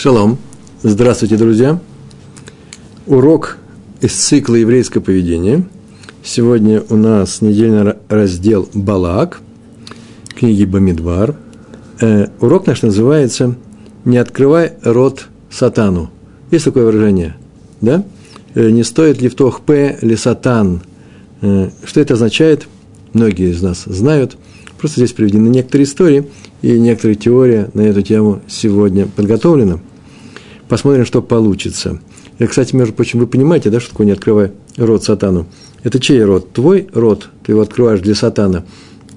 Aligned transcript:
Шалом. 0.00 0.38
Здравствуйте, 0.82 1.36
друзья. 1.36 1.78
Урок 3.06 3.58
из 4.00 4.14
цикла 4.14 4.54
«Еврейское 4.54 5.00
поведение». 5.00 5.64
Сегодня 6.24 6.82
у 6.88 6.96
нас 6.96 7.42
недельный 7.42 7.96
раздел 8.08 8.66
«Балак», 8.72 9.42
книги 10.34 10.64
Бамидвар. 10.64 11.36
Э, 12.00 12.28
урок 12.40 12.66
наш 12.66 12.80
называется 12.80 13.56
«Не 14.06 14.16
открывай 14.16 14.72
рот 14.84 15.26
сатану». 15.50 16.08
Есть 16.50 16.64
такое 16.64 16.86
выражение, 16.86 17.36
да? 17.82 18.02
Э, 18.54 18.70
«Не 18.70 18.84
стоит 18.84 19.20
ли 19.20 19.28
в 19.28 19.34
тох 19.34 19.60
п 19.60 19.98
ли 20.00 20.16
сатан?» 20.16 20.80
э, 21.42 21.68
Что 21.84 22.00
это 22.00 22.14
означает? 22.14 22.68
Многие 23.12 23.50
из 23.50 23.60
нас 23.60 23.82
знают. 23.84 24.38
Просто 24.78 25.00
здесь 25.00 25.12
приведены 25.12 25.48
некоторые 25.48 25.84
истории– 25.84 26.26
и 26.62 26.78
некоторая 26.78 27.16
теория 27.16 27.70
на 27.74 27.82
эту 27.82 28.02
тему 28.02 28.40
сегодня 28.46 29.06
подготовлена. 29.06 29.80
Посмотрим, 30.70 31.04
что 31.04 31.20
получится. 31.20 31.98
И, 32.38 32.46
кстати, 32.46 32.76
между 32.76 32.94
прочим, 32.94 33.18
вы 33.18 33.26
понимаете, 33.26 33.70
да, 33.70 33.80
что 33.80 33.90
такое 33.90 34.06
«не 34.06 34.12
открывай 34.12 34.52
рот 34.76 35.02
сатану»? 35.02 35.46
Это 35.82 35.98
чей 35.98 36.22
рот? 36.22 36.52
Твой 36.52 36.88
рот, 36.94 37.28
ты 37.44 37.50
его 37.50 37.60
открываешь 37.60 37.98
для 37.98 38.14
сатана. 38.14 38.62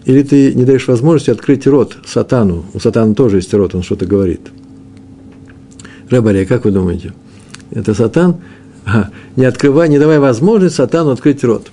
Или 0.06 0.24
ты 0.24 0.56
не 0.56 0.66
даешь 0.66 0.88
возможности 0.88 1.30
открыть 1.30 1.68
рот 1.68 1.96
сатану? 2.08 2.66
У 2.74 2.80
сатана 2.80 3.14
тоже 3.14 3.38
есть 3.38 3.54
рот, 3.54 3.76
он 3.76 3.84
что-то 3.84 4.08
говорит. 4.08 4.42
Рабария, 6.10 6.46
как 6.46 6.66
вы 6.66 6.72
думаете? 6.72 7.14
Это 7.70 7.94
сатан? 7.94 8.38
А, 8.88 9.10
не 9.36 9.46
открывай, 9.46 9.90
не 9.90 10.00
давай 10.00 10.18
возможность 10.18 10.74
сатану 10.74 11.12
открыть 11.12 11.44
рот. 11.44 11.68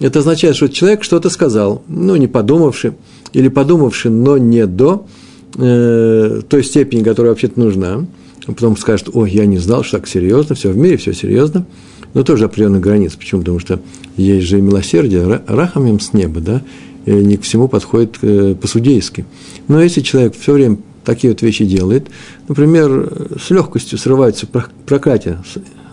Это 0.00 0.20
означает, 0.20 0.56
что 0.56 0.70
человек 0.70 1.04
что-то 1.04 1.28
сказал, 1.28 1.82
ну, 1.88 2.16
не 2.16 2.26
подумавши, 2.26 2.94
или 3.34 3.48
подумавши, 3.48 4.08
но 4.08 4.38
не 4.38 4.66
до 4.66 5.06
э, 5.58 6.40
той 6.48 6.64
степени, 6.64 7.02
которая 7.02 7.32
вообще-то 7.32 7.60
нужна, 7.60 8.06
а 8.46 8.52
потом 8.52 8.76
скажет, 8.76 9.08
ой, 9.12 9.30
я 9.30 9.46
не 9.46 9.58
знал, 9.58 9.82
что 9.82 9.98
так 9.98 10.08
серьезно, 10.08 10.54
все 10.54 10.70
в 10.70 10.76
мире, 10.76 10.96
все 10.96 11.12
серьезно, 11.12 11.66
но 12.14 12.22
тоже 12.22 12.44
определенных 12.44 12.80
границ. 12.80 13.14
Почему? 13.16 13.40
Потому 13.40 13.58
что 13.58 13.80
есть 14.16 14.46
же 14.46 14.60
милосердие, 14.60 15.42
рахамим 15.46 16.00
с 16.00 16.12
неба, 16.12 16.40
да, 16.40 16.62
и 17.04 17.12
не 17.12 17.36
к 17.36 17.42
всему 17.42 17.68
подходит 17.68 18.18
э, 18.22 18.54
по-судейски. 18.60 19.24
Но 19.68 19.82
если 19.82 20.00
человек 20.00 20.34
все 20.38 20.52
время 20.52 20.78
такие 21.04 21.32
вот 21.32 21.42
вещи 21.42 21.64
делает, 21.64 22.08
например, 22.48 23.28
с 23.40 23.50
легкостью 23.50 23.98
срывается 23.98 24.46
проклятие, 24.86 25.42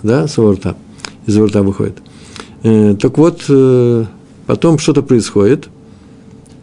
да, 0.02 0.28
с 0.28 0.38
его 0.38 0.54
рта, 0.54 0.76
из 1.26 1.36
его 1.36 1.48
рта 1.48 1.62
выходит. 1.62 1.98
Э, 2.64 2.96
так 3.00 3.18
вот, 3.18 3.44
э, 3.50 4.06
потом 4.48 4.78
что-то 4.80 5.02
происходит, 5.02 5.70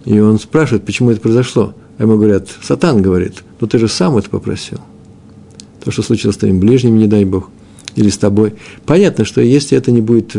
и 0.04 0.18
он 0.18 0.38
спрашивает, 0.38 0.84
почему 0.84 1.10
это 1.10 1.20
произошло. 1.20 1.74
А 1.98 2.02
ему 2.04 2.16
говорят, 2.16 2.48
Сатан 2.62 3.02
говорит, 3.02 3.44
ну 3.60 3.66
ты 3.66 3.78
же 3.78 3.88
сам 3.88 4.16
это 4.16 4.30
попросил. 4.30 4.78
То, 5.84 5.90
что 5.90 6.02
случилось 6.02 6.36
с 6.36 6.38
твоим 6.38 6.60
ближним, 6.60 6.98
не 6.98 7.06
дай 7.06 7.24
Бог, 7.24 7.50
или 7.96 8.08
с 8.08 8.18
тобой. 8.18 8.54
Понятно, 8.86 9.24
что 9.24 9.40
если 9.40 9.76
это 9.76 9.90
не 9.90 10.00
будет 10.00 10.36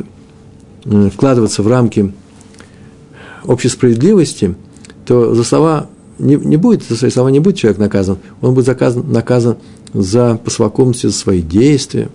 вкладываться 1.14 1.64
в 1.64 1.68
рамки 1.68 2.14
общей 3.44 3.70
справедливости, 3.70 4.56
то 5.06 5.34
за 5.34 5.44
слова 5.44 5.90
не, 6.20 6.36
не 6.36 6.58
будет, 6.58 6.84
за 6.84 6.96
свои 6.96 7.10
слова 7.10 7.30
не 7.30 7.40
будет 7.40 7.58
человек 7.58 7.80
наказан. 7.80 8.18
Он 8.42 8.54
будет 8.54 8.66
заказан, 8.66 9.12
наказан 9.12 9.58
за 9.94 10.40
посвокомности, 10.44 11.08
за 11.08 11.14
свои 11.14 11.42
действия. 11.42 12.10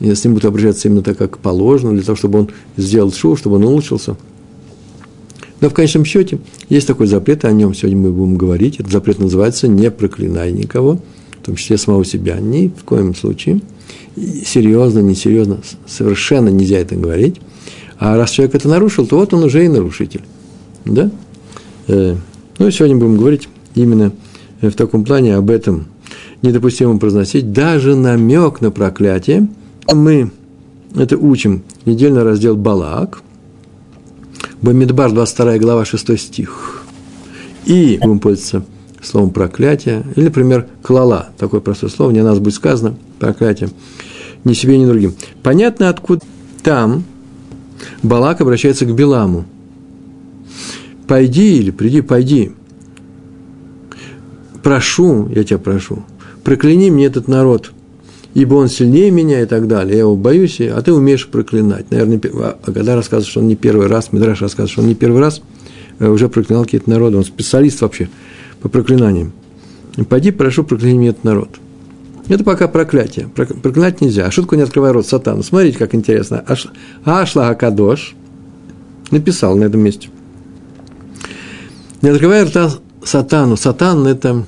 И 0.00 0.14
с 0.14 0.24
ним 0.24 0.34
будет 0.34 0.46
обращаться 0.46 0.88
именно 0.88 1.02
так, 1.02 1.18
как 1.18 1.38
положено, 1.38 1.92
для 1.92 2.02
того, 2.02 2.16
чтобы 2.16 2.38
он 2.38 2.48
сделал 2.78 3.12
шоу, 3.12 3.36
чтобы 3.36 3.56
он 3.56 3.64
улучшился– 3.64 4.16
но 5.60 5.68
в 5.68 5.74
конечном 5.74 6.04
счете 6.04 6.38
есть 6.68 6.86
такой 6.86 7.06
запрет, 7.06 7.44
о 7.44 7.52
нем 7.52 7.74
сегодня 7.74 7.98
мы 7.98 8.12
будем 8.12 8.36
говорить. 8.36 8.80
Этот 8.80 8.92
запрет 8.92 9.18
называется 9.18 9.68
«не 9.68 9.90
проклинай 9.90 10.52
никого», 10.52 11.00
том 11.50 11.56
числе 11.56 11.78
самого 11.78 12.04
себя, 12.04 12.38
ни 12.38 12.68
в 12.68 12.84
коем 12.84 13.14
случае. 13.14 13.60
Серьезно, 14.16 15.00
несерьезно, 15.00 15.58
совершенно 15.86 16.48
нельзя 16.48 16.78
это 16.78 16.94
говорить. 16.94 17.40
А 17.98 18.16
раз 18.16 18.30
человек 18.30 18.54
это 18.54 18.68
нарушил, 18.68 19.06
то 19.06 19.18
вот 19.18 19.34
он 19.34 19.42
уже 19.42 19.64
и 19.64 19.68
нарушитель. 19.68 20.22
Да? 20.84 21.10
Э, 21.88 22.14
ну 22.58 22.66
и 22.68 22.70
сегодня 22.70 22.96
будем 22.96 23.16
говорить 23.16 23.48
именно 23.74 24.12
в 24.60 24.72
таком 24.72 25.04
плане 25.04 25.34
об 25.34 25.50
этом 25.50 25.86
недопустимо 26.42 26.98
произносить 26.98 27.52
даже 27.52 27.96
намек 27.96 28.60
на 28.60 28.70
проклятие. 28.70 29.48
Мы 29.92 30.30
это 30.94 31.16
учим 31.18 31.62
недельно 31.84 32.22
раздел 32.22 32.56
Балак– 32.56 33.22
Бамидбар, 34.62 35.10
22 35.10 35.58
глава, 35.58 35.84
6 35.84 36.18
стих. 36.18 36.82
И 37.64 37.98
будем 38.02 38.20
пользоваться 38.20 38.62
словом 39.02 39.30
проклятие, 39.30 40.04
или, 40.16 40.24
например, 40.24 40.66
клала, 40.82 41.30
такое 41.38 41.60
простое 41.60 41.90
слово, 41.90 42.10
не 42.10 42.20
о 42.20 42.24
нас 42.24 42.38
будет 42.38 42.54
сказано, 42.54 42.96
проклятие, 43.18 43.70
ни 44.44 44.52
себе, 44.52 44.78
ни 44.78 44.86
другим. 44.86 45.14
Понятно, 45.42 45.88
откуда 45.88 46.22
там 46.62 47.04
Балак 48.02 48.40
обращается 48.40 48.84
к 48.84 48.94
Биламу. 48.94 49.44
Пойди 51.06 51.58
или 51.58 51.70
приди, 51.70 52.02
пойди. 52.02 52.52
Прошу, 54.62 55.28
я 55.34 55.44
тебя 55.44 55.58
прошу, 55.58 56.04
прокляни 56.44 56.90
мне 56.90 57.06
этот 57.06 57.28
народ– 57.28 57.72
ибо 58.34 58.54
он 58.54 58.68
сильнее 58.68 59.10
меня 59.10 59.42
и 59.42 59.46
так 59.46 59.66
далее. 59.66 59.94
Я 59.94 60.00
его 60.00 60.16
боюсь, 60.16 60.60
а 60.60 60.80
ты 60.82 60.92
умеешь 60.92 61.26
проклинать. 61.28 61.90
Наверное, 61.90 62.20
а, 62.34 62.58
а 62.62 62.72
когда 62.72 62.94
рассказывает, 62.94 63.28
что 63.28 63.40
он 63.40 63.48
не 63.48 63.56
первый 63.56 63.88
раз, 63.88 64.12
Мидраш 64.12 64.40
рассказывает, 64.40 64.70
что 64.70 64.82
он 64.82 64.88
не 64.88 64.94
первый 64.94 65.20
раз 65.20 65.42
э, 65.98 66.08
уже 66.08 66.28
проклинал 66.28 66.64
какие-то 66.64 66.88
народы. 66.88 67.16
Он 67.16 67.24
специалист 67.24 67.80
вообще 67.80 68.08
по 68.60 68.68
проклинаниям. 68.68 69.32
Пойди, 70.08 70.30
прошу, 70.30 70.64
прокляни 70.64 71.08
этот 71.08 71.24
народ. 71.24 71.48
Это 72.28 72.44
пока 72.44 72.68
проклятие. 72.68 73.28
Проклинать 73.28 74.00
нельзя. 74.00 74.26
А 74.26 74.30
шутку 74.30 74.54
не 74.54 74.62
открывай 74.62 74.92
рот 74.92 75.06
сатану. 75.06 75.42
Смотрите, 75.42 75.78
как 75.78 75.94
интересно. 75.94 76.44
Аш, 76.46 76.68
Ашла 77.04 77.48
Акадош 77.48 78.14
написал 79.10 79.56
на 79.56 79.64
этом 79.64 79.80
месте. 79.80 80.10
Не 82.02 82.10
открывай 82.10 82.44
рта 82.44 82.70
сатану. 83.04 83.56
Сатан– 83.56 84.06
это 84.08 84.46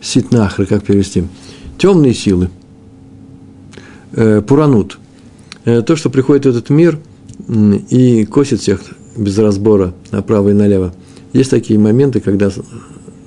ситнахры, 0.00 0.66
как 0.66 0.84
перевести– 0.84 1.24
темные 1.82 2.14
силы, 2.14 2.48
э, 4.12 4.40
пуранут, 4.40 5.00
э, 5.64 5.82
то, 5.82 5.96
что 5.96 6.10
приходит 6.10 6.46
в 6.46 6.48
этот 6.50 6.70
мир 6.70 7.00
и 7.90 8.24
косит 8.24 8.60
всех 8.60 8.82
без 9.16 9.36
разбора 9.36 9.92
направо 10.12 10.50
и 10.50 10.52
налево. 10.52 10.94
Есть 11.32 11.50
такие 11.50 11.78
моменты, 11.78 12.20
когда 12.20 12.50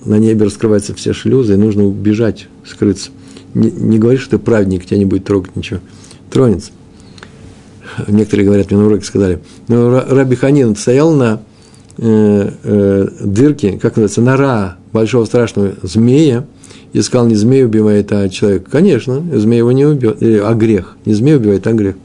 на 0.06 0.20
небе 0.20 0.46
раскрываются 0.46 0.94
все 0.94 1.14
шлюзы, 1.14 1.54
и 1.54 1.58
нужно 1.58 1.86
убежать, 1.86 2.48
скрыться. 2.66 3.10
Не, 3.54 3.72
не 3.72 4.00
говори, 4.00 4.18
что 4.18 4.32
ты 4.32 4.38
праведник, 4.38 4.86
тебя 4.86 4.98
не 4.98 5.06
будет 5.06 5.26
трогать 5.26 5.56
ничего. 5.56 5.80
Тронется. 6.30 6.72
Некоторые 8.08 8.46
говорят, 8.46 8.72
мне 8.72 8.80
на 8.80 8.88
уроке 8.88 9.06
сказали, 9.06 9.40
но 9.68 10.04
Раби 10.08 10.36
Ханин 10.36 10.76
стоял 10.76 11.14
на 11.14 11.42
э, 11.98 12.52
э, 12.64 13.08
дырке, 13.22 13.74
как 13.74 13.96
называется, 13.96 14.22
нора 14.22 14.78
большого 14.92 15.26
страшного 15.26 15.76
змея, 15.82 16.46
искал 16.94 17.26
не 17.28 17.36
змею 17.36 17.68
убивает, 17.68 18.12
а 18.12 18.28
человек. 18.30 18.68
Конечно, 18.70 19.24
змея 19.34 19.60
его 19.60 19.72
не 19.72 19.86
убьет, 19.86 20.22
э, 20.22 20.42
а 20.44 20.54
грех. 20.54 20.98
Не 21.06 21.14
змея 21.14 21.38
убивает, 21.38 21.66
а 21.68 21.74
грех. 21.74 21.96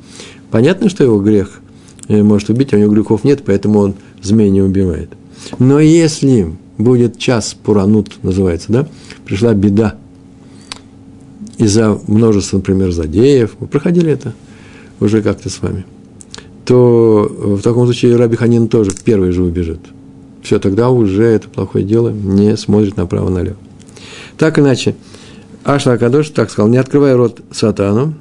Понятно, 0.50 0.88
что 0.88 1.02
его 1.02 1.20
грех 1.20 1.60
э, 2.08 2.22
может 2.22 2.50
убить, 2.50 2.72
а 2.72 2.76
у 2.76 2.80
него 2.80 2.92
грехов 2.92 3.24
нет, 3.24 3.42
поэтому 3.44 3.80
он 3.80 3.94
змея 4.22 4.50
не 4.50 4.62
убивает. 4.62 5.10
Но 5.58 5.80
если 5.80 6.52
будет 6.78 7.18
час 7.18 7.54
пуранут, 7.54 8.22
называется, 8.22 8.72
да, 8.72 8.88
пришла 9.24 9.54
беда 9.54 9.96
из-за 11.58 11.98
множества, 12.06 12.56
например, 12.56 12.90
задеев, 12.90 13.56
мы 13.60 13.66
проходили 13.66 14.10
это 14.10 14.34
уже 14.98 15.22
как-то 15.22 15.50
с 15.50 15.60
вами, 15.60 15.84
то 16.64 17.30
в 17.30 17.62
таком 17.62 17.84
случае 17.84 18.16
Раби 18.16 18.36
Ханин 18.36 18.68
тоже 18.68 18.92
первый 19.04 19.32
же 19.32 19.42
убежит. 19.42 19.80
Все, 20.42 20.58
тогда 20.58 20.88
уже 20.88 21.24
это 21.24 21.48
плохое 21.48 21.84
дело 21.84 22.08
не 22.10 22.56
смотрит 22.56 22.96
направо-налево. 22.96 23.56
Так 24.38 24.58
иначе, 24.58 24.96
Ашла 25.64 25.94
Акадош 25.94 26.30
так 26.30 26.50
сказал, 26.50 26.70
не 26.70 26.78
открывай 26.78 27.14
рот 27.14 27.42
сатану, 27.50 28.14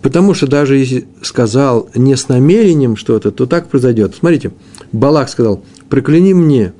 потому 0.00 0.32
что 0.32 0.46
даже 0.46 0.76
если 0.78 1.06
сказал 1.22 1.90
не 1.94 2.16
с 2.16 2.28
намерением 2.28 2.96
что-то, 2.96 3.30
то 3.30 3.44
так 3.44 3.68
произойдет. 3.68 4.14
Смотрите, 4.18 4.52
Балак 4.92 5.28
сказал, 5.28 5.62
прокляни 5.88 6.32
мне. 6.32 6.72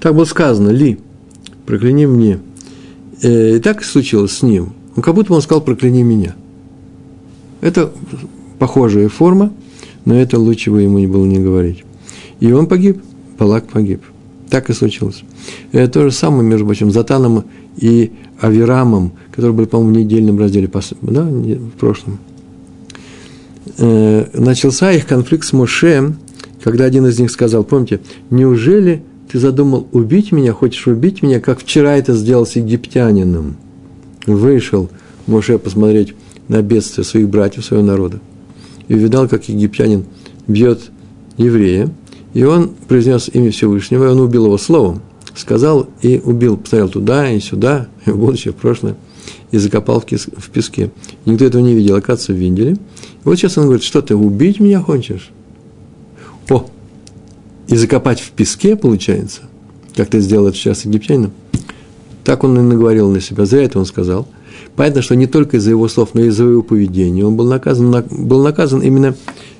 Так 0.00 0.14
было 0.14 0.24
сказано, 0.24 0.70
ли, 0.70 0.98
прокляни 1.64 2.06
мне. 2.06 2.38
Э, 3.22 3.56
и 3.56 3.60
так 3.60 3.84
случилось 3.84 4.32
с 4.32 4.42
ним. 4.42 4.72
Он 4.94 5.02
как 5.02 5.14
будто 5.14 5.32
он 5.32 5.42
сказал, 5.42 5.62
прокляни 5.62 6.02
меня. 6.02 6.34
Это 7.60 7.92
похожая 8.58 9.08
форма, 9.08 9.52
но 10.04 10.14
это 10.14 10.38
лучше 10.38 10.70
бы 10.70 10.82
ему 10.82 10.98
не 10.98 11.06
было 11.06 11.24
не 11.24 11.38
говорить. 11.38 11.84
И 12.40 12.52
он 12.52 12.66
погиб, 12.66 13.02
Балак 13.38 13.66
погиб. 13.68 14.02
Так 14.50 14.70
и 14.70 14.72
случилось. 14.72 15.24
Это 15.72 15.92
то 15.92 16.02
же 16.04 16.14
самое, 16.14 16.48
между 16.48 16.64
прочим, 16.64 16.90
Затаном 16.90 17.44
и 17.76 18.12
Авирамом, 18.40 19.12
которые 19.30 19.54
были, 19.54 19.66
по-моему, 19.66 19.94
в 19.94 19.98
недельном 19.98 20.38
разделе, 20.38 20.70
да, 21.02 21.22
в 21.24 21.70
прошлом. 21.70 22.18
Э, 23.78 24.26
начался 24.32 24.92
их 24.92 25.06
конфликт 25.06 25.44
с 25.44 25.52
Моше, 25.52 26.14
когда 26.62 26.84
один 26.84 27.06
из 27.06 27.18
них 27.18 27.30
сказал, 27.30 27.64
помните, 27.64 28.00
неужели 28.30 29.02
ты 29.30 29.38
задумал 29.38 29.86
убить 29.92 30.32
меня, 30.32 30.52
хочешь 30.52 30.86
убить 30.86 31.22
меня, 31.22 31.40
как 31.40 31.60
вчера 31.60 31.96
это 31.96 32.14
сделал 32.14 32.46
с 32.46 32.56
египтянином. 32.56 33.56
Вышел 34.26 34.88
Моше 35.26 35.58
посмотреть 35.58 36.14
на 36.48 36.62
бедствие 36.62 37.04
своих 37.04 37.28
братьев, 37.28 37.64
своего 37.64 37.84
народа. 37.84 38.20
И 38.88 38.94
увидал, 38.94 39.28
как 39.28 39.48
египтянин 39.48 40.04
бьет 40.46 40.90
еврея, 41.36 41.90
и 42.34 42.44
он 42.44 42.70
произнес 42.86 43.28
имя 43.32 43.50
Всевышнего, 43.50 44.04
и 44.04 44.08
он 44.08 44.20
убил 44.20 44.46
его 44.46 44.58
словом, 44.58 45.02
сказал 45.34 45.88
и 46.02 46.20
убил, 46.24 46.56
посмотрел 46.56 46.88
туда 46.88 47.30
и 47.30 47.40
сюда, 47.40 47.88
и 48.04 48.10
в 48.12 48.18
будущее, 48.18 48.52
в 48.52 48.56
прошлое, 48.56 48.96
и 49.56 49.58
закопал 49.58 50.00
в, 50.00 50.50
песке. 50.50 50.90
Никто 51.24 51.44
этого 51.44 51.62
не 51.62 51.74
видел, 51.74 51.96
оказывается, 51.96 52.32
видели. 52.32 52.72
И 52.72 52.78
вот 53.24 53.36
сейчас 53.36 53.58
он 53.58 53.64
говорит, 53.64 53.82
что 53.82 54.02
ты 54.02 54.14
убить 54.14 54.60
меня 54.60 54.80
хочешь? 54.80 55.30
О, 56.48 56.66
и 57.68 57.76
закопать 57.76 58.20
в 58.20 58.30
песке, 58.30 58.76
получается, 58.76 59.42
как 59.96 60.08
ты 60.08 60.20
сделал 60.20 60.48
это 60.48 60.56
сейчас 60.56 60.84
египтянином. 60.84 61.32
Так 62.22 62.44
он 62.44 62.58
и 62.58 62.62
наговорил 62.62 63.10
на 63.10 63.20
себя, 63.20 63.44
зря 63.44 63.64
это 63.64 63.78
он 63.78 63.86
сказал. 63.86 64.28
Понятно, 64.74 65.00
что 65.00 65.16
не 65.16 65.26
только 65.26 65.56
из-за 65.56 65.70
его 65.70 65.88
слов, 65.88 66.10
но 66.14 66.20
и 66.20 66.26
из-за 66.26 66.44
его 66.44 66.62
поведения 66.62 67.24
он 67.24 67.36
был 67.36 67.46
наказан, 67.46 68.04
был 68.10 68.42
наказан 68.42 68.80
именно 68.82 69.14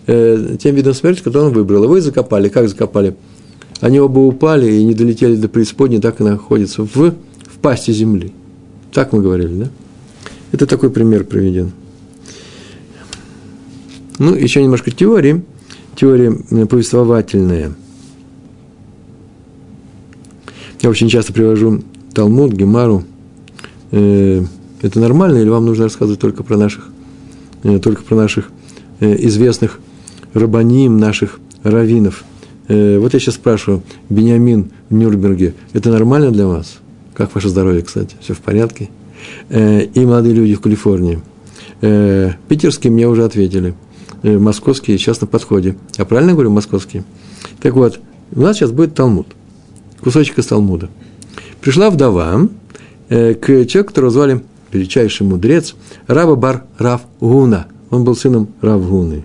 э, 0.06 0.56
тем 0.60 0.74
видом 0.74 0.94
смерти, 0.94 1.22
который 1.22 1.44
он 1.44 1.52
выбрал. 1.52 1.84
Его 1.84 1.96
и 1.96 2.00
закопали. 2.00 2.48
Как 2.48 2.68
закопали? 2.68 3.16
Они 3.80 3.98
оба 3.98 4.18
упали 4.18 4.70
и 4.70 4.84
не 4.84 4.94
долетели 4.94 5.36
до 5.36 5.48
преисподней, 5.48 6.00
так 6.00 6.20
и 6.20 6.24
находятся 6.24 6.82
в, 6.82 6.94
в 6.94 7.58
пасти 7.62 7.92
земли. 7.92 8.32
Так 8.92 9.12
мы 9.12 9.22
говорили, 9.22 9.64
да? 9.64 9.68
Это 10.52 10.66
такой 10.66 10.90
пример 10.90 11.24
приведен. 11.24 11.72
Ну, 14.18 14.34
еще 14.34 14.62
немножко 14.62 14.90
теории. 14.90 15.42
Теория 15.94 16.36
э, 16.50 16.66
повествовательная. 16.66 17.74
Я 20.80 20.90
очень 20.90 21.08
часто 21.08 21.32
привожу 21.32 21.82
Талмуд, 22.14 22.52
Гемару. 22.52 23.04
Э, 23.90 24.42
это 24.82 25.00
нормально 25.00 25.38
или 25.38 25.48
вам 25.48 25.66
нужно 25.66 25.84
рассказывать 25.84 26.20
только 26.20 26.42
про 26.42 26.56
наших, 26.56 26.88
э, 27.62 27.78
только 27.78 28.02
про 28.02 28.14
наших 28.14 28.50
известных 29.00 29.78
рабаним, 30.32 30.96
наших 30.96 31.38
раввинов? 31.62 32.24
Вот 32.66 33.12
я 33.12 33.20
сейчас 33.20 33.34
спрашиваю, 33.34 33.82
Бениамин 34.08 34.70
в 34.88 34.94
Нюрнберге, 34.94 35.54
это 35.74 35.90
нормально 35.90 36.30
для 36.30 36.46
вас? 36.46 36.78
Как 37.12 37.34
ваше 37.34 37.50
здоровье, 37.50 37.82
кстати? 37.82 38.16
Все 38.20 38.32
в 38.32 38.38
порядке? 38.38 38.88
Э, 39.48 39.82
и 39.82 40.04
молодые 40.04 40.34
люди 40.34 40.54
в 40.54 40.60
Калифорнии. 40.60 41.20
Э, 41.80 42.32
питерские 42.48 42.92
мне 42.92 43.06
уже 43.06 43.24
ответили. 43.24 43.74
Э, 44.22 44.38
московские 44.38 44.98
сейчас 44.98 45.20
на 45.20 45.26
подходе. 45.26 45.76
Я 45.96 46.04
правильно 46.04 46.32
говорю 46.32 46.50
московские? 46.50 47.04
Так 47.60 47.74
вот, 47.74 48.00
у 48.32 48.40
нас 48.40 48.56
сейчас 48.56 48.72
будет 48.72 48.94
Талмуд. 48.94 49.28
Кусочек 50.00 50.38
из 50.38 50.46
Талмуда. 50.46 50.88
Пришла 51.60 51.90
вдова 51.90 52.48
к 53.08 53.40
человеку, 53.46 53.88
которого 53.88 54.10
звали 54.10 54.42
величайший 54.72 55.26
мудрец, 55.26 55.74
Раба 56.06 56.34
Бар 56.34 56.64
Рав 56.78 57.02
Гуна. 57.20 57.66
Он 57.90 58.04
был 58.04 58.14
сыном 58.14 58.48
Рав 58.60 58.86
Гуны. 58.86 59.24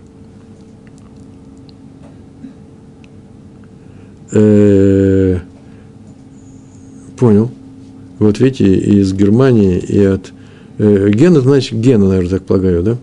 Понял. 7.18 7.51
Вот 8.21 8.39
видите, 8.39 8.71
из 8.75 9.13
Германии, 9.13 9.79
и 9.79 10.03
от 10.03 10.31
э, 10.77 11.09
Гена, 11.09 11.41
значит, 11.41 11.79
Гена, 11.79 12.07
наверное, 12.07 12.29
так 12.29 12.44
полагаю, 12.44 12.83
да? 12.83 12.97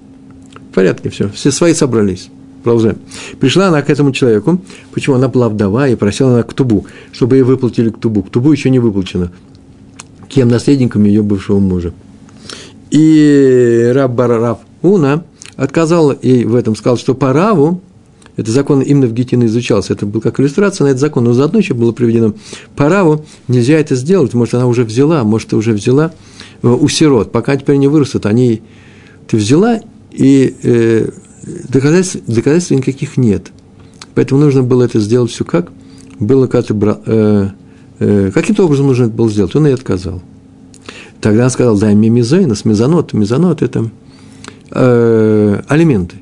В 0.70 0.74
порядке 0.74 1.10
все, 1.10 1.28
все 1.28 1.50
свои 1.50 1.74
собрались. 1.74 2.28
Продолжаем. 2.62 2.98
Пришла 3.40 3.66
она 3.66 3.82
к 3.82 3.90
этому 3.90 4.12
человеку, 4.12 4.60
почему 4.92 5.16
она 5.16 5.26
была 5.26 5.48
вдова 5.48 5.88
и 5.88 5.96
просила 5.96 6.34
она 6.34 6.44
к 6.44 6.54
тубу, 6.54 6.86
чтобы 7.10 7.34
ей 7.34 7.42
выплатили 7.42 7.90
к 7.90 7.98
тубу. 7.98 8.22
К 8.22 8.30
тубу 8.30 8.52
еще 8.52 8.70
не 8.70 8.78
выплачено. 8.78 9.32
Кем 10.28 10.50
наследником 10.50 11.02
ее 11.02 11.24
бывшего 11.24 11.58
мужа. 11.58 11.92
И 12.92 13.90
раб 13.92 14.12
Барарав 14.12 14.58
Уна 14.82 15.24
отказал 15.56 16.16
ей 16.22 16.44
в 16.44 16.54
этом, 16.54 16.76
сказал, 16.76 16.96
что 16.96 17.16
по 17.16 17.32
Раву 17.32 17.80
это 18.38 18.52
закон 18.52 18.82
именно 18.82 19.08
в 19.08 19.12
Гетине 19.12 19.46
изучался. 19.46 19.94
Это 19.94 20.06
был 20.06 20.20
как 20.20 20.38
иллюстрация 20.38 20.84
на 20.84 20.90
этот 20.90 21.00
закон. 21.00 21.24
Но 21.24 21.32
заодно 21.32 21.58
еще 21.58 21.74
было 21.74 21.90
приведено 21.90 22.34
по 22.76 22.88
Раву. 22.88 23.24
Нельзя 23.48 23.74
это 23.74 23.96
сделать. 23.96 24.32
Может, 24.32 24.54
она 24.54 24.68
уже 24.68 24.84
взяла, 24.84 25.24
может, 25.24 25.48
ты 25.48 25.56
уже 25.56 25.72
взяла 25.72 26.12
э, 26.62 26.68
у 26.68 26.86
сирот. 26.86 27.32
Пока 27.32 27.56
теперь 27.56 27.76
не 27.78 27.88
вырастут, 27.88 28.26
они... 28.26 28.62
Ты 29.26 29.38
взяла, 29.38 29.80
и 30.12 30.54
э, 30.62 31.10
доказательств, 31.68 32.20
доказательств 32.28 32.70
никаких 32.70 33.16
нет. 33.16 33.50
Поэтому 34.14 34.40
нужно 34.40 34.62
было 34.62 34.84
это 34.84 35.00
сделать 35.00 35.32
все 35.32 35.44
как? 35.44 35.72
Было 36.20 36.46
как-то... 36.46 37.02
Э, 37.06 37.48
э, 37.98 38.30
каким-то 38.32 38.66
образом 38.66 38.86
нужно 38.86 39.06
это 39.06 39.14
было 39.14 39.28
сделать. 39.28 39.56
Он 39.56 39.66
и 39.66 39.72
отказал. 39.72 40.22
Тогда 41.20 41.42
он 41.42 41.50
сказал, 41.50 41.76
дай 41.76 41.92
мне 41.96 42.08
мизойнос, 42.08 42.64
мезонот. 42.64 43.12
Мезонот– 43.14 43.62
это 43.62 43.90
э, 44.70 45.60
алименты. 45.66 46.18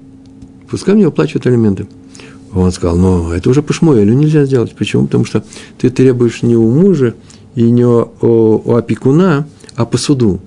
Пускай 0.70 0.94
мне 0.94 1.04
выплачивают 1.04 1.46
алименты. 1.46 1.86
Он 2.54 2.72
сказал, 2.72 2.96
но 2.96 3.34
это 3.34 3.50
уже 3.50 3.62
по 3.62 3.72
Шмуэлю 3.72 4.14
нельзя 4.14 4.44
сделать. 4.44 4.74
Почему? 4.74 5.06
Потому 5.06 5.24
что 5.24 5.44
ты 5.78 5.90
требуешь 5.90 6.42
не 6.42 6.56
у 6.56 6.70
мужа 6.70 7.14
и 7.54 7.70
не 7.70 7.84
у, 7.84 8.08
у 8.20 8.74
опекуна, 8.74 9.46
а 9.74 9.84
по 9.84 9.98
суду. 9.98 10.40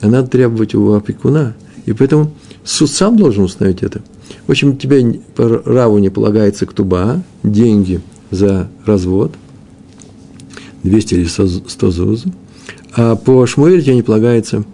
А 0.00 0.08
надо 0.08 0.28
требовать 0.28 0.74
у 0.74 0.92
опекуна. 0.92 1.54
И 1.86 1.92
поэтому 1.92 2.32
суд 2.64 2.90
сам 2.90 3.16
должен 3.16 3.44
установить 3.44 3.82
это. 3.82 4.02
В 4.46 4.50
общем, 4.50 4.76
тебе 4.76 5.20
по 5.34 5.62
раву 5.64 5.98
не 5.98 6.10
полагается 6.10 6.66
ктуба, 6.66 7.22
деньги 7.42 8.00
за 8.30 8.68
развод, 8.84 9.32
200 10.82 11.14
или 11.14 11.24
100 11.26 11.90
зуз, 11.90 12.24
а 12.94 13.16
по 13.16 13.46
Шмуэлю 13.46 13.82
тебе 13.82 13.96
не 13.96 14.02
полагается 14.02 14.64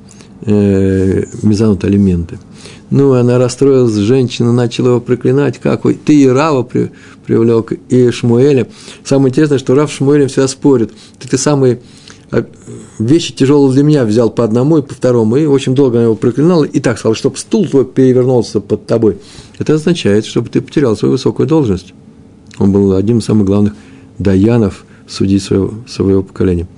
э, 0.44 1.25
мезонот 1.43 1.85
алименты– 1.85 2.39
ну, 2.93 3.15
она 3.15 3.39
расстроилась, 3.39 3.94
женщина 3.94 4.53
начала 4.53 4.89
его 4.89 5.00
проклинать, 5.00 5.59
как 5.59 5.81
ты 6.05 6.15
и 6.15 6.29
Рава 6.29 6.62
при, 6.62 6.91
привлек, 7.25 7.73
и 7.89 8.11
Шмуэля. 8.11 8.69
Самое 9.03 9.31
интересное, 9.31 9.56
что 9.56 9.75
Рав 9.75 9.91
с 9.91 9.97
Шмуэлем 9.97 10.29
всегда 10.29 10.47
спорит. 10.47 10.93
Ты, 11.19 11.27
ты 11.27 11.39
самые 11.39 11.81
а, 12.31 12.44
вещи 12.99 13.33
тяжелые 13.33 13.73
для 13.73 13.83
меня 13.83 14.05
взял 14.05 14.29
по 14.29 14.44
одному 14.44 14.77
и 14.77 14.83
по 14.83 14.93
второму, 14.93 15.37
и 15.37 15.47
очень 15.47 15.75
долго 15.75 15.97
она 15.97 16.05
его 16.05 16.17
проклинала, 16.17 16.65
и 16.65 16.81
так 16.81 16.99
сказал, 16.99 17.15
чтобы 17.15 17.38
стул 17.38 17.67
твой 17.67 17.87
перевернулся 17.87 18.61
под 18.61 18.85
тобой. 18.85 19.17
Это 19.59 19.73
означает, 19.73 20.27
чтобы 20.27 20.50
ты 20.50 20.61
потерял 20.61 20.95
свою 20.95 21.12
высокую 21.12 21.49
должность. 21.49 21.95
Он 22.59 22.73
был 22.73 22.93
одним 22.95 23.21
из 23.21 23.25
самых 23.25 23.47
главных 23.47 23.73
даянов, 24.19 24.85
судей 25.09 25.41
своего, 25.41 25.73
своего 25.88 26.23
поколения. 26.23 26.69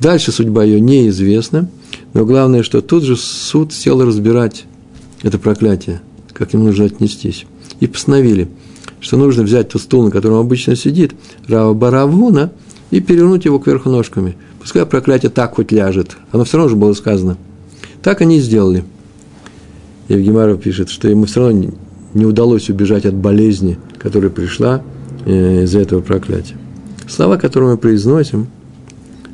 Дальше 0.00 0.32
судьба 0.32 0.64
ее 0.64 0.80
неизвестна, 0.80 1.68
но 2.18 2.26
главное, 2.26 2.64
что 2.64 2.82
тут 2.82 3.04
же 3.04 3.16
суд 3.16 3.72
сел 3.72 4.04
разбирать 4.04 4.64
это 5.22 5.38
проклятие, 5.38 6.00
как 6.32 6.50
к 6.50 6.52
нему 6.52 6.64
нужно 6.64 6.86
отнестись. 6.86 7.46
И 7.78 7.86
постановили, 7.86 8.48
что 8.98 9.16
нужно 9.16 9.44
взять 9.44 9.68
тот 9.68 9.82
стул, 9.82 10.02
на 10.02 10.10
котором 10.10 10.38
обычно 10.38 10.74
сидит 10.74 11.12
Рава 11.46 11.74
Баравуна, 11.74 12.50
и 12.90 12.98
перевернуть 12.98 13.44
его 13.44 13.60
кверху 13.60 13.88
ножками. 13.88 14.36
Пускай 14.58 14.84
проклятие 14.84 15.30
так 15.30 15.54
хоть 15.54 15.70
ляжет. 15.70 16.16
Оно 16.32 16.42
все 16.42 16.56
равно 16.56 16.70
же 16.70 16.74
было 16.74 16.92
сказано. 16.92 17.36
Так 18.02 18.20
они 18.20 18.38
и 18.38 18.40
сделали. 18.40 18.82
Евгемаров 20.08 20.60
пишет, 20.60 20.90
что 20.90 21.06
ему 21.06 21.26
все 21.26 21.46
равно 21.46 21.70
не 22.14 22.26
удалось 22.26 22.68
убежать 22.68 23.06
от 23.06 23.14
болезни, 23.14 23.78
которая 23.96 24.30
пришла 24.30 24.82
э, 25.24 25.62
из-за 25.62 25.78
этого 25.78 26.00
проклятия. 26.00 26.56
Слова, 27.08 27.36
которые 27.36 27.70
мы 27.70 27.78
произносим, 27.78 28.48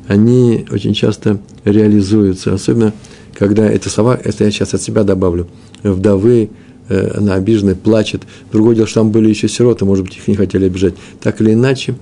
они 0.07 0.65
очень 0.71 0.93
часто 0.93 1.39
реализуются, 1.63 2.53
особенно 2.53 2.93
когда 3.33 3.69
эти 3.69 3.87
слова, 3.87 4.19
это 4.21 4.43
я 4.43 4.51
сейчас 4.51 4.73
от 4.73 4.81
себя 4.81 5.03
добавлю, 5.03 5.47
вдовы, 5.83 6.49
э, 6.87 7.17
она 7.17 7.35
обиженная, 7.35 7.75
плачет. 7.75 8.23
Другое 8.51 8.75
дело, 8.75 8.87
что 8.87 9.01
там 9.01 9.11
были 9.11 9.29
еще 9.29 9.47
сироты, 9.47 9.85
может 9.85 10.05
быть, 10.05 10.15
их 10.17 10.27
не 10.27 10.35
хотели 10.35 10.65
обижать. 10.65 10.93
Так 11.21 11.41
или 11.41 11.53
иначе, 11.53 11.95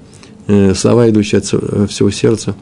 э, 0.48 0.74
слова, 0.76 1.10
идущие 1.10 1.40
от 1.40 1.50
э, 1.52 1.88
всего 1.90 2.12
сердца, 2.12 2.56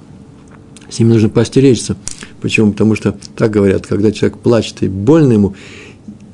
с 0.89 1.00
ними 1.00 1.13
нужно 1.13 1.29
постеречься. 1.29 1.95
Почему? 2.41 2.71
Потому 2.71 2.95
что 2.95 3.15
так 3.36 3.51
говорят, 3.51 3.88
когда 3.88 4.12
человек 4.12 4.38
плачет 4.38 4.83
и 4.83 4.88
больно 4.88 5.33
ему, 5.33 5.55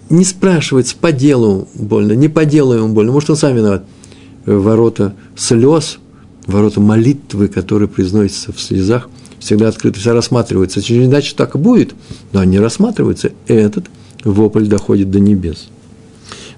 не 0.10 0.24
спрашивается, 0.24 0.96
по 1.00 1.12
делу 1.12 1.68
больно, 1.74 2.14
не 2.14 2.30
по 2.30 2.46
делу 2.46 2.74
ему 2.74 2.90
больно, 2.90 3.12
может, 3.12 3.30
он 3.30 3.36
сам 3.36 3.56
виноват. 3.56 3.84
Ворота 4.46 5.14
слез, 5.36 6.00
ворота 6.48 6.80
молитвы, 6.80 7.50
которые 7.50 7.88
произносятся 7.88 8.52
в 8.52 8.60
слезах, 8.60 9.10
всегда 9.40 9.68
открыты, 9.68 10.00
всегда 10.00 10.16
рассматриваются. 10.16 10.82
Через 10.82 11.08
иначе 11.08 11.36
так 11.36 11.56
и 11.56 11.58
будет, 11.58 11.94
но 12.32 12.40
они 12.40 12.60
рассматриваются. 12.60 13.32
Этот 13.48 13.86
вопль 14.24 14.66
доходит 14.66 15.12
до 15.12 15.20
небес. 15.20 15.68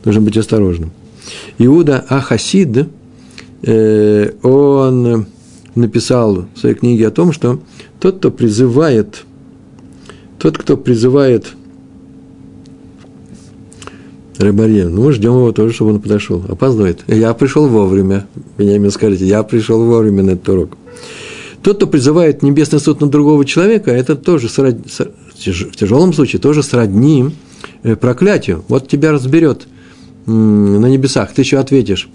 Нужно 0.05 0.21
быть 0.21 0.37
осторожным. 0.37 0.91
Иуда 1.57 2.05
Ахасид, 2.07 2.87
э, 3.63 4.31
он 4.41 5.25
написал 5.75 6.47
в 6.53 6.59
своей 6.59 6.75
книге 6.75 7.07
о 7.07 7.11
том, 7.11 7.33
что 7.33 7.59
тот, 7.99 8.19
кто 8.19 8.31
призывает, 8.31 9.23
тот, 10.37 10.57
кто 10.57 10.77
призывает 10.77 11.47
Рыбарье, 14.39 14.87
ну, 14.87 15.03
мы 15.03 15.11
ждем 15.11 15.33
его 15.33 15.51
тоже, 15.51 15.73
чтобы 15.73 15.91
он 15.91 15.99
подошел. 15.99 16.41
Опаздывает. 16.47 17.03
Я 17.07 17.33
пришел 17.33 17.67
вовремя. 17.67 18.25
Меня 18.57 18.77
именно 18.77 18.89
скажите, 18.89 19.25
я 19.25 19.43
пришел 19.43 19.83
вовремя 19.83 20.23
на 20.23 20.31
этот 20.31 20.47
урок. 20.47 20.77
Тот, 21.61 21.75
кто 21.75 21.87
призывает 21.87 22.41
небесный 22.41 22.79
суд 22.79 23.01
на 23.01 23.07
другого 23.07 23.43
человека, 23.43 23.91
это 23.91 24.15
тоже 24.15 24.47
в 24.47 25.75
тяжелом 25.75 26.13
случае 26.13 26.39
тоже 26.39 26.63
сродни 26.63 27.31
э, 27.83 27.97
проклятию. 27.97 28.63
Вот 28.69 28.87
тебя 28.87 29.11
разберет 29.11 29.67
на 30.25 30.85
небесах, 30.85 31.33
ты 31.33 31.41
еще 31.41 31.57
ответишь. 31.57 32.07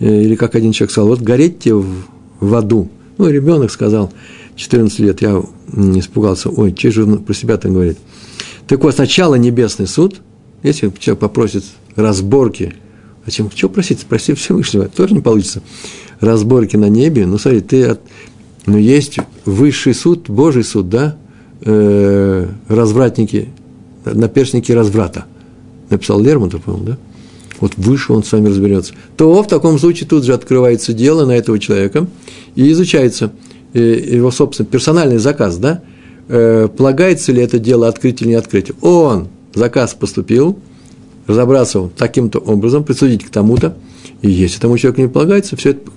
Э, 0.00 0.22
или 0.22 0.36
как 0.36 0.54
один 0.54 0.72
человек 0.72 0.92
сказал, 0.92 1.08
вот 1.08 1.20
гореть 1.20 1.58
тебе 1.58 1.74
в, 1.74 1.94
в 2.40 2.54
аду. 2.54 2.88
Ну, 3.18 3.28
ребенок 3.28 3.70
сказал, 3.70 4.10
14 4.56 4.98
лет, 5.00 5.20
я 5.20 5.42
испугался, 5.96 6.48
ой, 6.48 6.72
че 6.72 6.90
же 6.90 7.04
он 7.04 7.18
про 7.18 7.34
себя 7.34 7.58
там 7.58 7.74
говорит. 7.74 7.98
Так 8.66 8.82
вот, 8.82 8.94
сначала 8.94 9.34
небесный 9.34 9.86
суд, 9.86 10.22
если 10.62 10.92
человек 10.98 11.20
попросит 11.20 11.64
разборки, 11.96 12.74
а 13.24 13.30
чем, 13.30 13.50
что 13.54 13.68
просить? 13.68 14.00
Спроси 14.00 14.34
Всевышнего, 14.34 14.88
тоже 14.88 15.14
не 15.14 15.20
получится. 15.20 15.62
Разборки 16.20 16.76
на 16.76 16.88
небе, 16.88 17.26
ну, 17.26 17.38
смотри, 17.38 17.60
ты 17.60 17.84
от, 17.84 18.00
ну, 18.66 18.78
есть 18.78 19.18
высший 19.44 19.94
суд, 19.94 20.28
Божий 20.28 20.64
суд, 20.64 20.88
да, 20.88 21.16
э, 21.60 22.48
развратники, 22.68 23.50
наперстники 24.04 24.72
разврата. 24.72 25.26
Написал 25.90 26.20
Лермонтов, 26.20 26.62
по-моему, 26.62 26.86
да? 26.86 26.98
Вот 27.60 27.72
выше 27.76 28.12
он 28.12 28.22
с 28.22 28.30
вами 28.30 28.48
разберется. 28.48 28.94
То 29.16 29.42
в 29.42 29.46
таком 29.48 29.78
случае 29.78 30.08
тут 30.08 30.24
же 30.24 30.32
открывается 30.32 30.92
дело 30.92 31.26
на 31.26 31.32
этого 31.32 31.58
человека 31.58 32.06
и 32.54 32.70
изучается 32.70 33.32
э, 33.74 33.80
его, 33.80 34.30
собственно, 34.30 34.66
персональный 34.66 35.18
заказ, 35.18 35.56
да? 35.58 35.82
Э, 36.28 36.68
полагается 36.68 37.32
ли 37.32 37.42
это 37.42 37.58
дело 37.58 37.88
открыть 37.88 38.22
или 38.22 38.28
не 38.28 38.34
открыть. 38.34 38.70
Он, 38.80 39.28
заказ 39.54 39.94
поступил, 39.94 40.58
разобраться 41.26 41.90
таким-то 41.96 42.38
образом, 42.38 42.84
присудить 42.84 43.24
к 43.24 43.30
тому-то, 43.30 43.76
и 44.22 44.30
если 44.30 44.60
тому 44.60 44.76
человеку 44.78 45.02
не 45.02 45.08
полагается, 45.08 45.56
все 45.56 45.70
это 45.70 45.90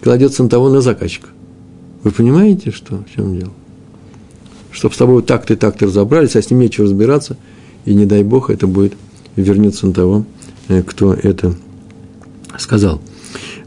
кладется 0.00 0.42
на 0.42 0.48
того, 0.48 0.68
на 0.70 0.80
заказчика. 0.80 1.28
Вы 2.04 2.12
понимаете, 2.12 2.70
что, 2.70 3.04
в 3.04 3.14
чем 3.14 3.38
дело? 3.38 3.52
Чтобы 4.70 4.94
с 4.94 4.98
тобой 4.98 5.22
так-то 5.22 5.54
и 5.54 5.56
так-то 5.56 5.86
разобрались, 5.86 6.36
а 6.36 6.42
с 6.42 6.50
ним 6.50 6.60
нечего 6.60 6.84
разбираться, 6.86 7.36
и 7.84 7.94
не 7.94 8.06
дай 8.06 8.22
Бог, 8.22 8.50
это 8.50 8.66
будет 8.66 8.94
вернется 9.36 9.86
на 9.86 9.92
того, 9.92 10.24
э, 10.68 10.82
кто 10.82 11.14
это 11.14 11.54
сказал. 12.58 13.00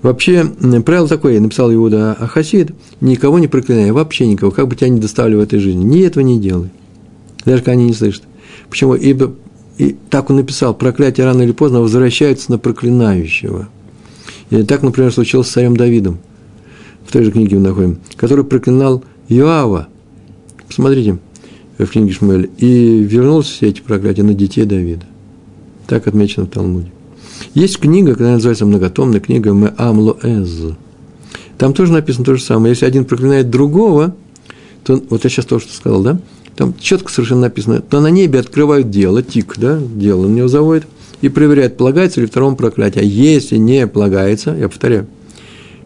Вообще, 0.01 0.45
правило 0.85 1.07
такое, 1.07 1.39
написал 1.39 1.71
Иуда 1.73 2.13
Ахасид, 2.13 2.71
никого 3.01 3.37
не 3.37 3.47
проклинай, 3.47 3.91
вообще 3.91 4.25
никого, 4.25 4.51
как 4.51 4.67
бы 4.67 4.75
тебя 4.75 4.89
не 4.89 4.99
доставили 4.99 5.35
в 5.35 5.41
этой 5.41 5.59
жизни, 5.59 5.83
ни 5.83 6.01
этого 6.01 6.23
не 6.23 6.39
делай, 6.39 6.71
даже 7.45 7.59
когда 7.59 7.73
они 7.73 7.85
не 7.85 7.93
слышат. 7.93 8.23
Почему? 8.71 8.95
Ибо 8.95 9.35
и 9.77 9.95
так 10.09 10.31
он 10.31 10.37
написал, 10.37 10.73
проклятие 10.73 11.27
рано 11.27 11.43
или 11.43 11.51
поздно 11.51 11.81
возвращается 11.81 12.51
на 12.51 12.57
проклинающего. 12.57 13.69
И 14.49 14.63
так, 14.63 14.81
например, 14.81 15.13
случилось 15.13 15.47
с 15.47 15.51
царем 15.51 15.77
Давидом– 15.77 16.17
в 17.11 17.11
той 17.11 17.25
же 17.25 17.31
книге 17.31 17.57
мы 17.57 17.63
находим, 17.63 17.99
который 18.15 18.45
проклинал 18.45 19.03
Иоава. 19.27 19.87
Посмотрите 20.65 21.19
в 21.77 21.85
книге 21.87 22.13
Шмуэль. 22.13 22.49
И 22.57 23.03
вернулся 23.03 23.51
все 23.51 23.67
эти 23.67 23.81
проклятия 23.81 24.23
на 24.23 24.33
детей 24.33 24.63
Давида. 24.63 25.05
Так 25.87 26.07
отмечено 26.07 26.45
в 26.45 26.49
Талмуде. 26.49 26.91
Есть 27.53 27.79
книга, 27.79 28.11
которая 28.11 28.35
называется 28.35 28.65
многотомная 28.65 29.19
книга 29.19 29.51
Меам 29.51 29.99
Лоэз. 29.99 30.73
Там 31.57 31.73
тоже 31.73 31.91
написано 31.91 32.23
то 32.23 32.35
же 32.35 32.41
самое. 32.41 32.71
Если 32.71 32.85
один 32.85 33.03
проклинает 33.03 33.49
другого, 33.49 34.15
то, 34.85 35.01
вот 35.09 35.23
я 35.23 35.29
сейчас 35.29 35.45
то, 35.45 35.59
что 35.59 35.73
сказал, 35.73 36.01
да? 36.01 36.19
Там 36.61 36.75
четко 36.79 37.11
совершенно 37.11 37.41
написано, 37.41 37.81
то 37.81 38.01
на 38.01 38.11
небе 38.11 38.39
открывают 38.39 38.91
дело, 38.91 39.23
тик, 39.23 39.55
да, 39.57 39.79
дело 39.79 40.27
на 40.27 40.31
него 40.31 40.47
заводят, 40.47 40.85
и 41.21 41.27
проверяют, 41.27 41.75
полагается 41.75 42.21
ли 42.21 42.27
второму 42.27 42.55
проклятие. 42.55 43.01
А 43.01 43.03
если 43.03 43.57
не 43.57 43.87
полагается, 43.87 44.55
я 44.55 44.69
повторяю, 44.69 45.07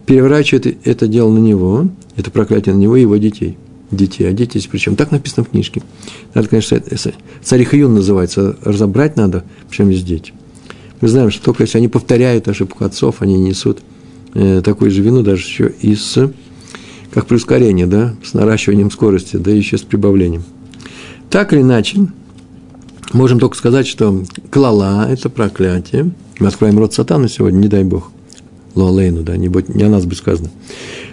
переворачивает 0.05 0.86
это 0.86 1.08
дело 1.08 1.32
на 1.32 1.38
него, 1.38 1.88
это 2.17 2.29
проклятие 2.29 2.75
на 2.75 2.79
него 2.79 2.98
и 2.98 3.01
его 3.03 3.15
детей. 3.15 3.58
Детей, 3.89 4.27
а 4.27 4.34
дети 4.34 4.62
причем. 4.70 4.98
Так 4.98 5.12
написано 5.12 5.46
в 5.46 5.50
книжке. 5.50 5.82
Надо, 6.34 6.50
конечно, 6.50 6.77
царь 7.41 7.63
Хаюн 7.63 7.94
называется, 7.94 8.58
разобрать 8.62 9.15
надо, 9.15 9.46
причем 9.70 9.94
здесь 9.94 10.03
дети. 10.03 10.34
Мы 11.00 11.08
знаем, 11.08 11.32
что 11.32 11.41
только 11.41 11.63
если 11.63 11.77
они 11.77 11.88
повторяют 11.88 12.50
ошибку 12.50 12.84
отцов, 12.84 13.22
они 13.22 13.38
несут 13.38 13.79
э, 14.34 14.62
такую 14.62 14.91
же 14.91 15.01
вину, 15.01 15.22
даже 15.22 15.41
еще 15.41 15.74
и 15.79 15.96
с, 15.96 16.29
как 17.13 17.27
при 17.27 17.36
ускорении, 17.36 17.86
да, 17.86 18.13
с 18.25 18.34
наращиванием 18.34 18.91
скорости, 18.91 19.38
да 19.38 19.51
еще 19.51 19.77
с 19.77 19.82
прибавлением. 19.82 20.44
Так 21.36 21.51
или 21.51 21.60
иначе, 21.60 21.98
можем 23.12 23.42
только 23.42 23.58
сказать, 23.58 23.88
что 23.88 24.24
клала– 24.51 25.06
это 25.10 25.30
проклятие. 25.30 26.12
Мы 26.39 26.48
откроем 26.48 26.80
рот 26.80 26.94
сатана 26.94 27.27
сегодня, 27.27 27.58
не 27.58 27.68
дай 27.68 27.84
бог 27.84 28.10
лолейну, 28.74 29.22
да, 29.22 29.36
не, 29.36 29.50
будет, 29.50 29.68
не 29.68 29.84
о 29.84 29.89
нас 29.89 30.06
будет 30.06 30.20
сказано. 30.20 30.50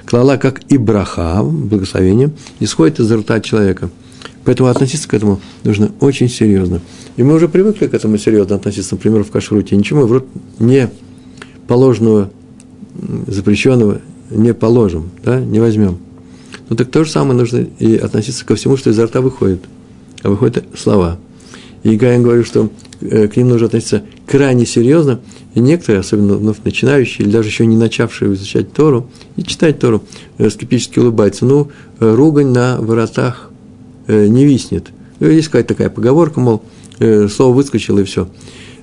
Клала, 0.07 0.37
как 0.37 0.63
и 0.69 0.79
браха, 0.79 1.43
благословение, 1.43 2.31
исходит 2.61 3.01
из 3.01 3.11
рта 3.11 3.41
человека. 3.41 3.91
Поэтому 4.45 4.69
относиться 4.69 5.09
к 5.09 5.15
этому 5.15 5.41
нужно 5.65 5.91
очень 5.99 6.29
серьезно. 6.29 6.81
И 7.17 7.25
мы 7.25 7.35
уже 7.35 7.49
привыкли 7.49 7.89
к 7.89 7.95
этому 7.95 8.17
серьезно 8.17 8.55
относиться, 8.55 8.95
например, 8.95 9.25
в 9.25 9.33
кашруте. 9.33 9.75
Ничего 9.75 10.03
мы 10.03 10.07
в 10.07 10.13
рот 10.13 10.29
не 10.61 10.89
положенного, 11.67 12.31
запрещенного 13.27 14.01
не 14.31 14.55
положим, 14.55 15.11
да, 15.25 15.41
не 15.41 15.59
возьмем. 15.59 15.99
Ну 16.69 16.77
так 16.77 16.93
то 16.93 17.03
же 17.03 17.11
самое 17.11 17.37
нужно 17.37 17.67
и 17.81 17.97
относиться 17.97 18.47
ко 18.47 18.55
всему, 18.55 18.77
что 18.77 18.91
изо 18.91 19.07
рта 19.07 19.21
выходит. 19.21 19.65
А 20.23 20.31
выходят 20.31 20.65
слова. 20.77 21.19
И 21.83 21.97
Гаин 21.97 22.23
говорит, 22.23 22.47
что 22.47 22.71
э, 23.01 23.27
к 23.29 23.37
ним 23.37 23.49
нужно 23.49 23.67
относиться 23.67 24.03
крайне 24.27 24.67
серьезно, 24.67 25.21
и 25.55 25.61
некоторые, 25.61 26.01
особенно 26.01 26.35
вновь 26.35 26.59
начинающие, 26.65 27.27
или 27.27 27.33
даже 27.33 27.49
еще 27.49 27.67
не 27.67 27.77
начавшие 27.77 28.33
изучать 28.35 28.73
Тору, 28.73 29.09
и 29.37 29.43
читать 29.43 29.81
Тору, 29.81 30.03
э, 30.39 30.49
скептически 30.49 31.01
улыбаются. 31.01 31.45
Ну, 31.45 31.71
э, 31.99 32.15
ругань 32.15 32.49
на 32.49 32.81
воротах 32.81 33.51
не 34.09 34.45
виснет. 34.45 34.89
Ну, 35.21 35.29
есть 35.29 35.47
какая-то 35.47 35.69
такая 35.69 35.89
поговорка, 35.89 36.41
мол, 36.41 36.63
слово 36.99 37.55
выскочило 37.55 38.01
и 38.01 38.05
все. 38.05 38.29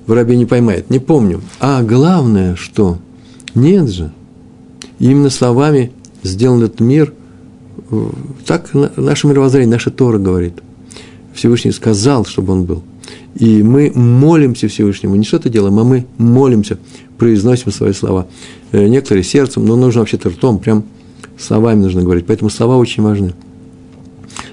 Воробей 0.06 0.38
не 0.38 0.46
поймает. 0.46 0.88
Не 0.88 0.98
помню. 0.98 1.42
А 1.60 1.82
главное, 1.82 2.56
что 2.56 2.98
нет 3.54 3.90
же. 3.90 4.12
Именно 4.98 5.28
словами 5.28 5.92
сделан 6.22 6.62
этот 6.62 6.80
мир. 6.80 7.12
Так 8.46 8.70
наше 8.96 9.26
мировоззрение, 9.26 9.70
наша 9.70 9.90
Тора 9.90 10.18
говорит. 10.18 10.54
Всевышний 11.40 11.72
сказал, 11.72 12.26
чтобы 12.26 12.52
он 12.52 12.64
был. 12.64 12.82
И 13.34 13.62
мы 13.62 13.90
молимся 13.94 14.68
Всевышнему, 14.68 15.16
не 15.16 15.24
что-то 15.24 15.48
делаем, 15.48 15.78
а 15.78 15.84
мы 15.84 16.04
молимся, 16.18 16.76
произносим 17.16 17.72
свои 17.72 17.94
слова. 17.94 18.26
Э, 18.72 18.86
некоторые 18.86 19.24
сердцем, 19.24 19.64
но 19.64 19.74
нужно 19.74 20.00
вообще-то 20.02 20.28
ртом, 20.28 20.58
прям 20.58 20.84
словами 21.38 21.80
нужно 21.80 22.02
говорить. 22.02 22.26
Поэтому 22.26 22.50
слова 22.50 22.76
очень 22.76 23.02
важны. 23.02 23.32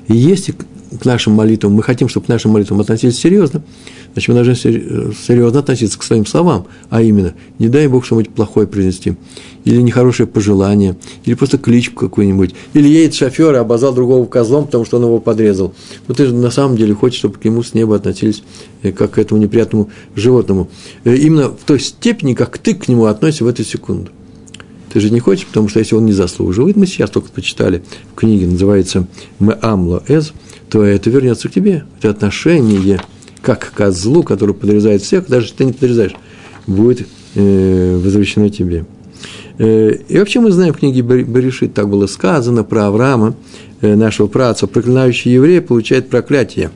И 0.08 0.16
если 0.16 0.54
к 0.54 1.04
нашим 1.04 1.34
молитвам, 1.34 1.74
мы 1.74 1.84
хотим, 1.84 2.08
чтобы 2.08 2.28
к 2.28 2.30
нашим 2.30 2.52
молитвам 2.52 2.80
относились 2.80 3.20
серьезно, 3.20 3.64
значит, 4.18 4.30
мы 4.30 4.36
должны 4.36 4.56
серьезно 4.56 5.60
относиться 5.60 6.00
к 6.00 6.04
своим 6.04 6.26
словам, 6.26 6.66
а 6.90 7.04
именно, 7.04 7.36
не 7.60 7.70
дай 7.70 7.88
Бог 7.88 8.04
что-нибудь 8.04 8.34
плохое 8.34 8.66
произнести, 8.66 9.16
или 9.64 9.80
нехорошее 9.80 10.26
пожелание, 10.26 10.98
или 11.26 11.36
просто 11.36 11.60
кличку 11.60 12.08
какую-нибудь, 12.08 12.56
или 12.74 12.88
едет 12.88 13.14
шофер 13.14 13.54
и 13.54 13.58
обозвал 13.58 13.94
другого 13.94 14.26
козлом, 14.26 14.66
потому 14.66 14.86
что 14.86 14.98
он 14.98 15.04
его 15.04 15.20
подрезал. 15.20 15.76
Но 16.08 16.16
ты 16.16 16.26
же 16.26 16.34
на 16.34 16.50
самом 16.50 16.78
деле 16.78 16.96
хочешь, 16.96 17.20
чтобы 17.20 17.38
к 17.38 17.46
нему 17.46 17.62
с 17.62 17.76
неба 17.76 17.96
относились 17.96 18.42
э, 18.82 18.92
как 18.92 19.12
к 19.12 19.18
этому 19.20 19.40
неприятному 19.40 19.92
животному. 20.16 20.68
Э, 21.04 21.16
именно 21.16 21.50
в 21.50 21.64
той 21.66 21.80
степени, 21.80 22.34
как 22.34 22.58
ты 22.58 22.74
к 22.74 22.88
нему 22.88 23.06
относишься 23.06 23.44
в 23.44 23.48
эту 23.48 23.64
секунду. 23.64 24.10
Ты 24.92 25.00
же 25.00 25.12
не 25.12 25.20
хочешь, 25.20 25.46
потому 25.46 25.70
что 25.70 25.78
если 25.78 25.94
он 25.94 26.06
не 26.06 26.14
заслуживает, 26.14 26.76
мы 26.76 26.88
сейчас 26.88 27.12
только 27.12 27.30
почитали 27.30 27.84
в 28.14 28.16
книге, 28.16 28.48
называется 28.48 29.06
«Мэамло 29.38 30.02
Эз», 30.08 30.34
то 30.70 30.84
это 30.84 31.12
вернется 31.12 31.50
к 31.50 31.52
тебе. 31.52 31.86
Это 32.00 32.10
отношение 32.10 33.00
как 33.48 33.72
козлу, 33.72 34.24
который 34.24 34.54
подрезает 34.54 35.02
всех, 35.02 35.28
даже 35.28 35.46
если 35.46 35.56
ты 35.56 35.64
не 35.64 35.72
подрезаешь, 35.72 36.12
будет 36.68 37.08
э, 37.34 37.98
возвращено 38.04 38.50
тебе. 38.50 38.86
Э, 39.58 39.94
и 40.10 40.20
вообще 40.20 40.42
мы 40.42 40.52
знаем 40.52 40.74
в 40.74 40.80
книге 40.80 41.00
Берешит, 41.00 41.74
так 41.74 41.88
было 41.88 42.08
сказано 42.08 42.66
про 42.66 42.88
Авраама, 42.88 43.38
э, 43.80 43.96
нашего 43.96 44.28
праца, 44.28 44.68
проклинающий 44.68 45.32
еврея 45.32 45.62
получает 45.62 46.10
проклятие. 46.10 46.72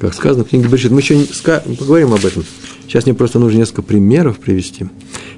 Как 0.00 0.12
сказано 0.12 0.44
в 0.44 0.48
книге 0.48 0.66
Берешит. 0.66 0.90
Мы 0.90 1.02
еще 1.02 1.16
не 1.16 1.76
поговорим 1.76 2.14
об 2.14 2.24
этом. 2.24 2.44
Сейчас 2.88 3.06
мне 3.06 3.14
просто 3.14 3.38
нужно 3.38 3.58
несколько 3.58 3.82
примеров 3.82 4.40
привести. 4.40 4.86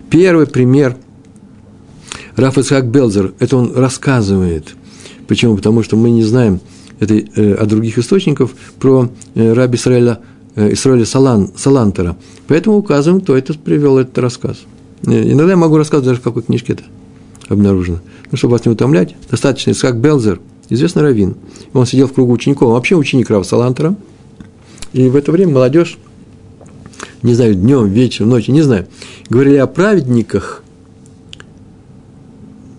Первый 0.09 0.47
пример– 0.47 0.97
Раф 2.37 2.57
Исхак 2.57 2.87
Белзер, 2.87 3.35
это 3.39 3.59
он 3.59 3.75
рассказывает. 3.77 4.75
Почему? 5.29 5.57
Потому 5.57 5.83
что 5.83 5.97
мы 5.97 6.09
не 6.09 6.23
знаем– 6.23 6.61
это 7.03 7.15
э, 7.15 7.55
от 7.55 7.69
других 7.69 7.99
источников 7.99 8.55
про 8.79 9.11
э, 9.35 9.53
раби 9.53 9.77
Исраэля, 9.77 10.21
э, 10.55 10.73
Исраэля 10.73 11.05
Салан, 11.05 11.51
Салантера. 11.57 12.17
Поэтому 12.47 12.77
указываем, 12.77 13.21
кто 13.21 13.37
это 13.37 13.55
привел 13.55 13.99
этот 13.99 14.17
рассказ. 14.19 14.59
Иногда 15.03 15.51
я 15.51 15.57
могу 15.57 15.77
рассказывать 15.77 16.07
даже 16.07 16.21
в 16.21 16.23
какой 16.23 16.43
книжке 16.43 16.75
это 16.75 16.85
обнаружено. 17.49 17.99
Ну, 18.31 18.39
чтобы 18.39 18.53
вас 18.53 18.65
не 18.65 18.71
утомлять, 18.71 19.17
достаточно 19.29 19.73
Исхак 19.73 20.01
Белзер, 20.01 20.41
известный 20.69 21.03
раввин. 21.03 21.35
Он 21.73 21.87
сидел 21.87 22.07
в 22.07 22.13
кругу 22.13 22.33
учеников, 22.33 22.69
он 22.69 22.75
вообще 22.75 22.95
ученик 22.95 23.29
Рава 23.31 23.43
Салантера. 23.43 23.97
И 24.93 25.09
в 25.09 25.17
это 25.17 25.33
время 25.33 25.55
молодежь, 25.55 25.99
не 27.23 27.35
знаю, 27.35 27.57
днем, 27.57 27.89
вечером, 27.89 28.31
ночью, 28.31 28.55
не 28.55 28.63
знаю, 28.63 28.87
говорили 29.29 29.57
о 29.57 29.67
праведниках, 29.67 30.63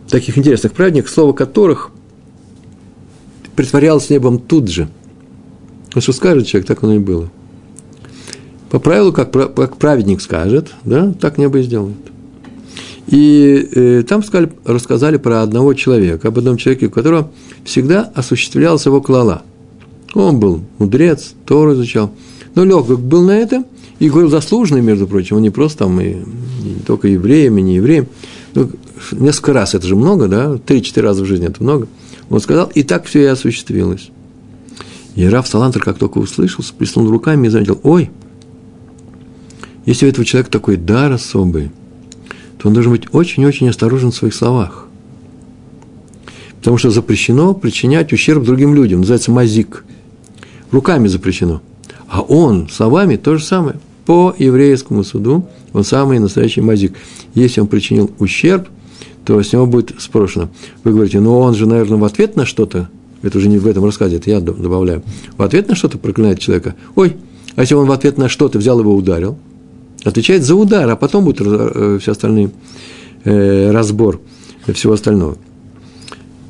таких 0.07 0.37
интересных 0.37 0.71
праведниках, 0.71 1.09
слово 1.09 1.33
которых 1.33 1.91
притворялось 3.55 4.09
небом 4.09 4.39
тут 4.39 4.69
же. 4.69 4.89
Вот 5.93 6.03
что 6.03 6.13
скажет 6.13 6.47
человек, 6.47 6.67
так 6.67 6.83
оно 6.83 6.95
и 6.95 6.99
было. 6.99 7.29
По 8.69 8.79
правилу, 8.79 9.13
как, 9.13 9.31
как 9.31 9.77
праведник 9.77 10.21
скажет, 10.21 10.71
да, 10.83 11.13
так 11.19 11.37
небо 11.37 11.59
и 11.59 11.63
сделает. 11.63 11.95
И 13.07 13.69
э, 13.75 14.03
там 14.07 14.23
сказали, 14.23 14.51
рассказали 14.65 15.17
про 15.17 15.41
одного 15.41 15.73
человека, 15.73 16.29
об 16.29 16.37
одном 16.37 16.57
человеке, 16.57 16.87
у 16.87 16.89
которого 16.89 17.31
всегда 17.63 18.11
осуществлялся 18.15 18.89
его 18.89 19.01
клала. 19.01 19.43
Он 20.13 20.39
был 20.39 20.61
мудрец, 20.77 21.33
Тору 21.45 21.73
изучал, 21.73 22.11
но 22.55 22.63
легок 22.63 22.99
был 22.99 23.23
на 23.23 23.37
это 23.37 23.63
и 23.99 24.09
говорил 24.09 24.29
заслуженный, 24.29 24.81
между 24.81 25.07
прочим, 25.07 25.37
он 25.37 25.41
не 25.41 25.49
просто 25.49 25.79
там 25.79 25.99
и, 25.99 26.15
не 26.63 26.79
только 26.85 27.07
евреем, 27.07 27.57
и 27.57 27.61
не 27.61 27.75
евреем. 27.75 28.07
Ну, 28.55 28.69
несколько 29.11 29.53
раз, 29.53 29.75
это 29.75 29.85
же 29.85 29.95
много, 29.95 30.27
да, 30.27 30.57
три-четыре 30.57 31.07
раза 31.07 31.23
в 31.23 31.25
жизни 31.25 31.47
это 31.47 31.61
много. 31.61 31.87
Он 32.29 32.39
сказал, 32.39 32.71
и 32.73 32.83
так 32.83 33.05
все 33.05 33.23
и 33.23 33.25
осуществилось. 33.25 34.09
И 35.15 35.25
Раф 35.25 35.47
Салантер, 35.47 35.81
как 35.83 35.97
только 35.97 36.17
услышал, 36.17 36.63
сплеснул 36.63 37.09
руками 37.09 37.47
и 37.47 37.49
заметил, 37.49 37.79
ой, 37.83 38.09
если 39.85 40.05
у 40.05 40.09
этого 40.09 40.25
человека 40.25 40.51
такой 40.51 40.77
дар 40.77 41.11
особый– 41.11 41.71
то 42.63 42.69
он 42.69 42.73
должен 42.73 42.93
быть 42.93 43.13
очень-очень 43.13 43.67
осторожен 43.67 44.11
в 44.11 44.15
своих 44.15 44.33
словах. 44.33 44.87
Потому 46.59 46.77
что 46.77 46.91
запрещено 46.91 47.53
причинять 47.53 48.13
ущерб 48.13 48.45
другим 48.45 48.73
людям. 48.73 49.01
Называется 49.01 49.31
мазик. 49.31 49.83
Руками 50.71 51.09
запрещено. 51.09 51.61
А 52.07 52.21
он 52.21 52.69
словами 52.69 53.17
то 53.17 53.35
же 53.35 53.43
самое. 53.43 53.81
По 54.05 54.33
еврейскому 54.37 55.03
суду 55.03 55.45
он 55.73 55.83
самый 55.83 56.19
настоящий 56.19 56.61
мазик. 56.61 56.95
Если 57.33 57.59
он 57.59 57.67
причинил 57.67 58.11
ущерб, 58.17 58.69
то 59.25 59.41
с 59.41 59.53
него 59.53 59.65
будет 59.65 59.93
спрошено. 59.99 60.49
Вы 60.83 60.91
говорите, 60.91 61.19
ну 61.19 61.39
он 61.39 61.55
же, 61.55 61.65
наверное, 61.65 61.97
в 61.97 62.03
ответ 62.03 62.35
на 62.35 62.45
что-то, 62.45 62.89
это 63.21 63.37
уже 63.37 63.47
не 63.47 63.57
в 63.57 63.67
этом 63.67 63.85
рассказе, 63.85 64.17
это 64.17 64.29
я 64.29 64.39
добавляю, 64.39 65.03
в 65.37 65.41
ответ 65.41 65.67
на 65.69 65.75
что-то 65.75 65.97
проклинает 65.97 66.39
человека. 66.39 66.75
Ой, 66.95 67.15
а 67.55 67.61
если 67.61 67.75
он 67.75 67.87
в 67.87 67.91
ответ 67.91 68.17
на 68.17 68.29
что-то 68.29 68.57
взял 68.59 68.79
его 68.79 68.95
ударил– 68.95 69.37
отвечает 70.03 70.43
за 70.43 70.55
удар, 70.55 70.89
а 70.89 70.95
потом 70.95 71.25
будет 71.25 71.41
э, 71.41 71.97
все 72.01 72.11
остальные 72.11 72.51
э, 73.23 73.71
разбор 73.71 74.19
всего 74.73 74.93
остального. 74.93 75.37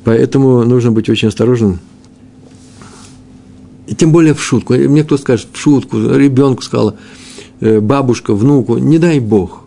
Поэтому 0.04 0.64
нужно 0.64 0.92
быть 0.92 1.08
очень 1.08 1.28
осторожным. 1.28 1.80
И 3.86 3.94
тем 3.94 4.12
более 4.12 4.34
в 4.34 4.42
шутку. 4.42 4.74
Мне 4.74 5.04
кто 5.04 5.16
скажет, 5.16 5.48
в 5.52 5.58
шутку, 5.58 5.98
ребенку 5.98 6.62
сказала, 6.62 6.96
э, 7.60 7.80
бабушка, 7.80 8.34
внуку, 8.34 8.78
не 8.78 8.98
дай 8.98 9.20
бог. 9.20 9.63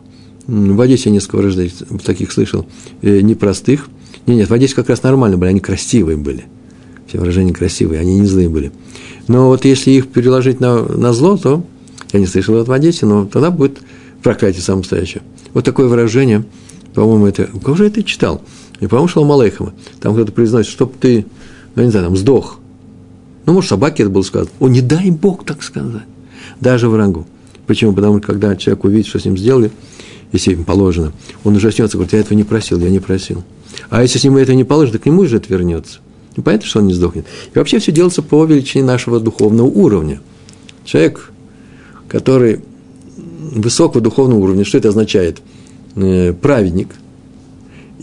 В 0.47 0.79
Одессе 0.79 1.09
я 1.09 1.11
несколько 1.11 1.35
выражений 1.35 1.73
таких 2.03 2.31
слышал, 2.31 2.65
непростых. 3.01 3.89
Нет, 4.25 4.37
нет, 4.37 4.49
в 4.49 4.53
Одессе 4.53 4.75
как 4.75 4.89
раз 4.89 5.03
нормально 5.03 5.37
были, 5.37 5.49
они 5.49 5.59
красивые 5.59 6.17
были. 6.17 6.45
Все 7.07 7.19
выражения 7.19 7.53
красивые, 7.53 7.99
они 7.99 8.19
не 8.19 8.25
злые 8.25 8.49
были. 8.49 8.71
Но 9.27 9.47
вот 9.47 9.65
если 9.65 9.91
их 9.91 10.07
переложить 10.07 10.59
на, 10.59 10.83
на 10.83 11.13
зло, 11.13 11.37
то 11.37 11.63
я 12.13 12.19
не 12.19 12.27
слышал 12.27 12.55
этого 12.55 12.67
в 12.67 12.71
Одессе, 12.71 13.05
но 13.05 13.25
тогда 13.25 13.51
будет 13.51 13.79
проклятие 14.23 14.61
самое 14.61 14.81
настоящее. 14.81 15.21
Вот 15.53 15.65
такое 15.65 15.87
выражение, 15.87 16.45
по-моему, 16.93 17.27
это... 17.27 17.49
У 17.53 17.59
кого 17.59 17.75
же 17.75 17.87
это 17.87 18.03
читал? 18.03 18.41
И, 18.79 18.87
по-моему, 18.87 19.07
Шалом 19.07 19.31
Алейхама. 19.33 19.73
Там 19.99 20.13
кто-то 20.13 20.31
произносит, 20.31 20.71
чтоб 20.71 20.95
ты, 20.97 21.25
ну, 21.75 21.83
не 21.83 21.91
знаю, 21.91 22.07
там, 22.07 22.17
сдох. 22.17 22.59
Ну, 23.45 23.53
может, 23.53 23.69
собаке 23.69 24.03
это 24.03 24.11
было 24.11 24.21
сказано. 24.21 24.51
О, 24.59 24.67
не 24.67 24.81
дай 24.81 25.09
Бог 25.09 25.45
так 25.45 25.63
сказать. 25.63 26.03
Даже 26.61 26.89
в 26.89 26.95
рангу. 26.95 27.25
Почему? 27.65 27.93
Потому 27.93 28.17
что, 28.19 28.27
когда 28.27 28.55
человек 28.55 28.83
увидит, 28.85 29.07
что 29.07 29.19
с 29.19 29.25
ним 29.25 29.37
сделали, 29.37 29.71
если 30.31 30.53
им 30.53 30.63
положено, 30.63 31.13
он 31.43 31.55
ужаснется, 31.55 31.97
говорит, 31.97 32.13
я 32.13 32.19
этого 32.19 32.37
не 32.37 32.43
просил, 32.43 32.79
я 32.79 32.89
не 32.89 32.99
просил. 32.99 33.43
А 33.89 34.01
если 34.01 34.19
с 34.19 34.23
ним 34.23 34.37
это 34.37 34.53
не 34.55 34.63
положено, 34.63 34.97
то 34.97 35.03
к 35.03 35.05
нему 35.05 35.25
же 35.25 35.37
это 35.37 35.49
вернется. 35.49 35.99
И 36.35 36.41
понятно, 36.41 36.67
что 36.67 36.79
он 36.79 36.87
не 36.87 36.93
сдохнет. 36.93 37.25
И 37.53 37.57
вообще 37.57 37.79
все 37.79 37.91
делается 37.91 38.21
по 38.21 38.45
величине 38.45 38.83
нашего 38.83 39.19
духовного 39.19 39.67
уровня. 39.67 40.21
Человек 40.85 41.31
который 42.07 42.61
высокого 43.17 44.01
духовного 44.01 44.39
уровня, 44.39 44.65
что 44.65 44.77
это 44.77 44.89
означает? 44.89 45.41
Э, 45.95 46.33
праведник 46.33 46.89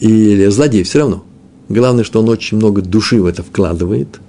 или 0.00 0.46
злодей, 0.48 0.82
все 0.82 1.00
равно. 1.00 1.24
Главное, 1.68 2.04
что 2.04 2.20
он 2.20 2.28
очень 2.28 2.58
много 2.58 2.82
души 2.82 3.20
в 3.22 3.26
это 3.26 3.42
вкладывает, 3.42 4.20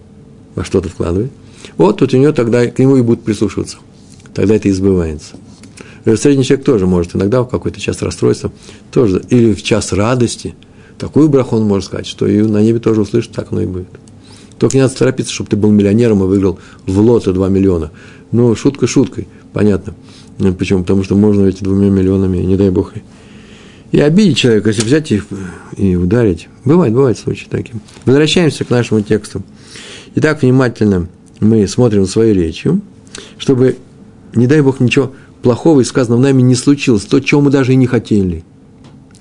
во 0.55 0.63
что-то 0.63 0.89
вкладывает. 0.89 1.31
Вот 1.77 1.97
тут 1.97 2.13
у 2.13 2.17
него 2.17 2.31
тогда 2.31 2.65
к 2.67 2.79
нему 2.79 2.97
и 2.97 3.01
будут 3.01 3.23
прислушиваться. 3.23 3.77
Тогда 4.33 4.55
это 4.55 4.69
избывается. 4.69 5.35
Э, 6.05 6.15
средний 6.15 6.43
человек 6.43 6.65
тоже 6.65 6.85
может 6.85 7.15
иногда 7.15 7.41
в 7.41 7.49
какой-то 7.49 7.81
час 7.81 8.01
расстройства, 8.01 8.51
тоже, 8.91 9.23
или 9.29 9.53
в 9.53 9.63
час 9.63 9.91
радости, 9.91 10.55
такую 10.97 11.29
браху 11.29 11.57
он 11.57 11.63
может 11.63 11.87
сказать, 11.87 12.07
что 12.07 12.27
и 12.27 12.41
на 12.41 12.61
небе 12.61 12.79
тоже 12.79 13.01
услышит, 13.01 13.31
так 13.31 13.51
оно 13.51 13.61
и 13.61 13.65
будет. 13.65 13.87
Только 14.57 14.77
не 14.77 14.83
надо 14.83 14.95
торопиться, 14.95 15.33
чтобы 15.33 15.49
ты 15.49 15.57
был 15.57 15.71
миллионером 15.71 16.23
и 16.23 16.27
выиграл 16.27 16.59
в 16.85 16.97
лото 16.99 17.33
2 17.33 17.49
миллиона. 17.49 17.91
Ну, 18.31 18.55
шутка 18.55 18.87
шуткой. 18.87 19.27
Понятно. 19.51 19.93
Ну, 20.37 20.53
почему? 20.53 20.81
Потому 20.81 21.03
что 21.03 21.15
можно 21.15 21.45
эти 21.45 21.63
двумя 21.63 21.89
миллионами, 21.89 22.37
не 22.37 22.55
дай 22.55 22.69
бог, 22.69 22.93
и 23.91 23.99
обидеть 23.99 24.37
человека, 24.37 24.69
если 24.69 24.83
взять 24.83 25.11
их 25.11 25.27
и 25.77 25.95
ударить. 25.95 26.49
Бывает, 26.63 26.93
бывает 26.93 27.17
случаи 27.17 27.47
такие. 27.49 27.79
Возвращаемся 28.05 28.65
к 28.65 28.69
нашему 28.69 29.01
тексту. 29.01 29.41
Итак, 30.15 30.41
внимательно 30.41 31.07
мы 31.39 31.67
смотрим 31.67 32.05
свою 32.05 32.33
речью, 32.33 32.81
чтобы, 33.37 33.77
не 34.33 34.47
дай 34.47 34.61
бог, 34.61 34.79
ничего 34.79 35.13
плохого 35.45 35.81
и 35.81 35.83
сказанного 35.83 36.19
нами 36.19 36.41
не 36.41 36.55
случилось, 36.55 37.03
то, 37.03 37.19
чего 37.19 37.39
мы 37.39 37.51
даже 37.51 37.73
и 37.73 37.75
не 37.75 37.85
хотели. 37.85 38.43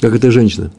Как 0.01 0.15
эта 0.15 0.31
женщина. 0.31 0.73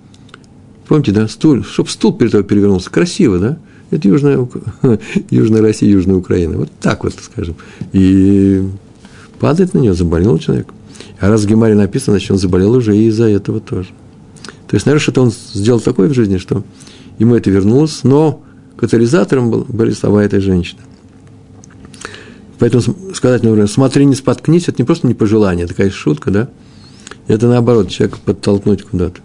Помните, 0.87 1.11
да, 1.11 1.27
стул, 1.27 1.63
чтобы 1.63 1.87
стул 1.87 2.13
перед 2.13 2.31
тобой 2.31 2.47
перевернулся. 2.47 2.89
Красиво, 2.89 3.37
да? 3.37 3.59
Это 3.91 4.07
Южная, 4.07 4.49
Южная 5.29 5.61
Россия, 5.61 5.87
Южная 5.87 6.15
Украина. 6.15 6.57
Вот 6.57 6.71
так 6.81 7.03
вот, 7.03 7.13
скажем. 7.21 7.55
И 7.93 8.63
падает 9.39 9.75
на 9.75 9.77
нее, 9.77 9.93
заболел 9.93 10.39
человек. 10.39 10.69
А 11.19 11.29
раз 11.29 11.43
в 11.43 11.47
Гемаре 11.47 11.75
написано, 11.75 12.13
значит, 12.13 12.31
он 12.31 12.39
заболел 12.39 12.71
уже 12.71 12.97
и 12.97 13.05
из-за 13.09 13.25
этого 13.25 13.59
тоже. 13.59 13.89
То 14.67 14.75
есть, 14.75 14.87
наверное, 14.87 15.03
что-то 15.03 15.21
он 15.21 15.31
сделал 15.53 15.79
такое 15.79 16.09
в 16.09 16.15
жизни, 16.15 16.37
что 16.37 16.63
ему 17.19 17.35
это 17.35 17.51
вернулось, 17.51 17.99
но 18.01 18.41
катализатором 18.77 19.51
был, 19.51 19.65
были 19.69 19.91
слова 19.91 20.23
этой 20.23 20.39
женщины. 20.39 20.81
Поэтому 22.59 22.83
сказать, 23.13 23.43
например, 23.43 23.67
смотри, 23.67 24.05
не 24.05 24.15
споткнись, 24.15 24.67
это 24.67 24.81
не 24.81 24.85
просто 24.85 25.07
не 25.07 25.13
пожелание, 25.13 25.67
такая 25.67 25.89
шутка, 25.89 26.31
да? 26.31 26.49
Это 27.27 27.47
наоборот, 27.47 27.89
человека 27.89 28.19
подтолкнуть 28.23 28.83
куда-то. 28.83 29.19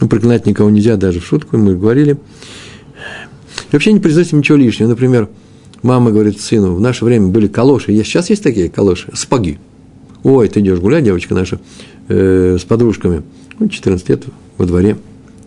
Ну, 0.00 0.08
проклинать 0.08 0.46
никого 0.46 0.70
нельзя 0.70 0.96
даже 0.96 1.20
в 1.20 1.26
шутку, 1.26 1.56
мы 1.58 1.74
говорили. 1.76 2.12
И 2.12 3.72
вообще 3.72 3.92
не 3.92 4.00
произносим 4.00 4.38
ничего 4.38 4.56
лишнего. 4.56 4.88
Например, 4.88 5.28
Мама 5.82 6.10
говорит 6.10 6.40
сыну, 6.40 6.74
в 6.74 6.80
наше 6.80 7.04
время 7.04 7.28
были 7.28 7.46
калоши, 7.46 7.92
сейчас 8.04 8.28
есть 8.28 8.42
такие 8.42 8.68
калоши, 8.68 9.10
спаги. 9.14 9.58
Ой, 10.22 10.46
ты 10.48 10.60
идешь 10.60 10.78
гулять, 10.78 11.04
девочка 11.04 11.34
наша, 11.34 11.58
э, 12.08 12.58
с 12.60 12.64
подружками, 12.64 13.22
ну, 13.58 13.68
14 13.68 14.08
лет 14.10 14.24
во 14.58 14.66
дворе, 14.66 14.98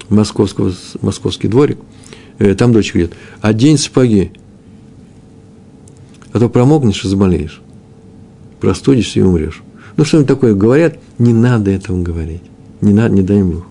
московского, 0.10 0.74
московский 1.02 1.48
дворик, 1.48 1.78
э, 2.40 2.56
там 2.56 2.74
дочь 2.74 2.94
говорит, 2.94 3.14
одень 3.42 3.78
сапоги, 3.78 4.32
а 6.34 6.40
то 6.40 6.50
промокнешь 6.50 7.06
и 7.06 7.08
заболеешь, 7.08 7.62
простудишься 8.60 9.20
и 9.20 9.24
умрешь. 9.24 9.64
Ну, 9.96 10.04
что-нибудь 10.04 10.28
такое 10.28 10.54
говорят, 10.54 10.98
не 11.20 11.32
надо 11.32 11.72
этого 11.72 12.02
говорить, 12.02 12.42
не 12.82 12.94
надо, 12.94 13.16
не 13.16 13.22
дай 13.22 13.42
Бог. 13.44 13.64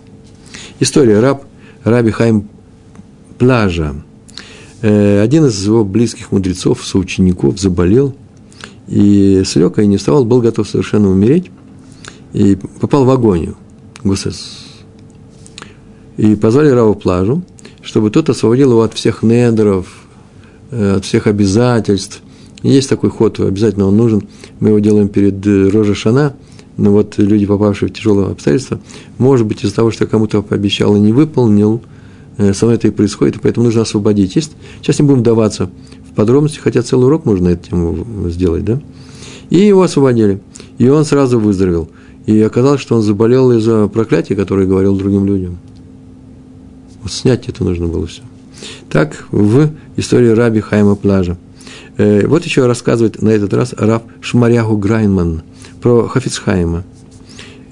История 0.80 1.20
раб, 1.20 1.44
раби 1.84 2.10
Хайм 2.10 2.48
Плажа– 3.38 3.94
Э, 4.82 5.20
один 5.22 5.46
из 5.46 5.64
его 5.64 5.84
близких 5.84 6.32
мудрецов, 6.32 6.84
соучеников, 6.84 7.58
заболел 7.58 8.14
и 8.88 9.42
слег, 9.46 9.78
и 9.78 9.86
не 9.86 9.96
вставал, 9.96 10.24
был 10.24 10.40
готов 10.40 10.68
совершенно 10.68 11.08
умереть, 11.08 11.50
и 12.32 12.56
попал 12.80 13.04
в 13.04 13.10
агонию. 13.10 13.56
И 16.16 16.34
позвали 16.34 16.68
Раву 16.70 16.96
Плажу, 16.96 17.44
чтобы 17.80 18.10
тот 18.10 18.28
освободил 18.28 18.72
его 18.72 18.82
от 18.82 18.92
всех 18.94 19.22
недеров, 19.22 19.86
э, 20.72 20.96
от 20.96 21.04
всех 21.04 21.28
обязательств. 21.28 22.20
Есть 22.62 22.88
такой 22.88 23.10
ход, 23.10 23.40
обязательно 23.40 23.86
он 23.86 23.96
нужен. 23.96 24.22
Мы 24.60 24.68
его 24.68 24.78
делаем 24.78 25.08
перед 25.08 25.46
э, 25.46 25.68
Рожа 25.68 25.94
Шана, 25.94 26.34
но 26.76 26.92
вот 26.92 27.18
люди, 27.18 27.46
попавшие 27.46 27.88
в 27.88 27.92
тяжелые 27.92 28.30
обстоятельства, 28.30 28.80
может 29.18 29.46
быть, 29.46 29.64
из-за 29.64 29.74
того, 29.74 29.90
что 29.90 30.06
кому-то 30.06 30.42
пообещал 30.42 30.96
и 30.96 31.00
не 31.00 31.12
выполнил, 31.12 31.82
Э, 32.38 32.54
со 32.54 32.66
мной 32.66 32.76
это 32.76 32.88
и 32.88 32.90
происходит, 32.90 33.36
и 33.36 33.38
поэтому 33.38 33.66
нужно 33.66 33.82
освободить. 33.82 34.36
Есть, 34.36 34.52
сейчас 34.80 34.98
не 34.98 35.06
будем 35.06 35.20
вдаваться 35.20 35.70
в 36.10 36.14
подробности, 36.14 36.58
хотя 36.58 36.82
целый 36.82 37.06
урок 37.06 37.24
можно 37.24 37.48
эту 37.48 37.70
тему 37.70 38.06
сделать, 38.30 38.64
да? 38.64 38.80
И 39.50 39.58
его 39.58 39.82
освободили. 39.82 40.40
И 40.78 40.88
он 40.88 41.04
сразу 41.04 41.38
выздоровел. 41.38 41.90
И 42.26 42.40
оказалось, 42.40 42.80
что 42.80 42.96
он 42.96 43.02
заболел 43.02 43.52
из-за 43.52 43.88
проклятия, 43.88 44.34
которое 44.34 44.66
говорил 44.66 44.96
другим 44.96 45.26
людям. 45.26 45.58
Вот 47.02 47.12
снять 47.12 47.48
это 47.48 47.64
нужно 47.64 47.88
было 47.88 48.06
все. 48.06 48.22
Так 48.88 49.26
в 49.30 49.70
истории 49.96 50.28
Раби 50.28 50.60
Хайма 50.60 50.94
Плажа. 50.94 51.36
Э, 51.98 52.26
вот 52.26 52.44
еще 52.44 52.66
рассказывает 52.66 53.20
на 53.22 53.28
этот 53.28 53.52
раз 53.52 53.74
Раб 53.76 54.04
Шмарягу 54.20 54.76
Грайнман 54.76 55.42
про 55.80 56.08
Хофицхайма. 56.08 56.84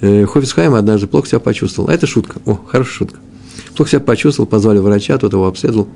Э, 0.00 0.26
Хофицхайма 0.26 0.78
однажды 0.78 1.06
плохо 1.06 1.28
себя 1.28 1.40
почувствовал. 1.40 1.88
А 1.88 1.94
это 1.94 2.06
шутка. 2.06 2.40
О, 2.44 2.58
хорошая 2.66 2.94
шутка. 2.94 3.18
Плохо 3.76 3.90
себя 3.90 4.00
почувствовал, 4.00 4.48
позвали 4.48 4.78
врача, 4.78 5.16
тот 5.18 5.32
его 5.32 5.46
обследовал. 5.46 5.88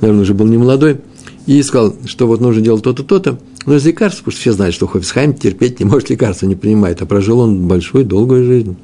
Наверное, 0.00 0.22
уже 0.22 0.34
был 0.34 0.46
не 0.46 0.58
молодой. 0.58 1.00
И 1.46 1.62
сказал, 1.62 1.96
что 2.04 2.26
вот 2.26 2.40
нужно 2.40 2.60
делать 2.60 2.82
то-то, 2.82 3.02
то-то. 3.02 3.38
Но 3.64 3.76
из 3.76 3.86
лекарств, 3.86 4.20
потому 4.20 4.32
что 4.32 4.40
все 4.42 4.52
знают, 4.52 4.74
что 4.74 4.86
Хофисхайм 4.86 5.34
терпеть 5.34 5.80
не 5.80 5.86
может, 5.86 6.10
лекарства 6.10 6.46
не 6.46 6.54
принимает, 6.54 7.00
а 7.00 7.06
прожил 7.06 7.40
он 7.40 7.66
большую, 7.66 8.04
долгую 8.04 8.44
жизнь. 8.44 8.76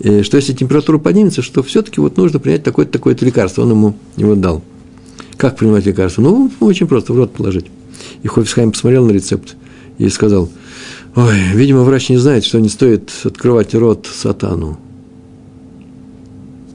И 0.00 0.22
что 0.22 0.36
если 0.36 0.52
температура 0.52 0.98
поднимется, 0.98 1.42
что 1.42 1.62
все-таки 1.62 2.00
вот 2.00 2.16
нужно 2.16 2.40
принять 2.40 2.64
такое-то, 2.64 2.92
такое-то 2.92 3.24
лекарство. 3.24 3.62
Он 3.62 3.70
ему 3.70 3.94
его 4.16 4.34
дал. 4.34 4.62
Как 5.40 5.56
принимать 5.56 5.86
лекарство? 5.86 6.20
Ну, 6.20 6.50
очень 6.60 6.86
просто, 6.86 7.14
в 7.14 7.16
рот 7.16 7.32
положить. 7.32 7.64
И 8.22 8.28
Хофисхайм 8.28 8.72
посмотрел 8.72 9.06
на 9.06 9.12
рецепт 9.12 9.56
и 9.96 10.06
сказал, 10.10 10.50
ой, 11.16 11.34
видимо, 11.54 11.80
врач 11.80 12.10
не 12.10 12.18
знает, 12.18 12.44
что 12.44 12.60
не 12.60 12.68
стоит 12.68 13.10
открывать 13.24 13.74
рот 13.74 14.06
сатану. 14.06 14.78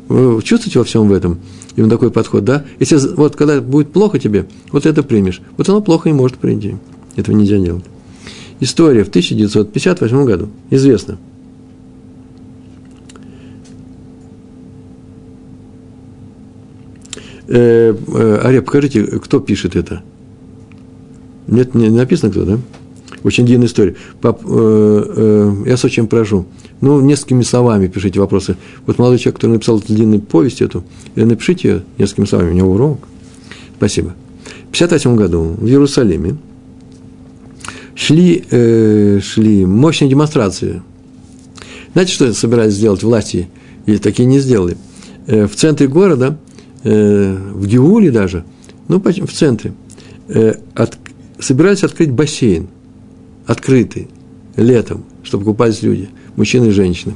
Вы 0.07 0.41
чувствуете 0.41 0.79
во 0.79 0.85
всем 0.85 1.07
в 1.07 1.13
этом? 1.13 1.41
Именно 1.75 1.91
такой 1.91 2.09
подход, 2.09 2.43
да? 2.43 2.65
Если 2.79 2.97
вот 3.15 3.35
когда 3.35 3.61
будет 3.61 3.93
плохо 3.93 4.17
тебе, 4.17 4.47
вот 4.71 4.87
это 4.87 5.03
примешь. 5.03 5.43
Вот 5.57 5.69
оно 5.69 5.81
плохо 5.81 6.09
не 6.09 6.15
может 6.15 6.37
прийти. 6.37 6.75
Этого 7.15 7.35
нельзя 7.35 7.59
делать. 7.59 7.85
История 8.61 9.03
в 9.03 9.09
1958 9.09 10.25
году. 10.25 10.49
Известно. 10.71 11.19
Э, 17.47 17.95
э, 17.95 18.41
Ария, 18.43 18.61
покажите, 18.61 19.03
кто 19.03 19.39
пишет 19.39 19.75
это? 19.75 20.01
Нет, 21.47 21.75
не 21.75 21.89
написано 21.89 22.31
кто, 22.31 22.43
да? 22.43 22.59
Очень 23.23 23.45
длинная 23.45 23.67
история. 23.67 23.95
Пап, 24.21 24.41
э, 24.45 24.47
э, 24.47 25.63
я 25.67 25.77
с 25.77 25.83
очень 25.83 26.07
прошу. 26.07 26.45
Ну, 26.81 27.01
несколькими 27.01 27.43
словами 27.43 27.87
пишите 27.87 28.19
вопросы. 28.19 28.57
Вот 28.85 28.97
молодой 28.99 29.19
человек, 29.19 29.35
который 29.35 29.53
написал 29.53 29.79
эту 29.79 29.93
длинную 29.93 30.21
повесть 30.21 30.61
эту, 30.61 30.83
э, 31.15 31.25
напишите 31.25 31.67
ее 31.67 31.83
несколькими 31.97 32.25
словами, 32.25 32.51
у 32.51 32.53
него 32.53 32.71
урок. 32.71 32.99
Спасибо. 33.77 34.15
В 34.71 34.75
1958 34.75 35.15
году 35.15 35.55
в 35.57 35.65
Иерусалиме 35.65 36.37
шли, 37.95 38.43
э, 38.49 39.19
шли 39.21 39.65
мощные 39.65 40.09
демонстрации. 40.09 40.81
Знаете, 41.93 42.13
что 42.13 42.33
собирались 42.33 42.73
сделать 42.73 43.03
власти? 43.03 43.49
И 43.85 43.97
такие 43.97 44.25
не 44.25 44.39
сделали. 44.39 44.77
Э, 45.27 45.47
в 45.47 45.55
центре 45.55 45.87
города, 45.87 46.37
э, 46.85 47.37
в 47.53 47.67
Геуле 47.67 48.11
даже, 48.11 48.45
ну, 48.87 49.01
в 49.01 49.33
центре, 49.33 49.73
э, 50.29 50.53
от, 50.75 50.97
собирались 51.39 51.83
открыть 51.83 52.11
бассейн, 52.11 52.67
открытый, 53.45 54.07
летом, 54.55 55.03
чтобы 55.23 55.43
купались 55.43 55.81
люди, 55.81 56.09
мужчины 56.35 56.67
и 56.67 56.71
женщины. 56.71 57.15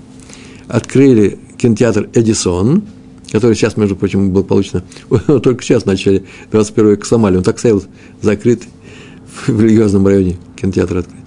Открыли 0.68 1.40
кинотеатр 1.58 2.10
«Эдисон», 2.14 2.84
который 3.32 3.56
сейчас, 3.56 3.78
между 3.78 3.96
прочим, 3.96 4.32
был 4.32 4.44
получено, 4.44 4.84
только 5.44 5.64
сейчас, 5.64 5.84
в 5.84 5.86
начале 5.86 6.24
21 6.52 6.90
века 6.92 7.06
сломали, 7.06 7.38
он 7.38 7.44
так 7.44 7.60
стоял 7.60 7.82
закрыт 8.22 8.64
в 9.48 9.62
религиозном 9.62 10.06
районе, 10.06 10.38
кинотеатр 10.56 10.98
открыть. 10.98 11.20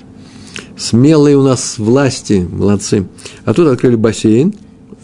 Смелые 0.76 1.36
у 1.36 1.42
нас 1.42 1.78
власти, 1.78 2.46
молодцы. 2.50 3.06
А 3.44 3.54
тут 3.54 3.68
открыли 3.68 3.94
бассейн 3.94 4.52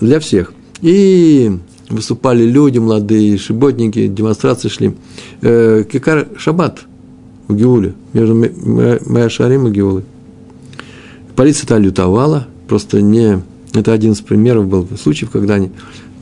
для 0.00 0.18
всех. 0.18 0.52
И 0.80 1.52
выступали 1.88 2.44
люди 2.44 2.78
молодые, 2.78 3.38
шиботники, 3.38 4.06
демонстрации 4.06 4.68
шли. 4.68 4.94
Э, 5.40 5.84
Кикар 5.90 6.28
Шаббат 6.36 6.80
в 7.48 7.54
Геуле, 7.54 7.94
между 8.12 8.34
Мэшарим 8.34 9.68
и 9.68 9.70
Геулой. 9.70 10.04
Полиция-то 11.34 11.78
лютовала, 11.78 12.46
просто 12.66 13.00
не... 13.00 13.42
Это 13.74 13.92
один 13.92 14.12
из 14.12 14.20
примеров 14.20 14.66
был 14.66 14.86
случаев, 15.00 15.30
когда 15.30 15.54
они 15.54 15.70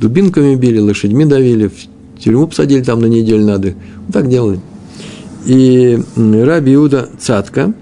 дубинками 0.00 0.55
били, 0.57 0.79
лошадьми 0.79 1.24
давили, 1.24 1.68
в 1.68 2.20
тюрьму 2.20 2.46
посадили 2.46 2.83
там 2.83 3.00
на 3.00 3.07
неделю 3.07 3.44
надо. 3.44 3.74
Вот 4.07 4.12
так 4.12 4.29
делали. 4.29 4.61
И 5.46 5.98
Раби 6.16 6.74
Иуда 6.74 7.09
Цатка, 7.18 7.72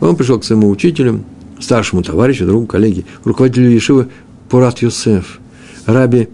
он 0.00 0.16
пришел 0.16 0.38
к 0.38 0.44
своему 0.44 0.68
учителю, 0.68 1.24
старшему 1.58 2.02
товарищу, 2.02 2.46
другу, 2.46 2.66
коллеге, 2.66 3.04
руководителю 3.24 3.70
Ешивы 3.70 4.08
Пурат 4.48 4.80
Юсеф, 4.80 5.40
Раби 5.86 6.28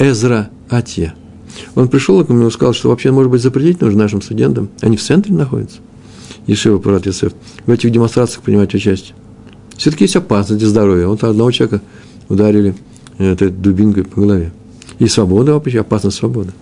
Эзра 0.00 0.50
Атья. 0.68 1.14
Он 1.74 1.88
пришел 1.88 2.24
к 2.24 2.28
нему 2.30 2.48
и 2.48 2.50
сказал, 2.50 2.72
что 2.72 2.88
вообще, 2.88 3.10
может 3.10 3.30
быть, 3.30 3.42
запретить 3.42 3.80
нужно 3.80 4.02
нашим 4.04 4.22
студентам. 4.22 4.70
Они 4.80 4.96
в 4.96 5.02
центре 5.02 5.34
находятся. 5.34 5.78
Ешива 6.46 6.78
Пурат 6.78 7.06
Юсеф. 7.06 7.32
В 7.66 7.70
этих 7.70 7.92
демонстрациях 7.92 8.42
принимать 8.42 8.74
участие. 8.74 9.14
Все-таки 9.76 10.04
есть 10.04 10.16
опасность 10.16 10.58
для 10.58 10.68
здоровья. 10.68 11.06
Вот 11.06 11.22
одного 11.22 11.50
человека 11.50 11.82
ударили 12.28 12.74
этой 13.18 13.50
дубинкой 13.50 14.04
по 14.04 14.20
голове. 14.20 14.52
И 14.98 15.06
свобода 15.06 15.52
вообще, 15.52 15.80
опасность 15.80 16.16
свободы. 16.16 16.52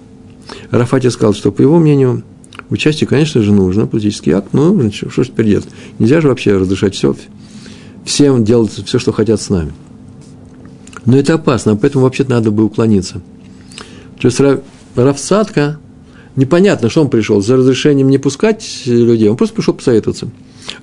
Рафати 0.71 1.09
сказал, 1.09 1.33
что, 1.33 1.53
по 1.53 1.63
его 1.63 1.79
мнению, 1.79 2.25
Участие, 2.71 3.09
конечно 3.09 3.41
же, 3.41 3.53
нужно, 3.53 3.87
политический 3.87 4.33
акт, 4.33 4.49
но 4.53 4.91
что, 4.91 5.09
что 5.11 5.23
же 5.23 5.31
теперь 5.31 5.47
делать? 5.47 5.69
Нельзя 5.99 6.21
же 6.21 6.29
вообще 6.29 6.57
разрешать 6.57 6.95
все, 6.95 7.17
всем 8.05 8.45
делать 8.45 8.73
все, 8.85 8.99
что 8.99 9.13
хотят 9.13 9.41
с 9.41 9.49
нами. 9.49 9.73
Но 11.09 11.17
это 11.17 11.35
опасно, 11.35 11.75
поэтому 11.75 12.05
вообще-то 12.05 12.31
надо 12.31 12.51
бы 12.51 12.65
уклониться. 12.65 13.21
То 14.21 14.29
есть 14.29 14.41
Равсадка, 14.95 15.79
непонятно, 16.37 16.89
что 16.89 17.01
он 17.01 17.11
пришел, 17.11 17.41
за 17.41 17.57
разрешением 17.57 18.09
не 18.09 18.19
пускать 18.19 18.83
людей, 18.87 19.29
он 19.29 19.37
просто 19.37 19.57
пришел 19.57 19.75
посоветоваться. 19.75 20.29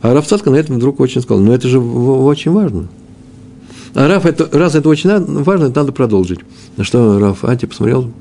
А 0.01 0.13
Равсадка 0.13 0.49
на 0.49 0.55
этом 0.55 0.77
вдруг 0.77 0.99
очень 0.99 1.21
сказал, 1.21 1.43
ну 1.43 1.53
это 1.53 1.67
же 1.67 1.79
очень 1.79 2.51
важно. 2.51 2.87
А 3.93 4.07
Раф, 4.09 4.25
это, 4.25 4.49
раз 4.51 4.75
это 4.75 4.89
очень 4.89 5.09
важно, 5.09 5.65
это 5.65 5.79
надо 5.79 5.93
продолжить. 5.93 6.39
На 6.75 6.83
что 6.83 7.17
Раф 7.19 7.45
Ати 7.45 7.65
посмотрел, 7.65 8.11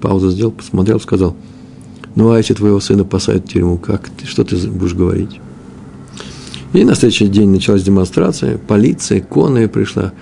паузу 0.00 0.30
сделал, 0.30 0.52
посмотрел, 0.52 1.00
сказал– 1.00 1.34
ну, 2.14 2.30
а 2.30 2.38
если 2.38 2.54
твоего 2.54 2.80
сына 2.80 3.04
посадят 3.04 3.46
в 3.46 3.52
тюрьму, 3.52 3.76
как 3.76 4.08
ты, 4.08 4.26
что 4.26 4.44
ты 4.44 4.56
будешь 4.68 4.94
говорить? 4.94 5.40
И 6.72 6.84
на 6.84 6.94
следующий 6.94 7.28
день 7.28 7.50
началась 7.50 7.82
демонстрация, 7.82 8.58
полиция, 8.58 9.20
конная 9.20 9.68
пришла. 9.68 10.12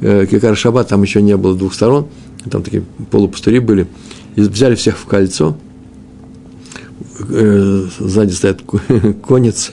Э, 0.00 0.26
Кикар 0.26 0.56
Шаббат 0.56 0.88
там 0.88 1.02
еще 1.02 1.20
не 1.22 1.36
было 1.36 1.56
двух 1.56 1.74
сторон, 1.74 2.06
там 2.50 2.62
такие 2.62 2.82
полупустыри 3.10 3.58
были. 3.58 3.86
И 4.36 4.40
взяли 4.42 4.74
всех 4.74 4.96
в 4.98 5.06
кольцо, 5.06 5.56
э, 7.28 7.86
сзади 7.98 8.32
стоят 8.32 8.62
конницы 9.26 9.72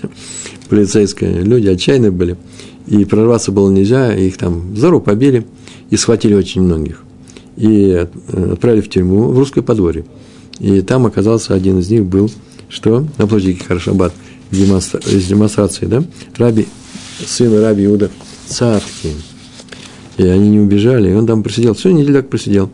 полицейские, 0.70 1.42
люди 1.42 1.68
отчаянные 1.68 2.12
были. 2.12 2.38
И 2.88 3.04
прорваться 3.06 3.52
было 3.52 3.70
нельзя, 3.70 4.16
их 4.16 4.38
там 4.38 4.74
руку 4.82 5.06
побили 5.06 5.46
и 5.90 5.98
схватили 5.98 6.34
очень 6.34 6.62
многих. 6.62 7.04
И 7.58 7.92
отправили 7.92 8.82
в 8.82 8.90
тюрьму 8.90 9.30
в 9.30 9.38
русское 9.38 9.62
подворье. 9.62 10.06
И 10.60 10.82
там 10.82 11.06
оказался 11.06 11.54
один 11.54 11.80
из 11.80 11.90
них 11.90 12.06
был, 12.06 12.32
что 12.70 13.06
на 13.18 13.28
площади 13.28 13.60
Харшабад, 13.68 14.14
из 14.52 15.26
демонстрации, 15.28 15.86
да, 15.86 16.04
Раби, 16.38 16.68
сын 17.26 17.62
Раби 17.62 17.86
Иуда 17.86 18.10
Цатки. 18.48 19.10
И 20.18 20.26
они 20.26 20.50
не 20.50 20.60
убежали, 20.60 21.12
и 21.12 21.14
он 21.14 21.28
там 21.28 21.44
просидел, 21.44 21.74
всю 21.74 21.92
неделю 21.92 22.22
так 22.22 22.30
просидел. 22.30 22.70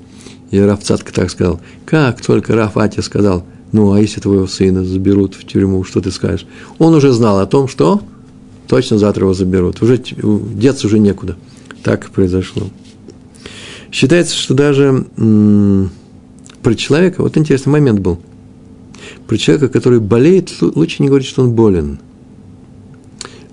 И 0.51 0.59
Раф 0.59 0.83
Цатка 0.83 1.13
так 1.13 1.29
сказал, 1.29 1.59
как 1.85 2.21
только 2.21 2.55
Раф 2.55 2.77
Ати 2.77 3.01
сказал, 3.01 3.45
ну, 3.71 3.91
а 3.91 3.99
если 3.99 4.21
твоего 4.21 4.47
сына 4.47 4.85
заберут 4.85 5.35
в 5.35 5.45
тюрьму, 5.45 5.83
что 5.83 5.99
ты 5.99 6.11
скажешь? 6.11 6.45
Он 6.77 6.93
уже 6.93 7.11
знал 7.11 7.39
о 7.39 7.47
том, 7.47 7.67
что 7.67 8.01
точно 8.67 8.99
завтра 8.99 9.23
его 9.23 9.33
заберут. 9.33 9.81
Уже 9.81 9.97
деться 9.97 10.87
уже 10.87 10.99
некуда. 10.99 11.35
Так 11.81 12.11
произошло. 12.11 12.69
Считается, 13.91 14.35
что 14.35 14.53
даже 14.53 15.05
про 16.61 16.75
человека, 16.75 17.21
вот 17.23 17.35
интересный 17.35 17.71
момент 17.71 17.99
был. 17.99 18.19
Про 19.27 19.37
человека, 19.37 19.67
который 19.67 19.99
болеет, 19.99 20.51
лучше 20.61 21.01
не 21.01 21.09
говорить, 21.09 21.27
что 21.27 21.41
он 21.41 21.51
болен. 21.51 21.99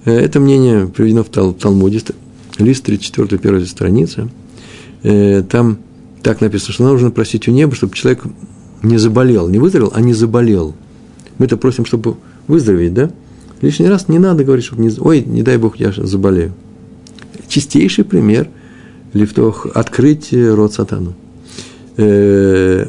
Э, 0.05 0.13
это 0.13 0.39
мнение 0.39 0.87
приведено 0.87 1.25
в 1.25 1.29
Талмуде, 1.29 2.03
лист 2.65 2.85
34, 2.85 3.39
первая 3.39 3.65
страница. 3.67 4.29
Там 5.03 5.79
так 6.23 6.41
написано, 6.41 6.73
что 6.75 6.85
нужно 6.85 7.11
просить 7.11 7.49
у 7.49 7.51
неба, 7.51 7.75
чтобы 7.75 7.95
человек 7.95 8.25
не 8.83 8.99
заболел, 8.99 9.49
не 9.49 9.59
выздоровел, 9.59 9.93
а 9.95 10.01
не 10.01 10.13
заболел. 10.13 10.75
Мы-то 11.39 11.57
просим, 11.57 11.85
чтобы 11.85 12.17
выздороветь, 12.47 12.95
да? 12.95 13.11
Лишний 13.61 13.89
раз 13.89 14.09
не 14.09 14.19
надо 14.19 14.45
говорить, 14.45 14.65
чтобы 14.65 14.83
не... 14.83 14.91
Ой, 14.99 15.23
не 15.23 15.43
дай 15.43 15.57
Бог, 15.59 15.77
я 15.77 15.93
заболею. 15.93 16.53
Чистейший 17.49 18.05
пример 18.05 18.49
лифтов 19.13 19.67
открыть 19.75 20.33
рот 20.33 20.73
сатану. 20.73 21.15
Э, 21.97 22.87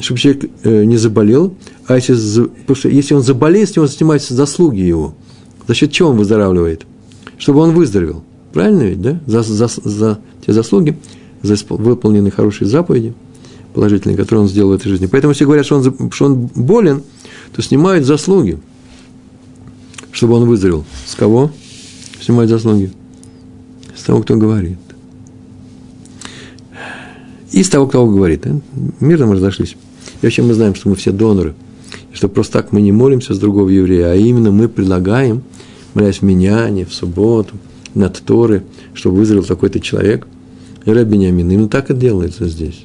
чтобы 0.00 0.20
человек 0.20 0.50
э, 0.64 0.84
не 0.84 0.96
заболел, 0.96 1.54
а 1.86 1.96
если, 1.96 2.14
потому 2.44 2.76
что 2.76 2.88
если 2.88 3.14
он 3.14 3.22
заболеет, 3.22 3.70
с 3.70 3.76
него 3.76 3.86
снимаются 3.86 4.34
заслуги 4.34 4.80
его. 4.80 5.14
За 5.66 5.74
счет 5.74 5.92
чего 5.92 6.10
он 6.10 6.16
выздоравливает? 6.16 6.86
Чтобы 7.38 7.60
он 7.60 7.72
выздоровел. 7.72 8.24
Правильно 8.52 8.82
ведь, 8.82 9.00
да? 9.00 9.20
За, 9.26 9.42
за, 9.42 9.68
за 9.68 10.18
те 10.44 10.52
заслуги, 10.52 10.96
за 11.42 11.56
выполненные 11.68 12.30
хорошие 12.30 12.68
заповеди 12.68 13.14
положительные, 13.72 14.16
которые 14.16 14.42
он 14.42 14.48
сделал 14.48 14.70
в 14.70 14.74
этой 14.74 14.88
жизни. 14.88 15.06
Поэтому 15.06 15.32
все 15.32 15.44
говорят, 15.44 15.64
что 15.64 15.76
он, 15.76 16.10
что 16.12 16.26
он 16.26 16.46
болен, 16.54 17.02
то 17.54 17.62
снимают 17.62 18.04
заслуги, 18.04 18.58
чтобы 20.10 20.34
он 20.34 20.44
выздоровел. 20.44 20.84
С 21.06 21.14
кого 21.14 21.50
снимают 22.20 22.50
заслуги? 22.50 22.92
С 23.96 24.02
того, 24.02 24.22
кто 24.22 24.36
говорит. 24.36 24.78
из 27.50 27.68
того, 27.68 27.86
кто 27.86 28.06
говорит. 28.06 28.46
Мирно 29.00 29.26
мы 29.26 29.34
разошлись. 29.36 29.76
И 30.20 30.26
вообще 30.26 30.42
мы 30.42 30.54
знаем, 30.54 30.74
что 30.74 30.88
мы 30.88 30.96
все 30.96 31.12
доноры. 31.12 31.54
И 32.12 32.16
что 32.16 32.28
просто 32.28 32.54
так 32.54 32.72
мы 32.72 32.80
не 32.80 32.92
молимся 32.92 33.34
с 33.34 33.38
другого 33.38 33.68
еврея, 33.68 34.12
а 34.12 34.14
именно 34.14 34.50
мы 34.50 34.68
предлагаем, 34.68 35.42
молясь 35.94 36.18
в 36.18 36.22
Миняне, 36.22 36.84
в 36.84 36.94
субботу, 36.94 37.56
над 37.94 38.22
Торы, 38.24 38.64
чтобы 38.94 39.16
выздоровел 39.16 39.46
такой-то 39.46 39.80
человек. 39.80 40.26
И 40.84 40.90
Рэбби 40.90 41.12
Бениамин. 41.12 41.50
Именно 41.50 41.68
так 41.68 41.90
и 41.90 41.94
делается 41.94 42.48
здесь. 42.48 42.84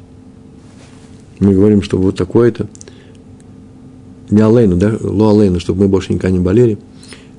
Мы 1.40 1.54
говорим, 1.54 1.82
что 1.82 1.98
вот 1.98 2.16
такое-то, 2.16 2.68
не 4.30 4.42
Алейну, 4.42 4.78
да, 4.78 4.98
Ло 5.02 5.32
Алейну, 5.32 5.60
чтобы 5.60 5.84
мы 5.84 5.88
больше 5.88 6.14
никогда 6.14 6.36
не 6.36 6.44
болели, 6.44 6.78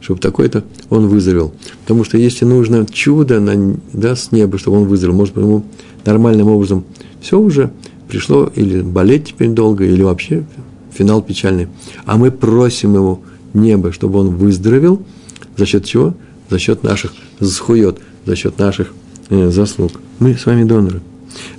чтобы 0.01 0.21
такой-то 0.21 0.65
он 0.91 1.09
выздоровел. 1.09 1.53
Потому 1.83 2.05
что 2.05 2.17
если 2.19 2.45
нужно 2.45 2.87
чудо 2.87 3.41
на, 3.41 3.77
да, 3.93 4.17
с 4.17 4.33
неба, 4.33 4.59
чтобы 4.59 4.79
он 4.79 4.87
выздоровел, 4.87 5.19
может 5.19 5.35
быть, 5.35 5.45
ему 5.45 5.65
нормальным 6.05 6.49
образом 6.49 6.85
все 7.21 7.39
уже 7.39 7.71
пришло, 8.09 8.51
или 8.55 8.81
болеть 8.81 9.27
теперь 9.27 9.51
долго, 9.51 9.85
или 9.85 10.03
вообще 10.03 10.45
финал 10.93 11.23
печальный. 11.23 11.69
А 12.07 12.17
мы 12.17 12.31
просим 12.31 12.95
его 12.95 13.21
небо, 13.53 13.93
чтобы 13.93 14.21
он 14.21 14.37
выздоровел. 14.37 15.03
За 15.57 15.67
счет 15.67 15.85
чего? 15.85 16.15
За 16.51 16.59
счет 16.59 16.83
наших 16.83 17.13
схует, 17.41 17.99
за 18.25 18.37
счет 18.37 18.59
наших 18.59 18.93
э, 19.29 19.51
заслуг. 19.51 19.93
Мы 20.19 20.37
с 20.37 20.47
вами 20.47 20.65
доноры. 20.65 21.03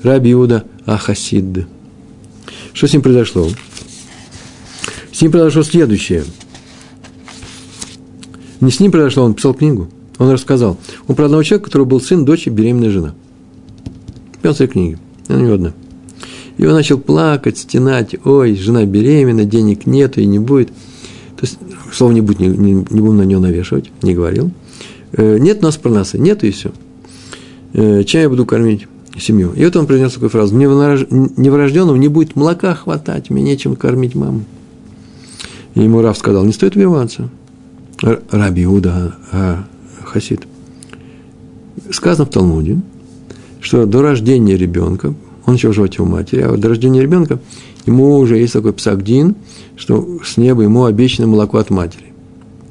Раби 0.04 0.32
Иуда 0.32 0.66
Ахасид. 0.86 1.68
Что 2.74 2.88
с 2.88 2.94
ним 2.94 3.02
произошло? 3.02 3.48
С 5.12 5.22
ним 5.22 5.32
произошло 5.32 5.64
следующее. 5.64 6.24
Не 8.62 8.72
с 8.72 8.80
ним 8.80 8.92
произошло, 8.92 9.24
он 9.24 9.34
писал 9.34 9.54
книгу. 9.54 9.90
Он 10.18 10.30
рассказал. 10.32 10.78
Он 11.08 11.16
про 11.16 11.26
одного 11.26 11.44
человека, 11.44 11.66
у 11.66 11.70
которого 11.70 11.88
был 11.88 12.02
сын, 12.02 12.26
дочь 12.26 12.48
и 12.48 12.50
беременная 12.50 12.90
жена. 12.90 13.16
Пел 14.42 14.54
свои 14.54 14.68
книги. 14.68 14.98
Она 15.28 15.42
не 15.42 15.52
одна. 15.52 15.74
И 16.58 16.66
он 16.66 16.74
начал 16.74 17.00
плакать, 17.00 17.58
стенать. 17.58 18.16
Ой, 18.26 18.56
жена 18.56 18.86
беременна, 18.86 19.46
денег 19.46 19.86
нету 19.86 20.20
и 20.20 20.26
не 20.26 20.40
будет. 20.40 20.70
То 21.38 21.46
есть, 21.46 21.58
слово 21.94 22.12
не 22.12 22.20
будет, 22.20 22.40
не, 22.40 22.48
не, 22.48 22.74
не 22.74 23.02
будем 23.02 23.18
на 23.18 23.22
нее 23.22 23.40
навешивать, 23.40 23.92
не 24.02 24.14
говорил. 24.14 24.52
Э, 25.14 25.38
нет 25.38 25.62
нас 25.62 25.78
проноса, 25.78 26.18
нету 26.18 26.48
и 26.48 26.52
все. 26.52 26.72
Э, 27.74 28.04
чем 28.04 28.22
я 28.22 28.30
буду 28.30 28.46
кормить 28.46 28.88
семью? 29.18 29.54
И 29.54 29.64
вот 29.64 29.76
он 29.76 29.86
произнес 29.86 30.14
такую 30.14 30.30
фразу. 30.30 30.56
Мне 30.56 30.68
новорожденному 30.68 31.98
не 31.98 32.08
будет 32.08 32.36
молока 32.36 32.76
хватать, 32.76 33.30
мне 33.30 33.42
нечем 33.44 33.76
кормить 33.76 34.16
маму. 34.16 34.44
И 35.76 35.82
ему 35.82 36.02
Раф 36.02 36.18
сказал, 36.18 36.46
не 36.46 36.54
стоит 36.54 36.76
убиваться. 36.76 37.30
Раби 38.02 38.64
Иуда 38.64 39.16
а, 39.32 39.64
Хасид. 40.04 40.48
Сказано 41.92 42.26
в 42.26 42.30
Талмуде, 42.30 42.80
что 43.62 43.86
до 43.86 44.02
рождения 44.02 44.58
ребенка, 44.58 45.14
он 45.46 45.56
еще 45.56 45.70
в 45.70 45.74
животе 45.74 46.02
у 46.02 46.06
матери, 46.06 46.42
а 46.42 46.56
до 46.56 46.70
рождения 46.70 47.02
ребенка 47.02 47.40
ему 47.86 48.18
уже 48.18 48.38
есть 48.38 48.54
такой 48.54 48.74
псагдин, 48.74 49.36
что 49.76 50.20
с 50.24 50.38
неба 50.38 50.64
ему 50.64 50.86
обещано 50.86 51.28
молоко 51.28 51.58
от 51.58 51.70
матери. 51.70 52.09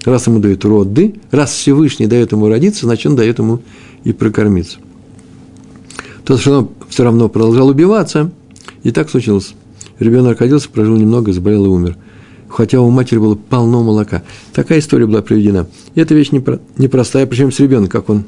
Раз 0.09 0.27
ему 0.27 0.39
дают 0.39 0.65
роды, 0.65 1.17
раз 1.31 1.53
Всевышний 1.53 2.07
дает 2.07 2.33
ему 2.33 2.49
родиться, 2.49 2.87
значит, 2.87 3.05
он 3.09 3.17
дает 3.17 3.39
ему 3.41 3.61
и 4.05 4.15
прокормиться. 4.15 4.79
Тот 6.25 6.41
все 6.41 7.05
равно 7.05 7.29
продолжал 7.29 7.69
убиваться, 7.69 8.31
и 8.85 8.91
так 8.91 9.11
случилось. 9.11 9.53
Ребенок 9.99 10.41
родился, 10.41 10.71
прожил 10.71 10.97
немного, 10.97 11.31
заболел 11.35 11.67
и 11.67 11.69
умер. 11.69 11.99
Хотя 12.49 12.81
у 12.81 12.89
матери 12.89 13.19
было 13.19 13.35
полно 13.35 13.83
молока. 13.83 14.23
Такая 14.55 14.79
история 14.79 15.05
была 15.05 15.21
приведена. 15.21 15.69
И 15.95 16.01
эта 16.01 16.15
вещь 16.15 16.31
непростая, 16.31 17.27
причем 17.27 17.53
с 17.53 17.61
ребенком, 17.61 17.91
как 17.91 18.09
он, 18.09 18.25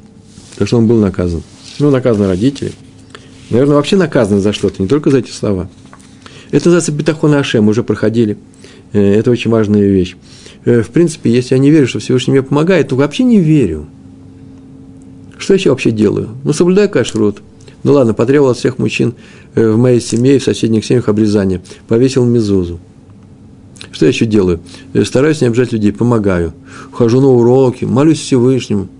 то 0.58 0.66
что 0.66 0.76
он 0.76 0.86
был 0.86 1.00
наказан. 1.00 1.42
Ну, 1.78 1.90
наказаны 1.90 2.26
родители. 2.26 2.72
Наверное, 3.48 3.76
вообще 3.76 3.96
наказаны 3.96 4.42
за 4.42 4.52
что-то, 4.52 4.82
не 4.82 4.86
только 4.86 5.10
за 5.10 5.20
эти 5.20 5.30
слова. 5.30 5.70
Это 6.50 6.66
называется 6.66 6.92
бетахон 6.92 7.32
Ашем, 7.32 7.68
уже 7.68 7.82
проходили. 7.82 8.36
Э, 8.92 9.00
это 9.00 9.30
очень 9.30 9.50
важная 9.50 9.88
вещь. 9.88 10.16
Э, 10.64 10.82
в 10.82 10.90
принципе, 10.90 11.30
если 11.30 11.54
я 11.54 11.58
не 11.60 11.70
верю, 11.70 11.86
что 11.86 11.98
Всевышний 11.98 12.32
мне 12.32 12.42
помогает, 12.42 12.88
то 12.88 12.96
вообще 12.96 13.24
не 13.24 13.38
верю. 13.38 13.86
Что 15.38 15.54
я 15.54 15.70
вообще 15.70 15.90
делаю? 15.90 16.28
Ну, 16.44 16.52
соблюдаю 16.52 16.90
кашрут. 16.90 17.42
Ну 17.82 17.92
ладно, 17.92 18.12
потребовал 18.12 18.50
от 18.50 18.58
всех 18.58 18.78
мужчин 18.78 19.14
э, 19.54 19.70
в 19.70 19.78
моей 19.78 20.00
семье 20.00 20.36
и 20.36 20.38
в 20.38 20.44
соседних 20.44 20.84
семьях 20.84 21.08
обрезания. 21.08 21.62
Повесил 21.88 22.24
мезузу. 22.24 22.78
Что 23.90 24.04
я 24.04 24.10
еще 24.10 24.26
делаю? 24.26 24.60
Стараюсь 25.04 25.40
не 25.40 25.46
обижать 25.46 25.72
людей, 25.72 25.92
помогаю. 25.92 26.52
Хожу 26.92 27.20
на 27.20 27.28
уроки, 27.28 27.84
молюсь 27.84 28.20
Всевышнему– 28.20 28.88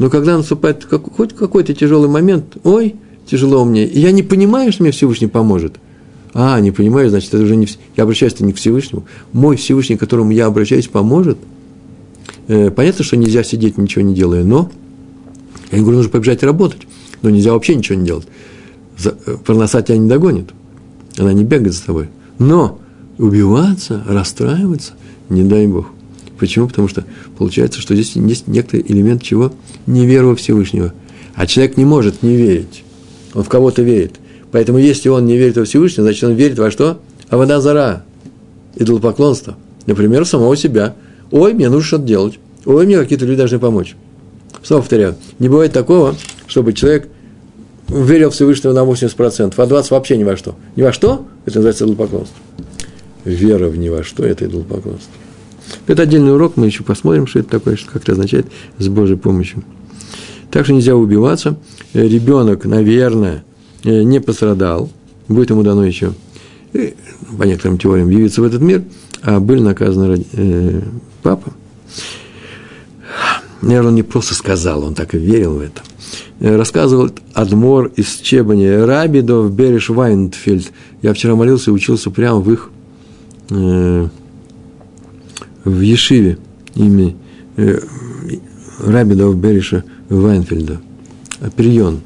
но 0.00 0.08
когда 0.08 0.38
наступает 0.38 0.86
как, 0.86 1.14
хоть 1.14 1.34
какой-то 1.34 1.74
тяжелый 1.74 2.08
момент, 2.08 2.56
ой, 2.64 2.94
тяжело 3.26 3.66
мне, 3.66 3.84
и 3.84 4.00
я 4.00 4.12
не 4.12 4.22
понимаю, 4.22 4.72
что 4.72 4.82
мне 4.82 4.92
Всевышний 4.92 5.26
поможет. 5.26 5.74
А, 6.32 6.60
не 6.60 6.70
понимаю, 6.70 7.10
значит, 7.10 7.34
это 7.34 7.42
уже 7.42 7.56
не, 7.56 7.66
я 7.96 8.04
обращаюсь 8.04 8.38
не 8.40 8.52
к 8.52 8.56
Всевышнему. 8.56 9.04
Мой 9.32 9.56
Всевышний, 9.56 9.96
к 9.96 10.00
которому 10.00 10.30
я 10.30 10.46
обращаюсь, 10.46 10.86
поможет. 10.86 11.38
Э, 12.46 12.70
понятно, 12.70 13.04
что 13.04 13.16
нельзя 13.16 13.42
сидеть, 13.42 13.78
ничего 13.78 14.04
не 14.04 14.14
делая, 14.14 14.44
но 14.44 14.70
я 15.72 15.78
говорю, 15.78 15.98
нужно 15.98 16.10
побежать 16.10 16.42
работать, 16.42 16.82
но 17.22 17.30
нельзя 17.30 17.52
вообще 17.52 17.74
ничего 17.74 17.98
не 17.98 18.06
делать. 18.06 18.26
За, 18.96 19.16
э, 19.26 19.82
тебя 19.82 19.96
не 19.96 20.08
догонит, 20.08 20.50
она 21.16 21.32
не 21.32 21.44
бегает 21.44 21.74
за 21.74 21.84
тобой. 21.84 22.08
Но 22.38 22.78
убиваться, 23.18 24.04
расстраиваться, 24.06 24.92
не 25.28 25.42
дай 25.42 25.66
Бог. 25.66 25.86
Почему? 26.38 26.68
Потому 26.68 26.88
что 26.88 27.04
получается, 27.36 27.80
что 27.80 27.94
здесь 27.94 28.16
есть 28.16 28.46
некоторый 28.46 28.84
элемент 28.88 29.22
чего? 29.22 29.52
Неверу 29.86 30.34
Всевышнего. 30.36 30.94
А 31.34 31.46
человек 31.46 31.76
не 31.76 31.84
может 31.84 32.22
не 32.22 32.36
верить. 32.36 32.84
Он 33.34 33.42
в 33.42 33.48
кого-то 33.48 33.82
верит. 33.82 34.19
Поэтому, 34.52 34.78
если 34.78 35.08
он 35.08 35.26
не 35.26 35.36
верит 35.36 35.56
во 35.56 35.64
Всевышнего, 35.64 36.04
значит, 36.04 36.24
он 36.24 36.32
верит 36.32 36.58
во 36.58 36.70
что? 36.70 37.00
А 37.28 37.36
вода 37.36 37.60
зара. 37.60 38.04
Идолопоклонство. 38.76 39.56
Например, 39.86 40.24
самого 40.24 40.56
себя. 40.56 40.94
Ой, 41.30 41.54
мне 41.54 41.68
нужно 41.68 41.86
что-то 41.86 42.04
делать. 42.04 42.38
Ой, 42.64 42.86
мне 42.86 42.98
какие-то 42.98 43.24
люди 43.24 43.38
должны 43.38 43.58
помочь. 43.58 43.96
Снова 44.62 44.82
повторяю, 44.82 45.16
не 45.38 45.48
бывает 45.48 45.72
такого, 45.72 46.14
чтобы 46.46 46.72
человек 46.72 47.08
верил 47.88 48.30
Всевышнего 48.30 48.72
на 48.72 48.80
80%, 48.80 49.54
а 49.56 49.66
20% 49.66 49.86
вообще 49.90 50.16
ни 50.16 50.24
во 50.24 50.36
что. 50.36 50.54
Ни 50.76 50.82
во 50.82 50.92
что– 50.92 51.26
это 51.46 51.56
называется 51.56 51.84
идолопоклонство. 51.84 52.36
Вера 53.24 53.68
в 53.68 53.76
ни 53.76 53.88
во 53.88 54.02
что– 54.02 54.24
это 54.24 54.44
идолопоклонство. 54.46 55.12
Это 55.86 56.02
отдельный 56.02 56.34
урок, 56.34 56.56
мы 56.56 56.66
еще 56.66 56.82
посмотрим, 56.82 57.26
что 57.26 57.38
это 57.38 57.48
такое, 57.48 57.76
что 57.76 57.90
как 57.90 58.02
это 58.02 58.12
означает 58.12 58.46
с 58.78 58.88
Божьей 58.88 59.16
помощью. 59.16 59.64
Также 60.50 60.72
нельзя 60.72 60.96
убиваться. 60.96 61.56
Ребенок, 61.94 62.64
наверное, 62.64 63.44
не 63.84 64.20
пострадал, 64.20 64.90
будет 65.28 65.50
ему 65.50 65.62
дано 65.62 65.84
еще, 65.84 66.12
э, 66.72 66.92
по 67.38 67.44
некоторым 67.44 67.78
теориям, 67.78 68.10
явиться 68.10 68.42
в 68.42 68.44
этот 68.44 68.60
мир, 68.60 68.84
а 69.22 69.40
были 69.40 69.60
наказаны 69.60 70.24
э, 70.32 70.80
папа. 71.22 71.52
Наверное, 73.62 73.88
он 73.90 73.94
не 73.94 74.02
просто 74.02 74.34
сказал, 74.34 74.84
он 74.84 74.94
так 74.94 75.14
и 75.14 75.18
верил 75.18 75.54
в 75.54 75.60
это. 75.60 75.82
Рассказывал 76.40 77.10
Адмор 77.34 77.92
из 77.96 78.16
Чебани, 78.16 78.66
Рабидов 78.66 79.52
Береш 79.52 79.90
Вайнфельд. 79.90 80.72
Я 81.02 81.12
вчера 81.12 81.34
молился 81.34 81.70
и 81.70 81.74
учился 81.74 82.10
прямо 82.10 82.40
в 82.40 82.50
их 82.50 82.70
э, 83.50 84.08
в 85.64 85.80
Ешиве 85.80 86.38
имени 86.74 87.16
э, 87.56 87.78
Рабидова 88.84 89.34
Бериша 89.34 89.84
Вайнфельда, 90.08 90.80
Априон, 91.40 92.00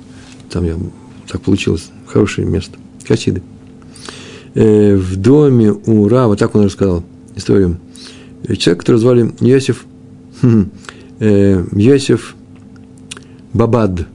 там 0.51 0.65
я, 0.65 0.77
так 1.29 1.41
получилось, 1.43 1.91
хорошее 2.07 2.47
место, 2.47 2.79
Хасиды. 3.07 3.43
Э, 4.55 4.95
в 4.97 5.17
доме 5.17 5.73
у 5.73 6.09
Рава, 6.09 6.37
так 6.37 6.55
он 6.55 6.65
рассказал 6.65 7.05
историю, 7.37 7.79
человек, 8.59 8.81
который 8.81 8.97
звали 8.97 9.35
Йосиф, 9.41 9.85
хм, 10.41 10.71
э, 11.19 11.65
Йосиф 11.73 12.35
Бабад, 13.53 14.07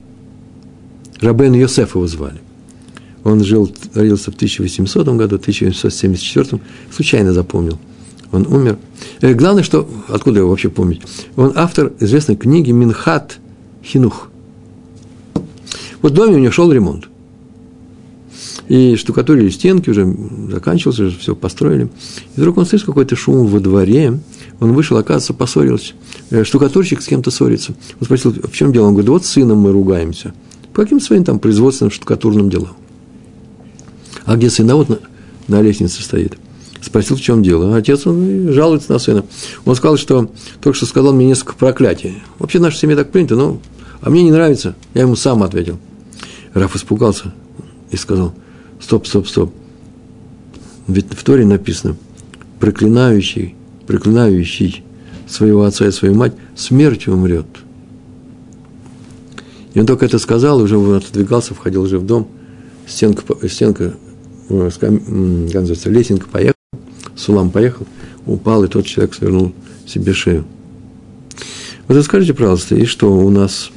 Рабен 1.22 1.54
Йосеф 1.54 1.96
его 1.96 2.08
звали. 2.08 2.40
Он 3.24 3.44
жил, 3.44 3.70
родился 3.94 4.32
в 4.32 4.36
1800 4.36 5.08
году, 5.10 5.38
в 5.38 5.42
1874, 5.42 6.62
случайно 6.92 7.34
запомнил– 7.34 7.78
он 8.32 8.46
умер. 8.48 8.78
Э, 9.22 9.34
главное, 9.34 9.64
что, 9.64 9.90
откуда 10.08 10.40
его 10.40 10.50
вообще 10.50 10.70
помнить, 10.70 11.02
он 11.36 11.54
автор 11.56 11.94
известной 12.00 12.36
книги 12.36 12.72
«Минхат 12.72 13.40
Хинух». 13.84 14.29
Вот 16.02 16.12
в 16.12 16.16
доме 16.16 16.36
у 16.36 16.40
него 16.40 16.52
шел 16.52 16.72
ремонт. 16.72 17.08
И 18.68 18.96
штукатурили 18.96 19.50
стенки, 19.50 19.90
уже 19.90 20.16
заканчивался, 20.50 21.04
уже 21.04 21.18
все 21.18 21.36
построили. 21.36 21.86
И 22.36 22.40
вдруг 22.40 22.58
он 22.58 22.66
слышит 22.66 22.86
какой-то 22.86 23.16
шум 23.16 23.48
во 23.48 23.60
дворе. 23.60 24.20
Он 24.60 24.74
вышел, 24.74 24.98
оказывается, 24.98 25.34
поссорился. 25.34 25.94
Э, 26.30 26.44
штукатурщик 26.44 27.02
с 27.02 27.08
кем-то 27.08 27.32
ссорится. 27.32 27.74
Он 28.00 28.06
спросил, 28.06 28.32
в 28.32 28.52
чем 28.52 28.72
дело? 28.72 28.86
Он 28.86 28.94
говорит, 28.94 29.10
вот 29.10 29.26
с 29.26 29.30
сыном 29.30 29.60
мы 29.60 29.72
ругаемся. 29.72 30.34
По 30.74 30.84
каким 30.84 31.00
своим 31.00 31.24
там 31.24 31.40
производственным 31.40 31.92
штукатурным 31.92 32.50
делам? 32.50 32.76
А 34.26 34.36
где 34.36 34.50
сын? 34.50 34.70
А 34.70 34.76
вот 34.76 34.90
на, 34.90 35.00
на 35.48 35.62
лестнице 35.62 36.04
стоит– 36.04 36.38
Спросил, 36.82 37.18
в 37.18 37.22
чем 37.22 37.44
дело. 37.44 37.76
Отец 37.76 38.08
он 38.08 38.52
жалуется 38.54 38.94
на 38.94 39.00
сына. 39.00 39.26
Он 39.66 39.76
сказал, 39.76 39.98
что 39.98 40.30
только 40.62 40.78
что 40.78 40.86
сказал 40.86 41.14
мне 41.14 41.28
несколько 41.28 41.54
проклятий. 41.54 42.22
Вообще 42.40 42.60
в 42.60 42.62
нашей 42.62 42.78
семье 42.78 42.96
так 42.96 43.12
принято, 43.12 43.36
но 43.36 43.60
а 44.02 44.10
мне 44.10 44.24
не 44.24 44.32
нравится. 44.32 44.76
Я 44.94 45.02
ему 45.02 45.16
сам 45.16 45.44
ответил. 45.44 45.78
Раф 46.54 46.76
испугался 46.76 47.34
и 47.92 47.98
сказал, 47.98 48.34
стоп, 48.80 49.08
стоп, 49.08 49.28
стоп. 49.28 49.54
Ведь 50.88 51.06
в 51.12 51.24
Торе 51.24 51.46
написано, 51.46 51.96
проклинающий, 52.60 53.56
проклинающий 53.86 54.84
своего 55.28 55.64
отца 55.64 55.88
и 55.88 55.92
свою 55.92 56.16
мать, 56.16 56.34
смертью 56.56 57.14
умрет. 57.14 57.46
И 59.74 59.80
он 59.80 59.86
только 59.86 60.06
это 60.06 60.18
сказал, 60.18 60.60
уже 60.60 60.78
отодвигался, 60.96 61.54
входил 61.54 61.84
уже 61.84 62.00
в 62.00 62.06
дом, 62.06 62.28
стенка, 62.88 63.24
стенка 63.48 63.94
э, 64.50 64.70
называется, 64.80 65.90
лесенка 65.90 66.28
поехал, 66.28 66.56
Сулам 67.16 67.52
поехал, 67.52 67.86
упал, 68.26 68.64
и 68.64 68.68
тот 68.68 68.86
человек 68.86 69.14
свернул 69.14 69.54
себе 69.86 70.14
шею. 70.14 70.46
Вот 71.88 71.98
расскажите, 71.98 72.34
пожалуйста, 72.34 72.76
и 72.76 72.86
что 72.86 73.14
у 73.14 73.30
нас 73.30 73.72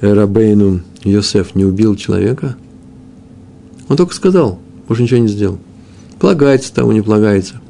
Рабейну 0.00 0.80
Йосеф 1.04 1.54
не 1.54 1.64
убил 1.64 1.96
человека? 1.96 2.56
Он 3.88 3.96
только 3.96 4.14
сказал, 4.14 4.60
больше 4.86 5.02
ничего 5.02 5.20
не 5.20 5.28
сделал. 5.28 5.58
Полагается 6.18 6.72
тому, 6.72 6.92
не 6.92 7.00
полагается. 7.00 7.60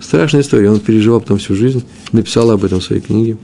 Страшная 0.00 0.42
история. 0.42 0.70
Он 0.70 0.80
переживал 0.80 1.20
потом 1.20 1.38
всю 1.38 1.54
жизнь, 1.54 1.84
написал 2.12 2.50
об 2.50 2.64
этом 2.64 2.80
в 2.80 2.84
своей 2.84 3.02
книге. 3.02 3.36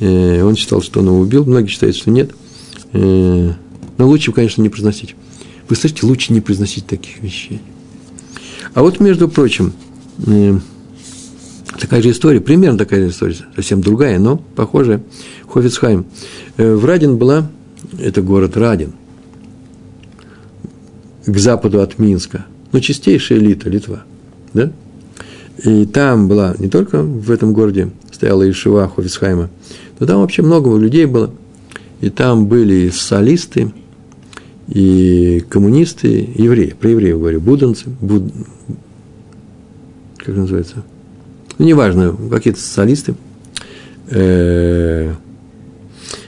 Э, 0.00 0.42
он 0.42 0.56
считал, 0.56 0.82
что 0.82 1.00
он 1.00 1.06
его 1.06 1.18
убил. 1.18 1.44
Многие 1.44 1.68
считают, 1.68 1.96
что 1.96 2.10
нет. 2.10 2.32
Э, 2.92 3.52
но 3.96 4.08
лучше, 4.08 4.32
конечно, 4.32 4.60
не 4.62 4.68
произносить. 4.68 5.14
Вы 5.68 5.76
слышите, 5.76 6.06
лучше 6.06 6.32
не 6.32 6.40
произносить 6.40 6.86
таких 6.86 7.22
вещей. 7.22 7.60
А 8.74 8.82
вот, 8.82 8.98
между 8.98 9.28
прочим, 9.28 9.72
э, 10.26 10.58
такая 11.78 12.02
же 12.02 12.10
история, 12.10 12.40
примерно 12.40 12.76
такая 12.76 13.04
же 13.04 13.10
история, 13.10 13.36
совсем 13.54 13.80
другая, 13.80 14.18
но 14.18 14.38
похожая. 14.38 15.02
Хофицхайм. 15.48 16.06
В 16.56 16.84
Радин 16.84 17.16
была, 17.16 17.48
это 17.98 18.22
город 18.22 18.56
Радин, 18.56 18.92
к 21.26 21.36
западу 21.36 21.80
от 21.80 21.98
Минска. 21.98 22.46
Ну, 22.72 22.80
чистейшая 22.80 23.38
элита, 23.38 23.68
Литва. 23.68 24.04
Да? 24.52 24.70
И 25.64 25.86
там 25.86 26.28
была 26.28 26.54
не 26.58 26.68
только 26.68 27.02
в 27.02 27.30
этом 27.30 27.52
городе 27.52 27.90
стояла 28.10 28.48
Ишива 28.48 28.88
Хофицхайма, 28.88 29.50
но 29.98 30.06
там 30.06 30.20
вообще 30.20 30.42
много 30.42 30.76
людей 30.76 31.06
было. 31.06 31.30
И 32.00 32.10
там 32.10 32.46
были 32.46 32.86
и 32.86 32.90
социалисты, 32.90 33.72
и 34.68 35.44
коммунисты, 35.48 36.08
и 36.08 36.42
евреи. 36.42 36.74
Про 36.78 36.90
евреев 36.90 37.18
говорю, 37.18 37.40
буданцы, 37.40 37.88
буд... 38.00 38.24
как 40.18 40.34
называется? 40.34 40.82
Ну, 41.58 41.64
неважно, 41.64 42.16
какие-то 42.30 42.60
социалисты. 42.60 43.14
Э, 44.08 45.14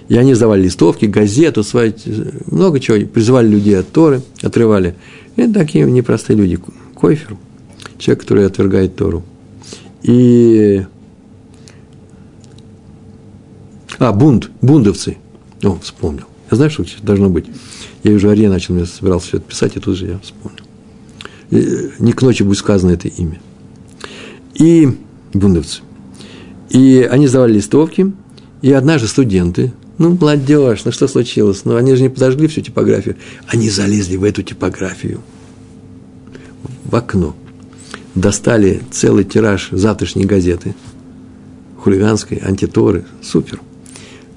и 0.09 0.17
они 0.17 0.35
сдавали 0.35 0.63
листовки, 0.63 1.07
газету, 1.07 1.63
свои, 1.65 1.93
много 2.47 2.79
чего, 2.81 3.05
призывали 3.07 3.49
людей 3.49 3.79
от 3.79 3.91
Торы, 3.91 4.23
отрывали. 4.41 4.95
Это 5.35 5.53
такие 5.53 5.85
непростые 5.91 6.37
люди. 6.37 6.59
Койфер, 6.95 7.37
человек, 7.99 8.23
который 8.23 8.47
отвергает 8.47 8.97
Тору. 8.97 9.25
И... 10.03 10.87
А, 13.99 14.13
бунт, 14.13 14.51
бундовцы. 14.63 15.17
О, 15.63 15.79
вспомнил. 15.83 16.25
Я 16.51 16.57
знаю, 16.57 16.71
что 16.71 16.85
должно 17.03 17.29
быть. 17.29 17.47
Я 18.03 18.13
уже 18.13 18.31
Ария 18.31 18.49
начал, 18.49 18.77
я 18.77 18.87
собирался 18.87 19.27
все 19.29 19.37
это 19.39 19.47
писать, 19.47 19.77
и 19.77 19.81
тут 19.81 19.97
же 19.97 20.07
я 20.07 20.19
вспомнил. 20.21 20.63
И, 21.51 21.91
не 21.99 22.13
к 22.13 22.23
ночи 22.23 22.43
будет 22.45 22.59
сказано 22.59 22.93
это 22.93 23.09
имя. 23.09 23.41
И 24.55 24.89
бундовцы. 25.33 25.81
И 26.71 27.09
они 27.11 27.27
сдавали 27.27 27.55
листовки, 27.55 28.13
и 28.63 28.73
однажды 28.73 29.09
студенты, 29.09 29.73
ну, 29.99 30.17
молодежь, 30.21 30.85
ну 30.85 30.93
что 30.93 31.09
случилось? 31.09 31.65
Ну, 31.65 31.77
они 31.77 31.95
же 31.95 32.03
не 32.03 32.09
подожгли 32.09 32.49
всю 32.49 32.61
типографию. 32.61 33.17
Они 33.47 33.71
залезли 33.71 34.17
в 34.17 34.25
эту 34.25 34.43
типографию, 34.43 35.21
в 36.85 36.95
окно 36.95 37.35
достали 38.17 38.81
целый 38.91 39.25
тираж 39.25 39.69
завтрашней 39.71 40.25
газеты, 40.25 40.75
хулиганской, 41.79 42.39
антиторы, 42.43 43.05
супер. 43.23 43.61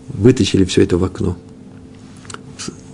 Вытащили 0.10 0.66
все 0.66 0.84
это 0.84 0.98
в 0.98 1.04
окно, 1.04 1.38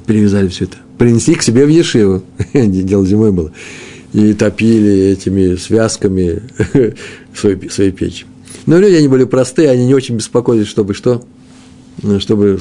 перевязали 0.06 0.48
все 0.48 0.66
это, 0.66 0.78
принесли 0.98 1.36
к 1.36 1.42
себе 1.42 1.66
в 1.66 1.70
Ешиву, 1.70 2.24
дело 2.54 3.06
зимой 3.06 3.32
было, 3.32 3.52
и 4.14 4.34
топили 4.34 5.10
этими 5.10 5.56
связками 5.56 6.44
свои, 7.34 7.92
печи. 7.92 8.26
Но 8.66 8.78
люди, 8.78 8.96
они 8.96 9.08
были 9.08 9.24
простые, 9.24 9.70
они 9.72 9.88
не 9.88 9.94
очень 9.94 10.18
беспокоились, 10.18 10.68
чтобы 10.68 10.94
что, 10.94 11.14
ну, 11.16 11.26
чтобы 12.20 12.60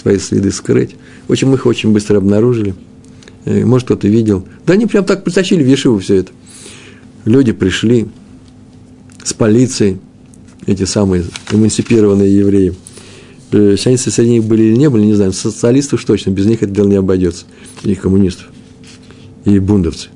свои 0.00 0.18
следы 0.18 0.50
скрыть. 0.50 0.96
В 1.28 1.32
общем, 1.32 1.52
их 1.54 1.66
очень 1.66 1.92
быстро 1.92 2.18
обнаружили. 2.18 2.74
Э, 3.44 3.64
может, 3.64 3.86
кто-то 3.86 4.08
видел. 4.08 4.46
Да 4.66 4.74
они 4.74 4.86
прям 4.86 5.04
так 5.04 5.24
притащили 5.24 5.62
в 5.62 5.66
Ешиву 5.66 5.98
все 5.98 6.16
это 6.16 6.32
люди 7.24 7.52
пришли 7.52 8.08
с 9.24 9.32
полицией, 9.32 9.98
эти 10.66 10.84
самые 10.84 11.24
эмансипированные 11.50 12.36
евреи. 12.36 12.74
Э, 13.50 13.76
сионисты 13.78 14.10
среди 14.10 14.30
них 14.30 14.44
были 14.44 14.62
или 14.62 14.76
не 14.76 14.88
были, 14.88 15.04
не 15.04 15.14
знаю. 15.14 15.32
Социалисты 15.32 15.96
уж 15.96 16.04
точно, 16.04 16.30
без 16.30 16.46
них 16.46 16.62
это 16.62 16.72
дело 16.72 16.88
не 16.88 16.96
обойдется. 16.96 17.44
И 17.82 17.94
коммунистов, 17.94 18.46
и 19.44 19.58
бундовцы. 19.58 20.08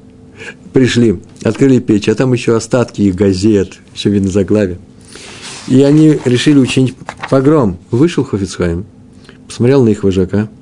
Пришли, 0.73 1.21
открыли 1.43 1.81
печь, 1.81 2.09
а 2.09 2.15
там 2.15 2.33
еще 2.33 2.55
остатки 2.55 3.03
их 3.03 3.15
газет, 3.15 3.79
еще 3.95 4.11
видно 4.11 4.31
заглавие. 4.31 4.79
И 5.69 5.83
они 5.83 6.19
решили 6.25 6.59
учинить 6.59 6.95
погром. 7.31 7.79
Вышел 7.91 8.25
Хофицхайм, 8.25 8.85
посмотрел 9.47 9.85
на 9.85 9.91
их 9.91 10.03
вожака– 10.05 10.49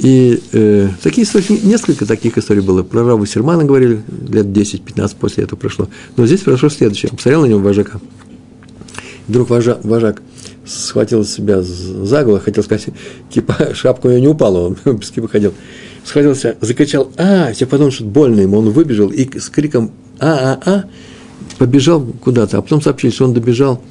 и 0.00 0.42
э, 0.52 0.88
такие 1.02 1.26
истории, 1.26 1.60
несколько 1.62 2.06
таких 2.06 2.38
историй 2.38 2.62
было. 2.62 2.82
Про 2.82 3.04
Раву 3.04 3.26
Сермана 3.26 3.64
говорили, 3.64 4.00
лет 4.28 4.46
10-15 4.46 5.16
после 5.20 5.44
этого 5.44 5.58
прошло. 5.58 5.88
Но 6.16 6.26
здесь 6.26 6.40
прошло 6.40 6.70
следующее. 6.70 7.10
Посмотрел 7.10 7.42
на 7.42 7.46
него 7.46 7.60
вожака. 7.60 8.00
Вдруг 9.28 9.50
вожак, 9.50 9.84
вожак 9.84 10.22
схватил 10.64 11.22
себя 11.26 11.60
за 11.60 12.24
голову, 12.24 12.40
хотел 12.42 12.64
сказать, 12.64 12.86
кипа, 13.28 13.74
шапка 13.74 14.06
у 14.06 14.10
него 14.10 14.20
не 14.20 14.28
упала, 14.28 14.68
он 14.68 14.76
без 14.96 15.10
кипа 15.10 15.28
ходил. 15.28 15.52
Схватился, 16.02 16.56
закричал, 16.62 17.12
а, 17.18 17.52
все 17.52 17.66
подумал, 17.66 17.92
что 17.92 18.04
больно 18.04 18.40
ему, 18.40 18.58
он 18.58 18.70
выбежал 18.70 19.08
и 19.08 19.38
с 19.38 19.50
криком 19.50 19.90
а-а-а 20.18 20.84
побежал 21.58 22.00
куда-то, 22.00 22.56
а 22.56 22.62
потом 22.62 22.80
сообщили, 22.80 23.10
что 23.10 23.26
он 23.26 23.34
добежал, 23.34 23.82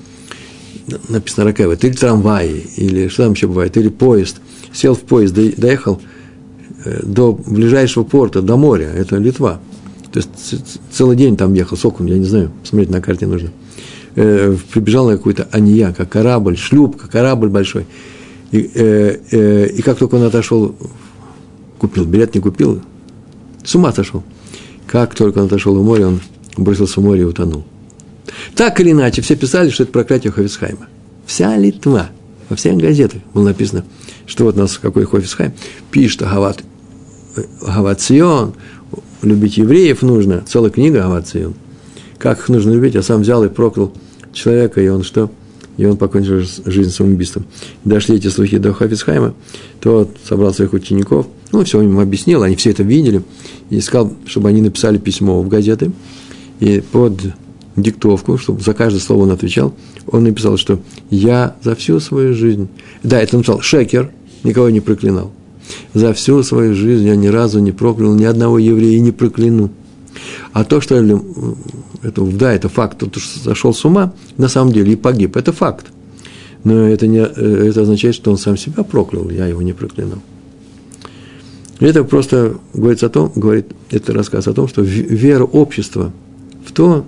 написано 1.10 1.46
Ракаева, 1.46 1.74
или 1.74 1.92
трамвай, 1.92 2.66
или 2.78 3.08
что 3.08 3.24
там 3.24 3.34
еще 3.34 3.48
бывает, 3.48 3.78
или 3.78 3.90
поезд– 3.90 4.38
сел 4.74 4.96
в 4.96 5.02
поезд, 5.02 5.34
доехал 5.34 6.00
э, 6.86 7.02
до 7.04 7.34
ближайшего 7.34 8.04
порта, 8.04 8.42
до 8.42 8.58
моря, 8.58 8.92
это 8.96 9.18
Литва. 9.18 9.60
То 10.12 10.20
есть 10.20 10.56
целый 10.92 11.16
день 11.16 11.38
там 11.38 11.54
ехал, 11.54 11.78
сколько, 11.78 12.04
я 12.04 12.18
не 12.18 12.26
знаю, 12.26 12.52
смотреть 12.64 12.90
на 12.90 13.02
карте 13.02 13.28
нужно. 13.28 13.50
Э, 14.16 14.56
прибежал 14.72 15.08
на 15.08 15.18
какую-то 15.18 15.48
анья, 15.52 15.94
как 15.94 16.10
корабль, 16.10 16.58
шлюпка, 16.58 17.08
корабль 17.08 17.50
большой. 17.50 17.86
И, 18.52 18.70
э, 18.74 19.68
и 19.68 19.82
как 19.82 19.98
только 19.98 20.16
он 20.16 20.24
отошел, 20.24 20.76
купил, 21.78 22.06
билет 22.06 22.34
не 22.36 22.42
купил, 22.42 22.82
с 23.64 23.76
ума 23.76 23.92
сошел. 23.92 24.24
Как 24.88 25.14
только 25.14 25.40
он 25.40 25.46
отошел 25.46 25.76
в 25.76 25.84
море, 25.84 26.08
он 26.08 26.22
бросился 26.58 27.00
в 27.00 27.04
море 27.04 27.22
и 27.22 27.26
утонул. 27.26 27.64
Так 28.56 28.80
или 28.80 28.92
иначе, 28.92 29.22
все 29.22 29.36
писали, 29.36 29.70
что 29.70 29.84
это 29.84 29.92
проклятие 29.92 30.32
Ховисхайма. 30.32 30.88
Вся 31.26 31.56
Литва, 31.58 32.10
во 32.50 32.56
всех 32.56 32.78
газетах 32.78 33.22
было 33.34 33.46
написано– 33.46 33.86
что 34.30 34.46
вот 34.46 34.56
у 34.56 34.60
нас 34.60 34.78
какой 34.78 35.06
Хофисхайм, 35.06 35.54
пишет 35.92 36.22
Гават, 36.22 36.64
Гават 37.62 38.00
Сион, 38.00 38.54
любить 39.22 39.58
евреев 39.58 40.02
нужно, 40.04 40.44
целая 40.48 40.70
книга 40.70 41.02
Гават 41.02 41.28
Сион. 41.28 41.56
Как 42.18 42.40
их 42.40 42.50
нужно 42.50 42.72
любить, 42.72 42.94
я 42.94 43.02
сам 43.02 43.22
взял 43.22 43.44
и 43.44 43.50
проклял 43.50 43.92
человека, 44.32 44.82
и 44.82 44.88
он 44.88 45.04
что? 45.04 45.32
И 45.78 45.86
он 45.86 45.98
покончил 45.98 46.42
жизнь 46.66 46.92
самоубийством. 46.92 47.46
Дошли 47.86 48.18
эти 48.18 48.28
слухи 48.28 48.58
до 48.58 48.74
Хафицхайма, 48.74 49.34
тот 49.80 50.16
собрал 50.28 50.54
своих 50.54 50.74
учеников, 50.74 51.28
ну, 51.52 51.64
все 51.64 51.82
им 51.82 51.98
объяснил, 51.98 52.44
они 52.44 52.56
все 52.56 52.70
это 52.70 52.84
видели, 52.84 53.24
и 53.70 53.82
сказал, 53.82 54.14
чтобы 54.28 54.50
они 54.50 54.62
написали 54.62 54.98
письмо 54.98 55.42
в 55.42 55.48
газеты, 55.48 55.92
и 56.60 56.82
под 56.82 57.20
диктовку, 57.76 58.38
чтобы 58.38 58.62
за 58.62 58.74
каждое 58.74 59.00
слово 59.00 59.24
он 59.24 59.32
отвечал, 59.32 59.74
он 60.08 60.24
написал, 60.24 60.58
что 60.58 60.80
я 61.10 61.56
за 61.64 61.76
всю 61.76 62.00
свою 62.00 62.34
жизнь, 62.34 62.68
да, 63.04 63.22
это 63.22 63.38
написал 63.38 63.62
Шекер, 63.62 64.12
никого 64.44 64.70
не 64.70 64.82
проклинал. 64.82 65.32
За 65.94 66.14
всю 66.14 66.42
свою 66.44 66.74
жизнь 66.74 67.06
я 67.06 67.16
ни 67.16 67.28
разу 67.28 67.60
не 67.60 67.72
проклял 67.72 68.16
ни 68.16 68.26
одного 68.26 68.58
еврея 68.58 68.98
и 68.98 69.02
не 69.02 69.12
прокляну. 69.12 69.70
А 70.52 70.64
то, 70.64 70.82
что 70.82 70.96
это, 70.96 72.22
да, 72.22 72.54
это 72.54 72.70
факт, 72.70 72.98
тот, 72.98 73.18
что 73.18 73.40
зашел 73.40 73.74
с 73.74 73.86
ума, 73.86 74.14
на 74.38 74.48
самом 74.48 74.74
деле 74.74 74.94
и 74.94 74.96
погиб, 74.96 75.38
это 75.38 75.54
факт. 75.54 75.88
Но 76.64 76.88
это, 76.88 77.08
не, 77.08 77.20
это 77.20 77.82
означает, 77.82 78.16
что 78.16 78.32
он 78.32 78.38
сам 78.38 78.58
себя 78.58 78.84
проклял, 78.84 79.30
я 79.30 79.46
его 79.48 79.62
не 79.62 79.74
проклинал. 79.74 80.20
Это 81.80 82.04
просто 82.04 82.58
говорит 82.74 83.02
о 83.04 83.10
том, 83.10 83.32
говорит, 83.36 83.68
это 83.90 84.12
рассказ 84.14 84.48
о 84.48 84.54
том, 84.54 84.68
что 84.68 84.82
вера 84.82 85.46
общества 85.46 86.12
в 86.66 86.74
то, 86.74 87.06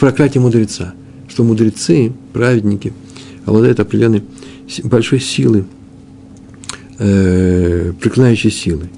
в 0.00 0.02
проклятие 0.02 0.40
мудреца, 0.40 0.94
что 1.28 1.44
мудрецы, 1.44 2.14
праведники, 2.32 2.94
обладают 3.44 3.80
определенной 3.80 4.22
большой 4.84 5.20
силой, 5.20 5.66
э, 6.98 7.92
проклинающей 8.00 8.50
силой. 8.50 8.88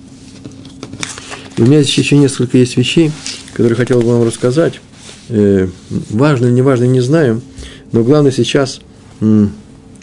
И 1.57 1.63
у 1.63 1.67
меня 1.67 1.83
здесь 1.83 1.99
еще 1.99 2.17
несколько 2.17 2.57
есть 2.57 2.77
вещей, 2.77 3.11
которые 3.53 3.75
хотел 3.75 4.01
бы 4.01 4.11
вам 4.11 4.25
рассказать. 4.25 4.81
Э, 5.29 5.67
важно 6.11 6.47
или 6.47 6.53
не 6.53 6.63
важно, 6.63 6.85
не 6.85 7.01
знаю. 7.01 7.41
Но 7.91 8.05
главное 8.05 8.31
сейчас 8.31 8.81
м, 9.21 9.51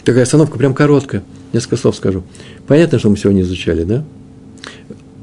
такая 0.04 0.24
остановка 0.24 0.58
прям 0.58 0.74
короткая. 0.74 1.22
Несколько 1.54 1.78
слов 1.78 1.96
скажу. 1.96 2.24
Понятно, 2.66 2.98
что 2.98 3.08
мы 3.08 3.16
сегодня 3.16 3.40
изучали, 3.40 3.84
да? 3.84 4.04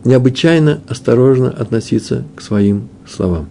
Необычайно 0.06 0.82
осторожно 0.88 1.52
относиться 1.52 2.26
к 2.36 2.42
своим 2.42 2.90
словам. 3.08 3.48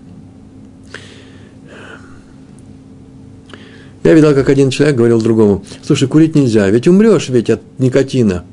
Я 4.06 4.14
видел, 4.14 4.34
как 4.34 4.48
один 4.48 4.70
человек 4.70 4.94
говорил 4.94 5.20
другому, 5.20 5.64
слушай, 5.82 6.06
курить 6.06 6.36
нельзя, 6.36 6.70
ведь 6.70 6.86
умрешь 6.86 7.28
ведь 7.28 7.50
от 7.50 7.60
никотина. 7.78 8.44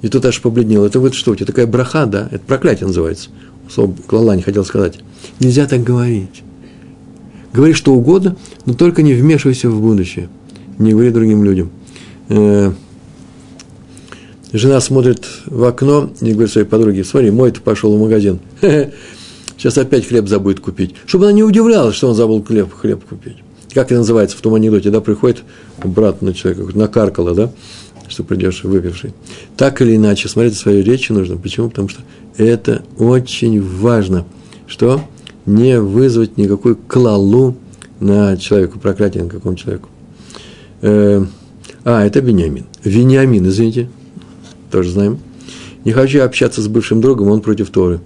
И 0.00 0.08
тот 0.08 0.24
аж 0.24 0.40
побледнел. 0.40 0.82
Это 0.82 0.98
вот 0.98 1.12
что, 1.12 1.32
у 1.32 1.34
тебя 1.34 1.44
такая 1.44 1.66
браха, 1.66 2.06
да? 2.06 2.26
Это 2.30 2.42
проклятие 2.46 2.86
называется. 2.86 3.28
Слово 3.70 3.94
клала 4.06 4.34
не 4.34 4.40
хотел 4.40 4.64
сказать. 4.64 4.98
Нельзя 5.40 5.66
так 5.66 5.84
говорить. 5.84 6.42
Говори 7.52 7.74
что 7.74 7.92
угодно, 7.92 8.36
но 8.64 8.72
только 8.72 9.02
не 9.02 9.12
вмешивайся 9.12 9.68
в 9.68 9.78
будущее. 9.78 10.30
Не 10.78 10.92
говори 10.92 11.10
другим 11.10 11.44
людям. 11.44 11.70
Э, 12.30 12.72
жена 14.54 14.80
смотрит 14.80 15.26
в 15.44 15.64
окно 15.64 16.08
и 16.22 16.32
говорит 16.32 16.50
своей 16.50 16.66
подруге, 16.66 17.04
смотри, 17.04 17.30
мой 17.30 17.50
ты 17.50 17.60
пошел 17.60 17.94
в 17.94 18.00
магазин. 18.00 18.38
Сейчас 19.58 19.76
опять 19.76 20.08
хлеб 20.08 20.28
забудет 20.28 20.60
купить. 20.60 20.94
Чтобы 21.04 21.26
она 21.26 21.34
не 21.34 21.42
удивлялась, 21.42 21.94
что 21.94 22.08
он 22.08 22.14
забыл 22.14 22.42
хлеб, 22.42 22.72
хлеб 22.72 23.04
купить 23.04 23.36
как 23.78 23.92
это 23.92 23.98
называется 23.98 24.36
в 24.36 24.40
том 24.40 24.56
анекдоте, 24.56 24.90
да, 24.90 25.00
приходит 25.00 25.44
брат 25.84 26.20
на 26.20 26.34
человека, 26.34 26.76
накаркало, 26.76 27.32
да, 27.32 27.52
что 28.08 28.24
придешь 28.24 28.64
выпивший. 28.64 29.14
Так 29.56 29.80
или 29.80 29.94
иначе, 29.94 30.28
смотреть 30.28 30.56
свою 30.56 30.82
речь 30.82 31.08
нужно. 31.10 31.36
Почему? 31.36 31.68
Потому 31.68 31.88
что 31.88 32.02
это 32.36 32.82
очень 32.98 33.62
важно, 33.62 34.24
что 34.66 35.00
не 35.46 35.80
вызвать 35.80 36.38
никакую 36.38 36.74
клалу 36.74 37.54
на 38.00 38.36
человека, 38.36 38.80
проклятие 38.80 39.22
на 39.22 39.30
каком 39.30 39.54
человеку. 39.54 39.88
Э, 40.82 41.24
а, 41.84 42.04
это 42.04 42.18
Вениамин. 42.18 42.64
Вениамин, 42.82 43.46
извините, 43.46 43.88
тоже 44.72 44.90
знаем. 44.90 45.20
Не 45.84 45.92
хочу 45.92 46.20
общаться 46.24 46.62
с 46.62 46.66
бывшим 46.66 47.00
другом, 47.00 47.28
он 47.28 47.42
против 47.42 47.70
Торы. 47.70 48.00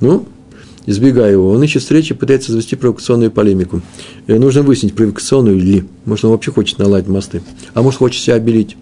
Ну, 0.00 0.26
избегая 0.86 1.32
его, 1.32 1.50
он 1.50 1.62
ищет 1.62 1.82
встречи, 1.82 2.14
пытается 2.14 2.52
завести 2.52 2.76
провокационную 2.76 3.30
полемику. 3.30 3.82
И 4.26 4.32
нужно 4.34 4.62
выяснить, 4.62 4.94
провокационную 4.94 5.58
ли. 5.58 5.84
Может, 6.04 6.24
он 6.24 6.30
вообще 6.32 6.50
хочет 6.50 6.78
наладить 6.78 7.08
мосты, 7.08 7.42
а 7.74 7.82
может, 7.82 7.98
хочет 7.98 8.22
себя 8.22 8.36
обелить. 8.36 8.76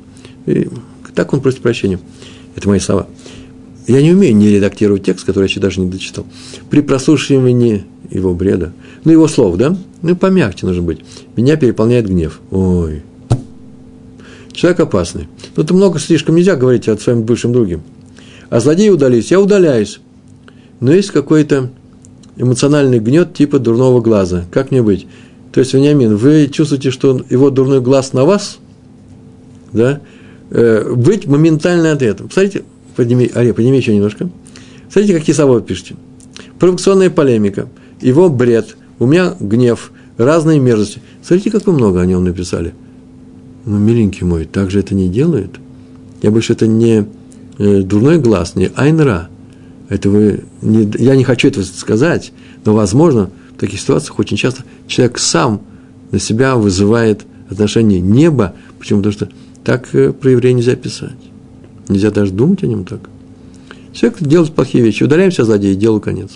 И 0.47 0.69
так 1.15 1.33
он 1.33 1.41
просит 1.41 1.61
прощения. 1.61 1.99
Это 2.57 2.69
мои 2.69 2.79
слова. 2.79 3.07
Я 3.87 4.03
не 4.03 4.13
умею 4.13 4.37
не 4.37 4.49
редактировать 4.49 5.05
текст, 5.05 5.27
который 5.27 5.45
я 5.45 5.49
еще 5.49 5.61
даже 5.61 5.81
не 5.81 5.91
дочитал. 5.91 6.27
При 6.69 6.81
прослушивании 6.81 7.85
его 8.11 8.35
бреда, 8.35 8.73
ну, 9.05 9.13
его 9.13 9.27
слов, 9.29 9.57
да? 9.57 9.77
Ну, 10.03 10.17
помягче 10.17 10.67
нужно 10.67 10.83
быть. 10.83 11.01
Меня 11.37 11.57
переполняет 11.57 12.07
гнев. 12.07 12.41
Ой. 12.51 13.03
Человек 14.53 14.81
опасный. 14.81 15.29
Ну, 15.57 15.63
это 15.63 15.75
много 15.75 15.99
слишком 15.99 16.37
нельзя 16.37 16.57
говорить 16.57 16.89
о 16.89 16.97
своем 16.99 17.23
бывшем 17.23 17.53
друге. 17.53 17.81
А 18.49 18.61
злодеи 18.61 18.91
удались, 18.91 19.31
я 19.31 19.41
удаляюсь. 19.41 20.01
Но 20.81 20.93
есть 20.93 21.11
какой-то 21.11 21.71
эмоциональный 22.41 22.99
гнет 22.99 23.35
типа 23.35 23.59
дурного 23.59 24.01
глаза. 24.01 24.45
Как 24.51 24.71
мне 24.71 24.83
быть? 24.83 25.07
То 25.53 25.61
есть, 25.61 25.75
Вениамин, 25.75 26.17
вы 26.17 26.49
чувствуете, 26.49 26.91
что 26.91 27.21
его 27.29 27.51
дурной 27.51 27.81
глаз 27.81 28.13
на 28.13 28.25
вас, 28.25 28.59
да? 29.73 30.01
Э, 30.51 30.93
быть 30.95 31.27
моментально 31.27 31.93
ответом. 31.93 32.29
Посмотрите, 32.29 32.65
подними, 32.97 33.31
Ария, 33.35 33.53
подними 33.53 33.79
еще 33.79 33.95
немножко. 33.95 34.31
Смотрите, 34.91 35.19
какие 35.19 35.35
слова 35.35 35.55
вы 35.55 35.63
пишете. 35.63 35.97
Провокационная 36.59 37.11
полемика, 37.11 37.69
его 38.01 38.29
бред, 38.29 38.77
у 38.99 39.07
меня 39.07 39.35
гнев, 39.39 39.93
разные 40.17 40.59
мерзости. 40.59 41.03
Смотрите, 41.23 41.51
как 41.51 41.67
вы 41.67 41.73
много 41.73 42.01
о 42.01 42.07
нем 42.07 42.25
написали. 42.25 42.75
Ну, 43.67 43.79
миленький 43.79 44.25
мой, 44.25 44.47
так 44.47 44.71
же 44.71 44.81
это 44.81 44.95
не 44.95 45.09
делает. 45.09 45.51
Я 46.23 46.31
больше 46.31 46.55
это 46.55 46.67
не 46.67 47.07
э, 47.59 47.83
дурной 47.83 48.19
глаз, 48.19 48.55
не 48.55 48.71
айнра– 48.75 49.29
это 49.91 50.09
вы 50.09 50.45
не, 50.63 50.91
я 50.99 51.17
не 51.17 51.25
хочу 51.25 51.49
этого 51.49 51.65
сказать, 51.65 52.33
но, 52.65 52.75
возможно, 52.75 53.31
в 53.55 53.61
таких 53.61 53.81
ситуациях 53.81 54.19
очень 54.21 54.37
часто 54.37 54.63
человек 54.87 55.19
сам 55.19 55.63
на 56.13 56.21
себя 56.21 56.55
вызывает 56.57 57.27
отношение 57.51 58.01
неба, 58.01 58.55
почему? 58.79 59.01
Потому 59.01 59.13
что 59.13 59.29
так 59.65 59.93
э, 59.95 60.13
про 60.13 60.31
еврея 60.31 60.55
нельзя 60.55 60.77
писать. 60.77 61.11
Нельзя 61.89 62.13
даже 62.13 62.31
думать 62.31 62.63
о 62.63 62.69
нем 62.69 62.85
так. 62.85 63.01
Человек 63.93 64.21
делает 64.21 64.53
плохие 64.53 64.85
вещи. 64.85 65.03
Удаляемся 65.03 65.45
злодея, 65.45 65.75
делу 65.75 66.01
конец. 66.01 66.31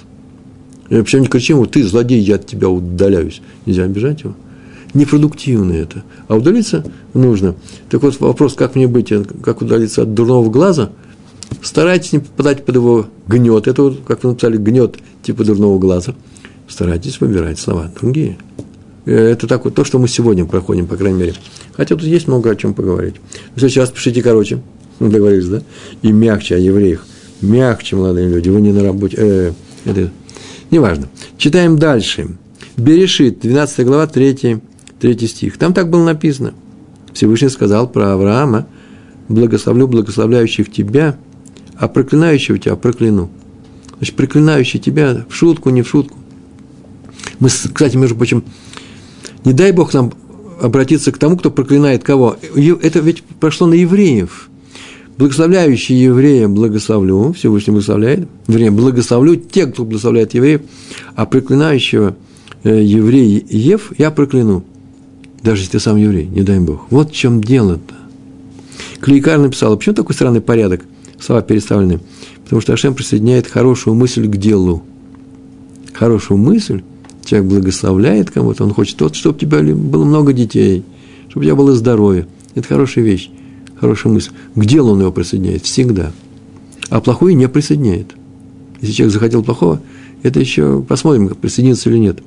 И 0.89 0.97
вообще 0.97 1.21
не 1.21 1.29
кричим 1.29 1.59
ему, 1.59 1.67
ты 1.67 1.85
злодей, 1.85 2.21
я 2.21 2.35
от 2.35 2.47
тебя 2.47 2.69
удаляюсь. 2.69 3.41
Нельзя 3.67 3.85
обижать 3.85 4.23
его. 4.23 4.35
Непродуктивно 4.95 5.73
это. 5.73 6.03
А 6.27 6.35
удалиться 6.35 6.85
нужно. 7.15 7.55
Так 7.89 8.03
вот 8.03 8.19
вопрос, 8.19 8.55
как 8.55 8.75
мне 8.75 8.89
быть, 8.89 9.13
как 9.45 9.63
удалиться 9.63 10.03
от 10.03 10.13
дурного 10.13 10.51
глаза– 10.51 10.91
Старайтесь 11.65 12.13
не 12.13 12.19
попадать 12.19 12.65
под 12.65 12.75
его 12.75 13.07
гнет. 13.27 13.67
Это 13.67 13.83
вот, 13.83 14.01
как 14.07 14.23
вы 14.23 14.31
написали, 14.31 14.59
гнет 14.59 14.99
типа 15.23 15.45
дурного 15.45 15.79
глаза. 15.79 16.15
Старайтесь 16.69 17.21
выбирать 17.21 17.59
слова 17.59 17.91
другие. 17.99 18.37
Э, 19.07 19.31
это 19.31 19.47
так 19.47 19.65
вот 19.65 19.75
то, 19.75 19.83
что 19.85 19.99
мы 19.99 20.07
сегодня 20.09 20.45
проходим, 20.45 20.87
по 20.87 20.97
крайней 20.97 21.19
мере. 21.19 21.35
Хотя 21.73 21.97
тут 21.97 22.05
есть 22.05 22.29
много 22.29 22.51
о 22.51 22.57
чем 22.57 22.75
поговорить. 22.75 23.15
В 23.55 23.59
следующий 23.59 23.81
раз 23.81 23.91
пишите 23.91 24.23
короче. 24.23 24.61
Договорились, 25.01 25.49
да? 25.49 25.63
И 26.03 26.13
мягче 26.13 26.57
о 26.57 26.59
евреях. 26.59 27.05
Мягче, 27.41 27.97
молодые 27.97 28.29
люди. 28.29 28.49
Вы 28.51 28.61
не 28.61 28.73
на 28.73 28.83
работе. 28.83 29.17
Э, 29.19 29.53
это 29.85 30.11
неважно. 30.71 31.09
Читаем 31.39 31.79
дальше. 31.79 32.29
Берешит, 32.77 33.41
12 33.41 33.87
глава, 33.87 34.07
3, 34.07 34.61
3 35.01 35.27
стих. 35.27 35.59
Там 35.59 35.73
так 35.73 35.91
было 35.91 36.05
написано. 36.05 36.53
Всевышний 37.13 37.49
сказал 37.49 37.89
про 37.89 38.13
Авраама, 38.13 38.67
благословлю 39.29 39.87
благословляющих 39.87 40.71
тебя– 40.71 41.17
а 41.79 41.89
проклинающего 41.89 42.59
тебя 42.59 42.77
прокляну. 42.77 43.31
Значит, 43.97 44.17
проклинающий 44.17 44.81
тебя 44.81 45.25
в 45.29 45.35
шутку, 45.35 45.71
не 45.71 45.83
в 45.83 45.89
шутку. 45.89 46.19
Мы, 47.41 47.49
кстати, 47.49 47.97
между 47.97 48.17
прочим, 48.17 48.45
не 49.45 49.53
дай 49.53 49.73
Бог 49.73 49.93
нам 49.95 50.13
обратиться 50.61 51.13
к 51.13 51.19
тому, 51.19 51.37
кто 51.37 51.51
проклинает 51.51 52.03
кого. 52.03 52.37
Это 52.83 53.01
ведь 53.01 53.23
прошло 53.41 53.67
на 53.67 53.75
евреев. 53.75 54.49
Благословляющий 55.17 55.97
еврея 55.97 56.49
благословлю, 56.49 57.33
Всевышний 57.33 57.71
благословляет, 57.71 58.29
вернее, 58.49 58.73
благословлю 58.73 59.37
тех, 59.37 59.73
кто 59.73 59.85
благословляет 59.85 60.35
евреев, 60.35 60.63
а 61.15 61.25
проклинающего 61.25 62.17
э, 62.65 62.83
евреев 62.83 63.93
я 63.97 64.11
прокляну. 64.11 64.65
Даже 65.41 65.63
если 65.63 65.73
ты 65.73 65.81
сам 65.81 65.99
еврей, 65.99 66.27
не 66.27 66.43
дай 66.43 66.59
Бог. 66.59 66.87
Вот 66.91 67.11
в 67.11 67.15
чем 67.15 67.45
дело-то. 67.45 67.95
Клейкар 69.01 69.39
написал, 69.39 69.77
почему 69.77 69.95
такой 69.95 70.15
странный 70.15 70.41
порядок? 70.41 70.85
Слова 71.25 71.43
переставлены, 71.43 72.01
потому 72.45 72.61
что 72.61 72.73
Ашем 72.73 72.95
присоединяет 72.95 73.47
хорошую 73.47 73.95
мысль 73.95 74.27
к 74.27 74.37
делу. 74.37 74.83
Хорошую 75.93 76.39
мысль 76.39 76.83
человек 77.25 77.49
благословляет 77.49 78.31
кому-то, 78.31 78.65
он 78.65 78.75
хочет, 78.75 78.97
тот, 78.97 79.15
чтобы 79.15 79.37
у 79.37 79.39
тебя 79.39 79.63
было 79.63 80.05
много 80.05 80.33
детей, 80.33 80.85
чтобы 81.29 81.45
у 81.45 81.45
тебя 81.45 81.57
было 81.57 81.73
здоровье. 81.73 82.27
Это 82.55 82.69
хорошая 82.69 83.05
вещь, 83.05 83.31
хорошая 83.81 84.13
мысль. 84.13 84.31
К 84.55 84.65
делу 84.65 84.93
он 84.93 85.01
его 85.01 85.13
присоединяет 85.13 85.63
всегда. 85.63 86.13
А 86.91 87.01
плохую 87.01 87.37
не 87.37 87.49
присоединяет. 87.49 88.15
Если 88.81 88.95
человек 88.95 89.15
захотел 89.15 89.43
плохого, 89.43 89.81
это 90.23 90.39
еще 90.39 90.85
посмотрим, 90.87 91.29
присоединится 91.29 91.89
или 91.89 91.99
нет. 91.99 92.19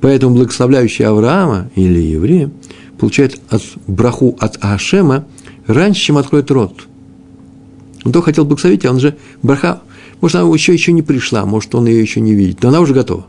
Поэтому 0.00 0.36
благословляющий 0.36 1.04
Авраама 1.04 1.70
или 1.74 1.98
еврея 1.98 2.50
получает 2.98 3.40
от 3.50 3.62
браху 3.86 4.36
от 4.38 4.58
Ашема 4.60 5.26
раньше, 5.66 6.00
чем 6.00 6.18
откроет 6.18 6.50
рот– 6.50 6.86
он 8.04 8.12
то 8.12 8.22
хотел 8.22 8.44
благословить, 8.44 8.84
а 8.84 8.90
он 8.90 9.00
же 9.00 9.16
браха, 9.42 9.82
может, 10.20 10.36
она 10.36 10.52
еще, 10.52 10.72
еще 10.72 10.92
не 10.92 11.02
пришла, 11.02 11.44
может, 11.44 11.74
он 11.74 11.86
ее 11.86 12.00
еще 12.00 12.20
не 12.20 12.34
видит, 12.34 12.62
но 12.62 12.70
она 12.70 12.80
уже 12.80 12.94
готова. 12.94 13.26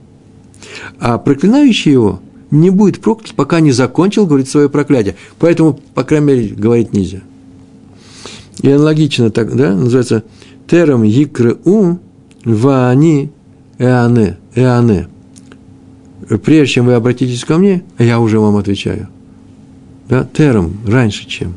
А 0.99 1.17
проклинающий 1.17 1.91
его 1.91 2.22
не 2.51 2.69
будет 2.69 2.99
проклят, 2.99 3.34
пока 3.34 3.59
не 3.59 3.72
закончил 3.72 4.26
говорить 4.26 4.49
свое 4.49 4.69
проклятие. 4.69 5.15
Поэтому, 5.39 5.80
по 5.93 6.03
крайней 6.03 6.26
мере, 6.28 6.47
говорить 6.49 6.93
нельзя. 6.93 7.22
И 8.61 8.69
аналогично 8.69 9.32
так, 9.32 9.55
да, 9.55 9.74
называется 9.74 10.24
терем 10.67 11.03
у 11.65 11.97
вани 12.45 13.32
эане, 13.80 14.38
эане. 14.55 15.07
Прежде 16.43 16.76
чем 16.76 16.86
вы 16.86 16.93
обратитесь 16.93 17.43
ко 17.43 17.57
мне, 17.57 17.84
я 17.97 18.19
уже 18.19 18.39
вам 18.39 18.57
отвечаю. 18.57 19.07
Да, 20.07 20.28
терем, 20.34 20.78
раньше 20.86 21.28
чем. 21.28 21.55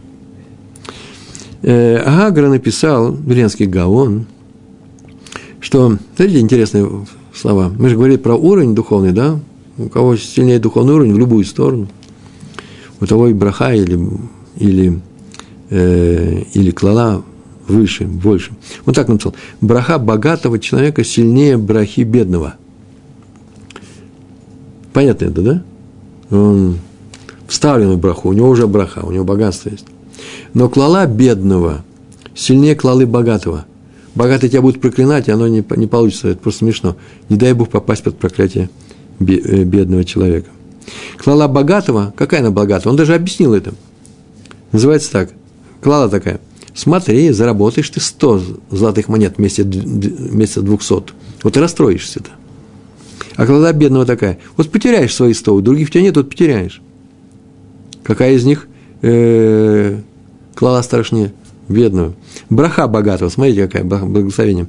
Э, 1.67 1.97
Агра 2.05 2.51
написал, 2.51 3.15
Веленский 3.15 3.65
Гаон, 3.65 4.27
что, 5.61 5.97
смотрите, 6.15 6.41
интересные 6.41 7.07
слова. 7.33 7.73
Мы 7.79 7.89
же 7.89 7.97
говорили 7.97 8.19
про 8.19 8.35
уровень 8.35 8.75
духовный, 8.75 9.13
да? 9.13 9.41
У 9.79 9.89
кого 9.89 10.15
сильнее 10.17 10.59
духовный 10.59 10.93
уровень, 10.93 11.15
в 11.15 11.19
любую 11.19 11.47
сторону. 11.47 11.89
У 13.01 13.07
того 13.07 13.29
и 13.29 13.33
браха 13.33 13.73
или, 13.73 13.99
или, 14.57 15.01
э, 15.71 16.43
или 16.53 16.71
клала 16.71 17.25
выше, 17.67 18.05
больше. 18.05 18.53
Вот 18.85 18.95
так 18.95 19.09
написал. 19.09 19.35
Браха 19.63 19.99
богатого 19.99 20.59
человека 20.59 21.03
сильнее 21.03 21.57
брахи 21.57 22.03
бедного. 22.03 22.57
Понятно 24.93 25.25
это, 25.25 25.41
да? 25.41 25.63
Он 26.31 26.79
вставлен 27.49 27.93
в 27.93 27.99
браху, 27.99 28.29
у 28.29 28.33
него 28.35 28.51
уже 28.51 28.67
браха, 28.67 28.99
у 28.99 29.13
него 29.13 29.25
богатство 29.25 29.71
есть. 29.71 29.87
Но 30.53 30.69
клала 30.69 31.07
бедного 31.07 31.85
сильнее 32.35 32.75
клалы 32.75 33.07
богатого. 33.07 33.67
Богатый 34.15 34.49
тебя 34.49 34.63
будет 34.63 34.81
проклинать, 34.81 35.29
и 35.29 35.33
оно 35.33 35.49
не, 35.49 35.65
не 35.77 35.87
получится, 35.87 36.29
это 36.29 36.41
просто 36.41 36.61
смешно. 36.61 36.97
Не 37.29 37.37
дай 37.37 37.53
Бог 37.53 37.71
попасть 37.71 38.03
под 38.03 38.19
проклятие 38.19 38.71
э, 39.21 39.65
бедного 39.65 40.05
человека. 40.05 40.49
Клала 41.19 41.49
богатого, 41.49 42.13
какая 42.17 42.41
она 42.41 42.51
богатая? 42.51 42.91
Он 42.91 42.97
даже 42.97 43.15
объяснил 43.15 43.55
это. 43.55 43.75
Называется 44.73 45.11
так. 45.11 45.31
Клала 45.81 46.09
такая. 46.09 46.41
Смотри, 46.75 47.31
заработаешь 47.31 47.89
ты 47.89 48.01
100 48.01 48.43
золотых 48.71 49.09
монет 49.09 49.35
вместе, 49.39 49.63
вместе 49.63 50.61
200. 50.61 50.95
Вот 51.43 51.57
и 51.57 51.61
расстроишься-то. 51.61 52.31
А 53.37 53.47
клала 53.47 53.73
бедного 53.73 54.07
такая. 54.07 54.39
Вот 54.57 54.71
потеряешь 54.71 55.15
свои 55.15 55.33
100, 55.33 55.55
у 55.55 55.61
других 55.61 55.89
у 55.89 55.91
тебя 55.91 56.03
нет, 56.03 56.17
вот 56.17 56.31
потеряешь. 56.31 56.81
Какая 58.05 58.35
из 58.35 58.45
них 58.45 58.69
э, 59.03 59.99
клала 60.55 60.83
страшнее? 60.83 61.33
Бедного. 61.69 62.15
Браха 62.51 62.87
богатого, 62.89 63.31
смотрите, 63.31 63.67
какая 63.67 63.85
благословение. 63.85 64.67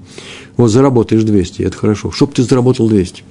Вот 0.55 0.69
заработаешь 0.69 1.23
200, 1.23 1.63
это 1.63 1.77
хорошо. 1.77 2.11
Чтоб 2.11 2.33
ты 2.33 2.43
заработал 2.43 2.87
200. 2.87 3.23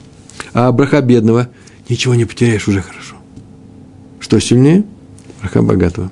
А 0.52 0.70
браха 0.72 1.00
бедного, 1.00 1.48
ничего 1.88 2.14
не 2.14 2.26
потеряешь, 2.26 2.68
уже 2.68 2.82
хорошо. 2.82 3.16
Что 4.20 4.38
сильнее? 4.38 4.84
Браха 5.40 5.62
богатого. 5.62 6.10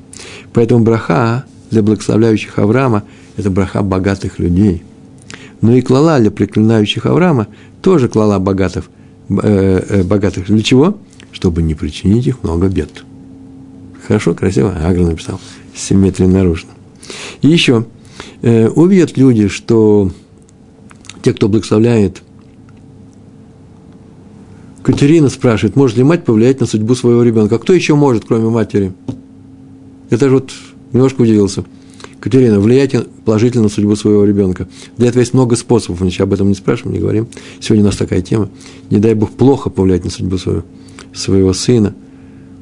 Поэтому 0.52 0.84
браха 0.84 1.44
для 1.70 1.82
благословляющих 1.82 2.58
Авраама– 2.58 3.04
это 3.36 3.50
браха 3.50 3.82
богатых 3.82 4.38
людей. 4.38 4.82
Но 5.60 5.74
и 5.74 5.80
клала 5.80 6.18
для 6.18 6.30
проклинающих 6.30 7.06
Авраама 7.06 7.46
тоже 7.80 8.08
клала 8.08 8.38
богатых, 8.38 8.90
э, 9.28 9.82
э, 9.88 10.02
богатых. 10.02 10.46
Для 10.46 10.62
чего? 10.62 10.98
Чтобы 11.30 11.62
не 11.62 11.74
причинить 11.74 12.26
их 12.26 12.42
много 12.42 12.68
бед. 12.68 13.04
Хорошо, 14.06 14.34
красиво. 14.34 14.76
Агра 14.84 15.04
написал. 15.04 15.40
Симметрия 15.74 16.28
нарушена. 16.28 16.72
И 17.40 17.48
еще, 17.48 17.86
э, 18.42 18.68
увидят 18.68 19.16
люди, 19.16 19.48
что 19.48 20.10
те, 21.22 21.32
кто 21.32 21.48
благословляет, 21.48 22.22
Катерина 24.82 25.28
спрашивает, 25.28 25.76
может 25.76 25.96
ли 25.96 26.02
мать 26.02 26.24
повлиять 26.24 26.60
на 26.60 26.66
судьбу 26.66 26.94
своего 26.94 27.22
ребенка? 27.22 27.54
А 27.54 27.58
кто 27.58 27.72
еще 27.72 27.94
может, 27.94 28.24
кроме 28.24 28.48
матери? 28.50 28.92
Это 30.10 30.28
же 30.28 30.34
вот 30.34 30.52
немножко 30.92 31.22
удивился. 31.22 31.64
Катерина, 32.20 32.60
влиять 32.60 32.94
положительно 33.24 33.64
на 33.64 33.68
судьбу 33.68 33.96
своего 33.96 34.24
ребенка. 34.24 34.68
Для 34.96 35.08
этого 35.08 35.20
есть 35.20 35.34
много 35.34 35.56
способов, 35.56 36.00
мы 36.00 36.10
об 36.18 36.32
этом 36.32 36.48
не 36.48 36.54
спрашиваем, 36.54 36.94
не 36.94 37.00
говорим. 37.00 37.28
Сегодня 37.60 37.84
у 37.84 37.86
нас 37.86 37.96
такая 37.96 38.22
тема. 38.22 38.48
Не 38.90 38.98
дай 38.98 39.14
Бог 39.14 39.30
плохо 39.30 39.70
повлиять 39.70 40.04
на 40.04 40.10
судьбу 40.10 40.36
своего, 40.36 40.62
своего 41.14 41.52
сына. 41.52 41.94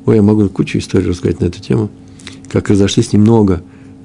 Ой, 0.06 0.16
я 0.16 0.22
могу 0.22 0.48
кучу 0.48 0.78
историй 0.78 1.08
рассказать 1.08 1.40
на 1.40 1.46
эту 1.46 1.60
тему. 1.60 1.90
Как 2.50 2.68
разошлись 2.68 3.12
немного 3.12 3.62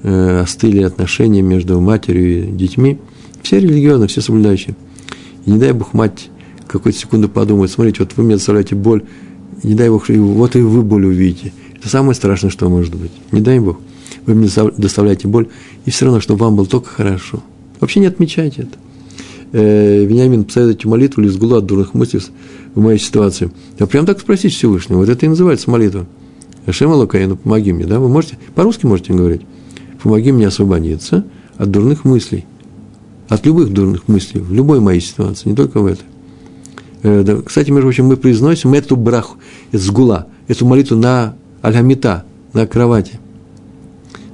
Э, 0.08 0.42
остыли 0.42 0.84
отношения 0.84 1.42
между 1.42 1.82
матерью 1.82 2.50
и 2.50 2.52
детьми. 2.52 3.00
Все 3.42 3.60
религиозные, 3.60 4.08
все 4.08 4.22
соблюдающие. 4.22 4.76
И 5.48 5.50
не 5.50 5.58
дай 5.58 5.72
Бог 5.72 5.94
мать 5.94 6.30
какую-то 6.68 7.00
секунду 7.00 7.28
подумает, 7.28 7.72
смотрите, 7.72 8.04
вот 8.04 8.12
вы 8.16 8.24
мне 8.24 8.36
доставляете 8.36 8.76
боль, 8.76 9.02
не 9.64 9.74
дай 9.74 9.90
Бог, 9.90 10.08
вот 10.08 10.56
и 10.56 10.60
вы 10.60 10.84
боль 10.84 11.08
увидите. 11.08 11.54
Это 11.76 11.90
самое 11.90 12.14
страшное, 12.14 12.52
что 12.52 12.70
может 12.70 12.94
быть. 12.94 13.10
Не 13.32 13.42
дай 13.42 13.60
Бог. 13.60 13.80
Вы 14.28 14.36
мне 14.36 14.48
доставляете 14.78 15.28
боль, 15.28 15.48
и 15.86 15.90
все 15.90 16.06
равно, 16.06 16.20
чтобы 16.20 16.42
вам 16.42 16.56
было 16.56 16.68
только 16.68 16.90
хорошо. 16.90 17.42
Вообще 17.80 18.00
не 18.00 18.06
отмечайте 18.06 18.62
это. 18.62 18.78
Э, 19.54 20.06
Вениамин, 20.06 20.44
посоветуйте 20.44 20.88
молитву 20.88 21.24
или 21.24 21.30
сгулу 21.30 21.56
от 21.56 21.66
дурных 21.66 21.96
мыслей 21.96 22.22
в 22.76 22.80
моей 22.80 23.00
ситуации. 23.00 23.50
А 23.80 23.88
прям 23.88 24.06
так 24.06 24.20
спросить 24.20 24.54
Всевышнего. 24.54 25.00
Вот 25.00 25.10
это 25.10 25.26
и 25.26 25.30
называется 25.30 25.72
молитва. 25.72 26.06
Шема 26.70 26.94
Лукаину, 26.94 27.38
помоги 27.38 27.74
мне, 27.74 27.86
да? 27.86 28.00
Вы 28.00 28.10
можете? 28.10 28.38
По-русски 28.56 28.86
можете 28.86 29.14
говорить 29.14 29.42
помоги 30.06 30.32
мне 30.32 30.46
освободиться 30.46 31.26
от 31.58 31.72
дурных 31.72 32.06
мыслей. 32.06 32.46
От 33.28 33.44
любых 33.48 33.74
дурных 33.74 34.08
мыслей, 34.08 34.40
в 34.40 34.54
любой 34.54 34.80
моей 34.80 35.00
ситуации, 35.00 35.50
не 35.50 35.56
только 35.56 35.80
в 35.80 35.88
этой. 35.88 36.06
Э, 37.02 37.42
кстати, 37.44 37.72
между 37.72 37.88
прочим, 37.88 38.06
мы 38.06 38.16
произносим 38.16 38.76
эту 38.76 38.98
браху, 38.98 39.38
эту 39.72 39.84
сгула, 39.84 40.28
эту 40.48 40.68
молитву 40.68 40.96
на 40.96 41.34
альхамита, 41.64 42.24
на 42.54 42.68
кровати. 42.68 43.20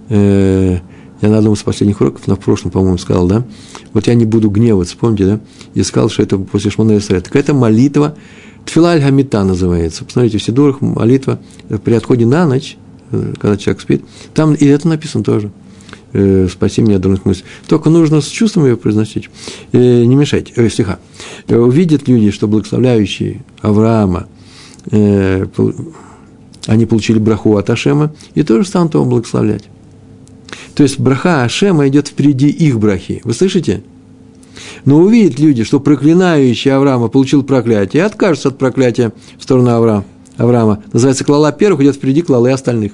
Э, 0.09 0.79
я 1.21 1.29
на 1.29 1.37
одном 1.37 1.53
из 1.53 1.63
последних 1.63 2.01
уроков, 2.01 2.27
на 2.27 2.35
прошлом, 2.35 2.71
по-моему, 2.71 2.97
сказал, 2.97 3.27
да, 3.27 3.45
вот 3.93 4.07
я 4.07 4.13
не 4.13 4.25
буду 4.25 4.49
гневаться, 4.49 4.97
помните, 4.99 5.25
да, 5.25 5.39
и 5.73 5.83
сказал, 5.83 6.09
что 6.09 6.21
это 6.21 6.37
после 6.37 6.69
Шмона 6.69 6.97
Исраэля. 6.97 7.21
Так 7.21 7.37
это 7.37 7.53
молитва, 7.53 8.17
Тфила 8.65 8.91
аль-Хамита 8.91 9.43
называется. 9.43 10.05
Посмотрите, 10.05 10.37
в 10.37 10.43
Сидурах 10.43 10.81
молитва 10.81 11.39
при 11.83 11.93
отходе 11.93 12.25
на 12.25 12.45
ночь, 12.45 12.77
э, 13.11 13.33
когда 13.39 13.57
человек 13.57 13.81
спит, 13.81 14.03
там 14.33 14.53
и 14.53 14.65
это 14.65 14.87
написано 14.87 15.23
тоже 15.23 15.51
э, 16.13 16.47
спаси 16.51 16.81
меня 16.81 16.97
от 16.97 17.01
дурных 17.01 17.25
мыслей. 17.25 17.45
Только 17.67 17.89
нужно 17.89 18.21
с 18.21 18.27
чувством 18.27 18.65
ее 18.65 18.77
произносить. 18.77 19.29
Э, 19.71 20.03
не 20.03 20.15
мешайте, 20.15 20.53
э, 20.55 20.69
стиха. 20.69 20.99
Увидят 21.47 22.07
люди, 22.07 22.31
что 22.31 22.47
благословляющие 22.47 23.41
Авраама, 23.61 24.27
они 26.67 26.85
получили 26.85 27.19
браху 27.19 27.57
от 27.57 27.69
Ашема, 27.69 28.13
и 28.35 28.43
тоже 28.43 28.67
станут 28.67 28.93
его 28.93 29.05
благословлять. 29.05 29.63
То 30.75 30.83
есть 30.83 30.99
браха 30.99 31.43
Ашема 31.43 31.87
идет 31.87 32.07
впереди 32.07 32.49
их 32.49 32.79
брахи. 32.79 33.21
Вы 33.23 33.33
слышите? 33.33 33.83
Но 34.85 34.97
увидят 34.97 35.39
люди, 35.39 35.63
что 35.63 35.79
проклинающий 35.79 36.71
Авраама 36.71 37.07
получил 37.07 37.43
проклятие, 37.43 38.03
и 38.03 38.05
откажется 38.05 38.49
от 38.49 38.57
проклятия 38.57 39.11
в 39.37 39.43
сторону 39.43 39.71
Авраама. 39.71 40.05
Авраама. 40.37 40.83
Называется 40.93 41.23
клала 41.23 41.51
первых, 41.51 41.81
идет 41.81 41.95
впереди 41.95 42.21
клалы 42.21 42.51
остальных 42.51 42.93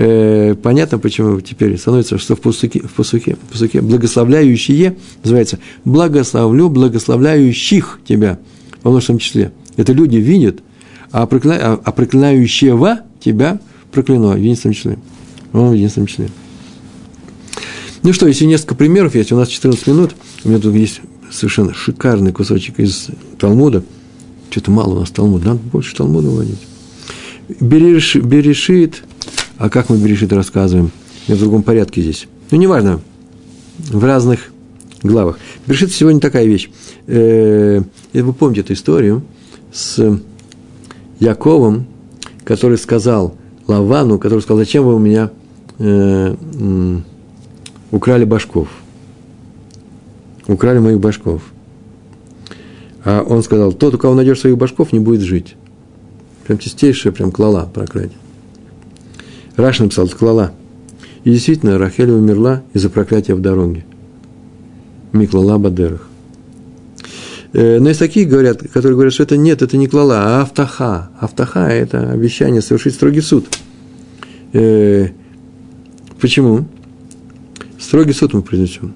э, 0.00 0.54
понятно, 0.54 0.98
почему 0.98 1.40
теперь 1.40 1.76
становится, 1.76 2.18
что 2.18 2.34
в 2.34 2.40
пусуке, 2.40 2.80
в 2.80 2.92
пусуке, 2.92 3.34
в 3.34 3.52
пусуке 3.52 3.80
благословляющие 3.80 4.96
называется 5.22 5.58
благословлю 5.84 6.68
благословляющих 6.70 8.00
тебя 8.06 8.38
во 8.82 8.90
множественном 8.90 9.18
числе. 9.18 9.52
Это 9.76 9.92
люди 9.92 10.16
видят, 10.16 10.60
а, 11.12 11.26
прокля... 11.26 11.58
а, 11.60 11.80
а 11.84 11.92
проклинающего 11.92 13.00
тебя 13.20 13.60
прокляну 13.92 14.32
в 14.32 14.36
единственном 14.36 14.74
числе. 14.74 14.98
Он 15.52 15.70
в 15.70 15.74
единственном 15.74 16.06
числе. 16.06 16.28
Ну 18.02 18.12
что, 18.12 18.26
если 18.26 18.44
несколько 18.46 18.74
примеров 18.74 19.14
есть, 19.14 19.32
у 19.32 19.36
нас 19.36 19.48
14 19.48 19.86
минут, 19.86 20.12
у 20.44 20.48
меня 20.48 20.58
тут 20.58 20.74
есть 20.74 21.00
совершенно 21.30 21.74
шикарный 21.74 22.32
кусочек 22.32 22.78
из 22.78 23.08
Талмуда. 23.38 23.82
Что-то 24.50 24.70
мало 24.70 24.94
у 24.94 25.00
нас 25.00 25.10
Талмуда, 25.10 25.48
надо 25.48 25.60
больше 25.72 25.94
Талмуда 25.94 26.28
вводить. 26.28 26.58
Береш, 27.60 28.16
берешит 28.16 29.02
а 29.60 29.68
как 29.68 29.90
мы 29.90 29.98
Берешит 29.98 30.32
рассказываем? 30.32 30.90
в 31.28 31.38
другом 31.38 31.62
порядке 31.62 32.00
здесь. 32.00 32.26
Ну, 32.50 32.56
неважно, 32.56 33.00
в 33.76 34.02
разных 34.02 34.52
главах. 35.02 35.38
Берешит 35.66 35.92
сегодня 35.92 36.18
такая 36.18 36.46
вещь. 36.46 36.70
Э, 37.06 37.82
вы 38.14 38.32
помните 38.32 38.62
эту 38.62 38.72
историю 38.72 39.22
с 39.70 40.18
Яковом, 41.20 41.86
который 42.42 42.78
сказал 42.78 43.36
Лавану, 43.66 44.18
который 44.18 44.40
сказал, 44.40 44.58
зачем 44.58 44.84
вы 44.84 44.94
у 44.94 44.98
меня 44.98 45.30
э, 45.78 46.34
украли 47.90 48.24
башков? 48.24 48.68
Украли 50.46 50.78
моих 50.78 51.00
башков. 51.00 51.42
А 53.04 53.22
он 53.22 53.42
сказал, 53.42 53.72
тот, 53.72 53.94
у 53.94 53.98
кого 53.98 54.14
найдешь 54.14 54.40
своих 54.40 54.58
башков, 54.58 54.92
не 54.92 55.00
будет 55.00 55.20
жить. 55.20 55.56
Прям 56.46 56.58
чистейшая, 56.58 57.12
прям 57.12 57.30
клала 57.30 57.70
проклятие. 57.72 58.18
Раш 59.56 59.78
написал 59.78 60.08
Тклала. 60.08 60.52
И 61.24 61.30
действительно, 61.30 61.78
Рахель 61.78 62.10
умерла 62.10 62.62
из-за 62.72 62.88
проклятия 62.90 63.34
в 63.34 63.40
дороге. 63.40 63.84
Миклала 65.12 65.58
Бадерах. 65.58 66.08
Э, 67.52 67.78
но 67.78 67.88
есть 67.88 68.00
такие, 68.00 68.26
говорят, 68.26 68.62
которые 68.72 68.94
говорят, 68.94 69.12
что 69.12 69.24
это 69.24 69.36
нет, 69.36 69.60
это 69.62 69.76
не 69.76 69.86
клала, 69.86 70.38
а 70.38 70.42
автаха. 70.42 71.10
Автаха– 71.18 71.68
это 71.68 72.10
обещание 72.10 72.62
совершить 72.62 72.94
строгий 72.94 73.20
суд. 73.20 73.46
Э, 74.52 75.08
почему? 76.20 76.66
Строгий 77.80 78.12
суд 78.12 78.34
мы 78.34 78.42
произнесем. 78.42 78.94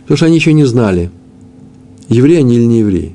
Потому 0.00 0.16
что 0.16 0.26
они 0.26 0.36
еще 0.36 0.52
не 0.52 0.64
знали, 0.64 1.10
евреи 2.08 2.38
они 2.38 2.56
или 2.56 2.64
не 2.64 2.80
евреи. 2.80 3.14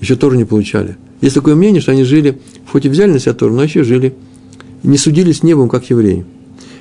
Еще 0.00 0.16
тоже 0.16 0.36
не 0.36 0.44
получали. 0.44 0.96
Есть 1.20 1.36
такое 1.36 1.54
мнение, 1.54 1.80
что 1.80 1.92
они 1.92 2.02
жили, 2.02 2.40
хоть 2.70 2.84
и 2.84 2.88
взяли 2.88 3.12
на 3.12 3.18
себя 3.20 3.34
Тору, 3.34 3.54
но 3.54 3.62
еще 3.62 3.84
жили 3.84 4.14
не 4.82 4.98
судились 4.98 5.44
небом, 5.44 5.68
как 5.68 5.88
евреи. 5.90 6.24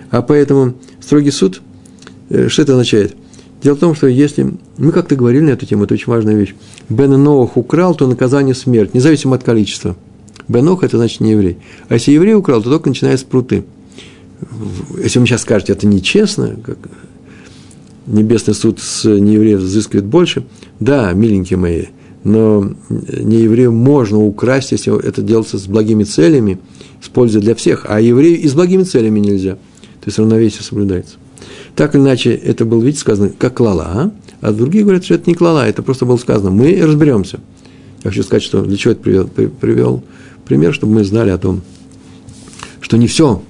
А 0.09 0.23
поэтому 0.23 0.73
строгий 0.99 1.31
суд, 1.31 1.61
э, 2.29 2.47
что 2.47 2.63
это 2.63 2.73
означает? 2.73 3.15
Дело 3.61 3.75
в 3.75 3.79
том, 3.79 3.93
что 3.93 4.07
если, 4.07 4.53
мы 4.77 4.91
как-то 4.91 5.15
говорили 5.15 5.43
на 5.43 5.51
эту 5.51 5.67
тему, 5.67 5.83
это 5.83 5.93
очень 5.93 6.07
важная 6.07 6.35
вещь, 6.35 6.55
Бен 6.89 7.11
Ноах 7.23 7.57
украл, 7.57 7.93
то 7.93 8.07
наказание 8.07 8.55
смерть, 8.55 8.95
независимо 8.95 9.35
от 9.35 9.43
количества. 9.43 9.95
Бен 10.47 10.65
Ноах– 10.65 10.81
это 10.83 10.97
значит 10.97 11.21
не 11.21 11.31
еврей. 11.31 11.57
А 11.87 11.93
если 11.93 12.11
еврей 12.11 12.33
украл, 12.33 12.63
то 12.63 12.71
только 12.71 12.89
начиная 12.89 13.17
с 13.17 13.23
пруты. 13.23 13.63
Если 14.97 15.19
вы 15.19 15.27
сейчас 15.27 15.41
скажете, 15.41 15.73
это 15.73 15.87
нечестно, 15.87 16.55
как, 16.63 16.77
небесный 18.07 18.53
суд 18.53 18.79
с 18.79 19.05
неевреев 19.05 19.59
взыскивает 19.59 20.05
больше. 20.05 20.43
Да, 20.79 21.11
миленькие 21.13 21.57
мои, 21.57 21.85
но 22.23 22.71
нееврею 22.89 23.71
можно 23.71 24.19
украсть, 24.19 24.71
если 24.71 24.97
это 25.03 25.21
делается 25.21 25.57
с 25.57 25.65
благими 25.67 26.03
целями, 26.03 26.59
с 27.01 27.09
пользой 27.09 27.41
для 27.41 27.55
всех, 27.55 27.85
а 27.87 27.99
еврею 27.99 28.39
и 28.39 28.47
с 28.47 28.53
благими 28.53 28.83
целями 28.83 29.19
нельзя. 29.19 29.53
То 29.55 30.07
есть 30.07 30.19
равновесие 30.19 30.63
соблюдается. 30.63 31.15
Так 31.75 31.95
или 31.95 32.01
иначе, 32.01 32.33
это 32.33 32.65
было, 32.65 32.81
видите, 32.81 33.01
сказано, 33.01 33.31
как 33.37 33.55
клала, 33.55 33.87
а? 33.93 34.11
а 34.41 34.51
другие 34.51 34.83
говорят, 34.83 35.05
что 35.05 35.15
это 35.15 35.29
не 35.29 35.35
клала, 35.35 35.67
это 35.67 35.83
просто 35.83 36.05
было 36.05 36.17
сказано. 36.17 36.51
Мы 36.51 36.79
разберемся. 36.81 37.39
Я 38.03 38.09
хочу 38.09 38.23
сказать, 38.23 38.43
что 38.43 38.63
для 38.63 38.77
чего 38.77 38.93
это 38.93 39.01
привел, 39.01 39.27
привел 39.27 40.03
пример, 40.45 40.73
чтобы 40.73 40.95
мы 40.95 41.03
знали 41.03 41.29
о 41.29 41.37
том, 41.37 41.61
что 42.81 42.97
не 42.97 43.07
все 43.07 43.41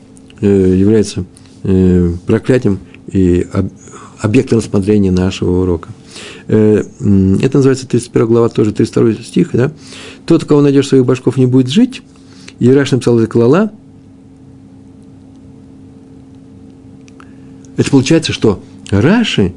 является 0.47 1.25
э, 1.63 2.11
проклятием 2.25 2.79
и 3.11 3.45
объектом 4.19 4.59
рассмотрения 4.59 5.11
нашего 5.11 5.61
урока. 5.61 5.89
Э, 6.47 6.83
это 7.41 7.57
называется 7.57 7.87
31 7.87 8.27
глава, 8.27 8.49
тоже 8.49 8.71
32 8.71 9.23
стих, 9.23 9.49
да? 9.53 9.71
Тот, 10.25 10.43
у 10.43 10.45
кого 10.45 10.61
найдешь 10.61 10.87
своих 10.87 11.05
башков, 11.05 11.37
не 11.37 11.45
будет 11.45 11.69
жить. 11.69 12.01
И 12.59 12.69
Раш 12.71 12.91
написал 12.91 13.19
это 13.19 13.27
клала. 13.27 13.71
Это 17.77 17.89
получается, 17.89 18.33
что 18.33 18.61
Раши 18.91 19.53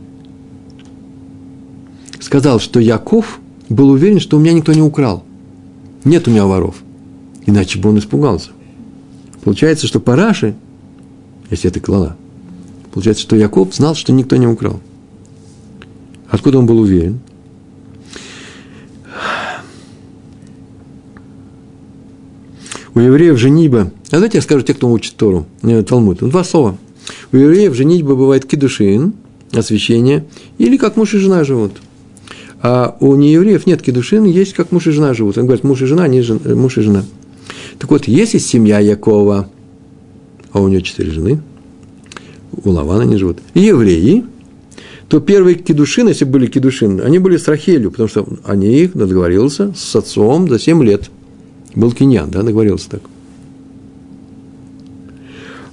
сказал, 2.21 2.61
что 2.61 2.81
Яков 2.81 3.41
был 3.69 3.91
уверен, 3.91 4.21
что 4.21 4.37
у 4.37 4.41
меня 4.41 4.53
никто 4.55 4.73
не 4.73 4.81
украл. 4.81 5.25
Нет 6.05 6.27
у 6.27 6.31
меня 6.31 6.47
воров. 6.47 6.77
Иначе 7.47 7.79
бы 7.79 7.91
он 7.91 7.99
испугался. 7.99 8.51
Получается, 9.43 9.87
что 9.87 10.01
по 10.01 10.17
Раши, 10.17 10.55
если 11.55 11.71
это 11.71 11.81
клала, 11.81 12.17
получается, 12.93 13.23
что 13.23 13.37
Яков 13.37 13.75
знал, 13.75 13.95
что 13.95 14.13
никто 14.13 14.37
не 14.37 14.47
украл. 14.47 14.81
Откуда 16.29 16.59
он 16.59 16.67
был 16.67 16.81
уверен? 16.81 17.21
У 22.95 23.01
евреев 23.01 23.39
женитьба, 23.39 23.91
а 24.11 24.13
давайте 24.13 24.39
я 24.39 24.43
скажу 24.43 24.63
те, 24.63 24.75
кто 24.75 24.89
учит 24.89 25.17
Тору, 25.17 25.47
э, 25.63 25.83
Талмуд, 25.83 26.19
два 26.19 26.45
слова. 26.45 26.77
У 27.33 27.37
евреев 27.37 27.75
женитьба 27.75 28.15
бывает 28.15 28.47
кедушин, 28.47 29.15
освящение, 29.53 30.27
или 30.59 30.77
как 30.77 30.97
муж 30.97 31.15
и 31.15 31.19
жена 31.19 31.45
живут. 31.45 31.73
А 32.63 32.97
у 33.01 33.15
неевреев 33.15 33.67
нет 33.67 33.83
кедушин, 33.83 34.25
есть 34.25 34.55
как 34.55 34.73
муж 34.73 34.87
и 34.87 34.91
жена 34.91 35.13
живут. 35.13 35.37
Он 35.37 35.45
говорит, 35.45 35.65
муж 35.65 35.83
и 35.83 35.87
жена, 35.87 36.09
не 36.09 36.23
жен, 36.23 36.41
муж 36.57 36.79
и 36.79 36.83
жена. 36.83 37.05
Так 37.79 37.91
вот, 37.91 38.09
если 38.09 38.39
семья 38.39 38.79
Якова, 38.79 39.49
а 40.55 40.61
у 40.61 40.69
нее 40.69 40.81
четыре 40.81 41.11
жены, 41.11 41.43
у 42.63 42.71
Лавана 42.71 43.03
они 43.03 43.17
живут, 43.17 43.39
и 43.53 43.61
евреи, 43.61 44.25
то 45.09 45.21
первые 45.21 45.57
кедушины, 45.57 46.11
если 46.11 46.25
были 46.25 46.47
кедушины, 46.47 47.03
они 47.03 47.19
были 47.19 47.37
с 47.37 47.49
Рахелью, 47.49 47.91
потому 47.91 48.09
что 48.09 48.27
они 48.45 48.69
их 48.69 48.97
договорился 48.97 49.75
с 49.75 49.95
отцом 49.97 50.49
за 50.49 50.59
7 50.59 50.83
лет. 50.83 51.11
Был 51.75 51.93
киньян, 51.93 52.31
да, 52.31 52.43
договорился 52.43 52.91
так. 52.91 53.03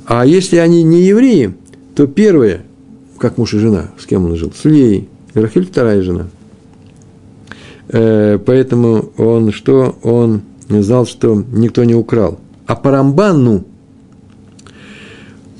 А 0.05 0.25
если 0.25 0.57
они 0.57 0.83
не 0.83 1.03
евреи, 1.03 1.53
то 1.95 2.07
первые, 2.07 2.63
как 3.19 3.37
муж 3.37 3.53
и 3.53 3.59
жена, 3.59 3.91
с 3.99 4.07
кем 4.07 4.25
он 4.25 4.35
жил, 4.35 4.51
с 4.51 4.65
Леей, 4.65 5.07
Рахель 5.35 5.67
вторая 5.67 6.01
жена. 6.01 6.27
Э, 7.89 8.39
поэтому 8.43 9.11
он 9.17 9.51
что? 9.51 9.95
Он 10.01 10.41
знал, 10.67 11.05
что 11.05 11.45
никто 11.51 11.83
не 11.83 11.93
украл. 11.93 12.39
А 12.65 12.75
по 12.75 12.89
Рамбану 12.91 13.65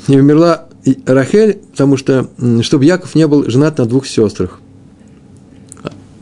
не 0.08 0.18
умерла 0.20 0.68
Рахель, 1.06 1.60
потому 1.72 1.98
что, 1.98 2.30
чтобы 2.62 2.86
Яков 2.86 3.16
не 3.16 3.28
был 3.28 3.50
женат 3.50 3.78
на 3.78 3.86
двух 3.86 4.08
сестрах. 4.08 4.60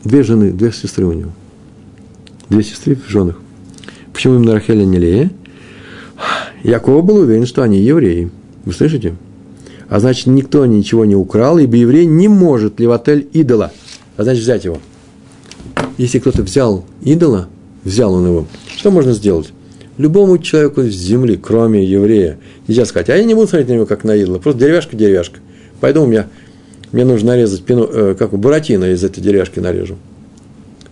Две 0.04 0.22
жены, 0.22 0.52
две 0.52 0.72
сестры 0.72 1.06
у 1.06 1.12
него. 1.12 1.32
Две 2.48 2.62
сестры 2.62 2.96
в 2.96 3.08
женах. 3.08 3.38
Почему 4.12 4.36
именно 4.36 4.54
Рахель, 4.54 4.80
а 4.80 4.84
не 4.84 4.98
Лея? 4.98 5.30
Яков 6.62 7.04
был 7.04 7.16
уверен, 7.16 7.46
что 7.46 7.62
они 7.62 7.78
евреи. 7.78 8.30
Вы 8.64 8.72
слышите? 8.72 9.14
А 9.88 9.98
значит, 9.98 10.26
никто 10.26 10.64
ничего 10.66 11.04
не 11.04 11.16
украл, 11.16 11.58
ибо 11.58 11.76
еврей 11.76 12.06
не 12.06 12.28
может 12.28 12.78
левотель 12.80 13.28
идола. 13.32 13.72
А 14.16 14.22
значит, 14.22 14.42
взять 14.42 14.64
его. 14.64 14.78
Если 15.98 16.18
кто-то 16.18 16.42
взял 16.42 16.84
идола, 17.02 17.48
взял 17.84 18.14
он 18.14 18.26
его, 18.26 18.46
что 18.76 18.90
можно 18.90 19.12
сделать? 19.12 19.52
Любому 20.00 20.38
человеку 20.38 20.80
с 20.80 20.94
земли, 20.94 21.36
кроме 21.36 21.84
еврея, 21.84 22.38
нельзя 22.66 22.86
сказать, 22.86 23.10
а 23.10 23.16
я 23.18 23.22
не 23.22 23.34
буду 23.34 23.48
смотреть 23.48 23.68
на 23.68 23.74
него 23.74 23.84
как 23.84 24.02
на 24.02 24.16
идола, 24.16 24.38
просто 24.38 24.60
деревяшка, 24.60 24.96
деревяшка. 24.96 25.40
Пойду 25.78 26.04
у 26.04 26.06
меня, 26.06 26.26
мне 26.90 27.04
нужно 27.04 27.32
нарезать 27.32 27.62
пину, 27.64 27.84
э, 27.84 28.14
как 28.18 28.32
у 28.32 28.38
Буратино 28.38 28.86
из 28.86 29.04
этой 29.04 29.20
деревяшки 29.20 29.58
нарежу. 29.58 29.98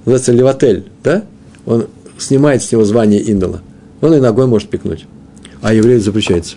Называется 0.05 0.33
левотель, 0.33 0.85
да? 1.03 1.25
Он 1.65 1.87
снимает 2.19 2.63
с 2.63 2.71
него 2.71 2.85
звание 2.85 3.23
идола. 3.23 3.63
Он 4.03 4.13
и 4.13 4.21
ногой 4.21 4.47
может 4.47 4.69
пикнуть. 4.69 5.07
А 5.63 5.73
еврею 5.73 6.03
запрещается. 6.03 6.57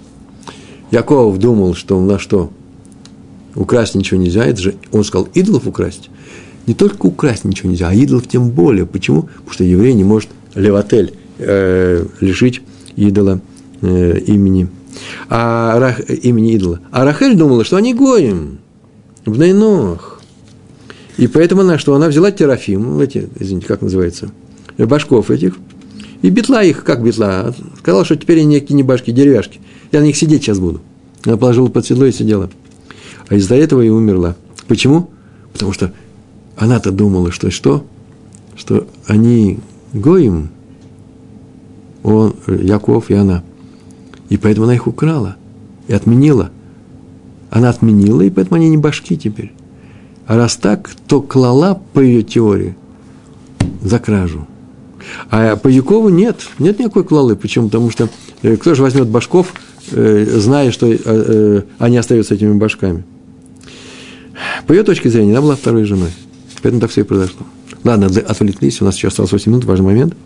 Яков 0.92 1.38
думал, 1.38 1.74
что 1.74 2.02
на 2.02 2.20
что? 2.20 2.52
Украсть 3.56 3.96
ничего 3.96 4.20
нельзя. 4.20 4.44
Это 4.44 4.60
же, 4.60 4.76
он 4.92 5.06
сказал, 5.06 5.30
идолов 5.34 5.68
украсть. 5.68 6.10
Не 6.68 6.74
только 6.74 7.06
украсть 7.06 7.46
ничего 7.46 7.70
нельзя, 7.70 7.88
а 7.88 7.94
идолов 7.94 8.28
тем 8.28 8.50
более. 8.50 8.86
Почему? 8.86 9.22
Потому 9.22 9.52
что 9.52 9.64
еврей 9.64 9.94
не 9.94 10.04
может 10.04 10.28
левотель 10.54 11.14
э, 11.42 12.06
лишить 12.20 12.62
идола 12.96 13.42
э, 13.82 14.20
имени. 14.20 14.70
А, 15.30 15.80
Рах, 15.80 16.00
имени 16.10 16.54
идола. 16.54 16.80
А 16.92 17.04
Рахель 17.04 17.36
думала, 17.36 17.64
что 17.64 17.78
они 17.78 17.94
гоем 17.94 18.60
в 19.26 19.38
Найнох. 19.38 20.22
И 21.18 21.28
поэтому 21.28 21.62
она, 21.62 21.78
что 21.78 21.96
она 21.96 22.08
взяла 22.08 22.32
терафим, 22.32 23.00
эти, 23.00 23.30
извините, 23.40 23.68
как 23.68 23.82
называется, 23.82 24.32
башков 24.78 25.30
этих, 25.30 25.58
и 26.22 26.30
битла 26.30 26.64
их, 26.64 26.84
как 26.84 27.04
битла, 27.04 27.54
сказала, 27.80 28.06
что 28.06 28.16
теперь 28.16 28.40
они 28.40 28.48
некие 28.48 28.76
не 28.76 28.84
башки, 28.84 29.12
деревяшки. 29.12 29.60
Я 29.92 30.00
на 30.00 30.06
них 30.06 30.16
сидеть 30.16 30.44
сейчас 30.44 30.60
буду. 30.60 30.82
Она 31.24 31.38
положила 31.38 31.68
под 31.68 31.86
седло 31.86 32.06
и 32.06 32.12
сидела. 32.12 32.50
А 33.28 33.36
из-за 33.36 33.56
этого 33.56 33.82
и 33.82 33.90
умерла. 33.90 34.36
Почему? 34.68 35.10
Потому 35.54 35.74
что 35.74 35.94
она-то 36.58 36.92
думала, 36.92 37.32
что 37.32 37.50
что? 37.52 37.86
Что 38.56 38.88
они 39.08 39.60
гоим, 39.94 40.50
он, 42.04 42.36
Яков 42.48 43.10
и 43.10 43.14
она. 43.14 43.44
И 44.30 44.38
поэтому 44.38 44.66
она 44.66 44.76
их 44.76 44.88
украла 44.88 45.36
и 45.88 45.94
отменила. 45.94 46.52
Она 47.50 47.70
отменила, 47.70 48.22
и 48.22 48.30
поэтому 48.30 48.56
они 48.56 48.70
не 48.70 48.78
башки 48.78 49.18
теперь. 49.18 49.52
А 50.26 50.38
раз 50.38 50.56
так, 50.56 50.90
то 51.08 51.22
клала 51.22 51.82
по 51.94 52.00
ее 52.00 52.24
теории 52.24 52.76
за 53.82 54.00
кражу. 54.00 54.48
А 55.30 55.58
по 55.58 55.68
Якову 55.68 56.10
нет, 56.10 56.48
нет 56.60 56.80
никакой 56.80 57.04
клалы. 57.04 57.36
Почему? 57.36 57.66
Потому 57.66 57.90
что 57.90 58.08
э, 58.42 58.56
кто 58.56 58.76
же 58.76 58.84
возьмет 58.84 59.08
башков, 59.08 59.54
э, 59.92 60.26
зная, 60.40 60.72
что 60.72 60.88
э, 60.90 61.64
они 61.80 61.98
остаются 61.98 62.36
этими 62.36 62.54
башками? 62.54 63.04
По 64.68 64.72
ее 64.72 64.84
точке 64.84 65.10
зрения, 65.10 65.32
она 65.32 65.42
была 65.42 65.56
второй 65.56 65.84
женой. 65.84 66.12
Поэтому 66.62 66.80
так 66.80 66.92
все 66.92 67.02
и 67.02 67.04
произошло. 67.04 67.46
Ладно, 67.84 68.06
отвлеклись, 68.06 68.82
у 68.82 68.86
нас 68.86 68.96
еще 68.96 69.08
осталось 69.08 69.32
8 69.32 69.52
минут, 69.52 69.66
важный 69.66 69.86
момент– 69.86 70.16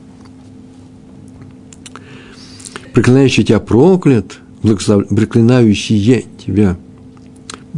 проклинающий 2.96 3.44
тебя 3.44 3.60
проклят, 3.60 4.40
благослов... 4.64 5.08
проклинающие 5.10 6.24
тебя, 6.44 6.78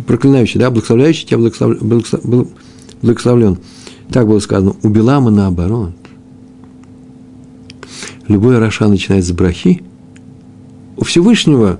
проклинающий, 0.06 0.60
да, 0.60 0.70
благословляющий 0.70 1.26
тебя 1.28 1.40
благослов... 1.40 1.82
благослов... 1.82 2.48
благословлен. 3.02 3.58
Так 4.12 4.28
было 4.28 4.40
сказано. 4.40 4.76
У 4.84 4.90
Билама 4.90 5.32
наоборот. 5.32 5.92
Любой 8.28 8.60
רשע 8.60 8.88
начинает 8.88 9.26
с 9.26 9.32
брахи. 9.32 9.82
У 10.98 11.04
Всевышнего 11.04 11.80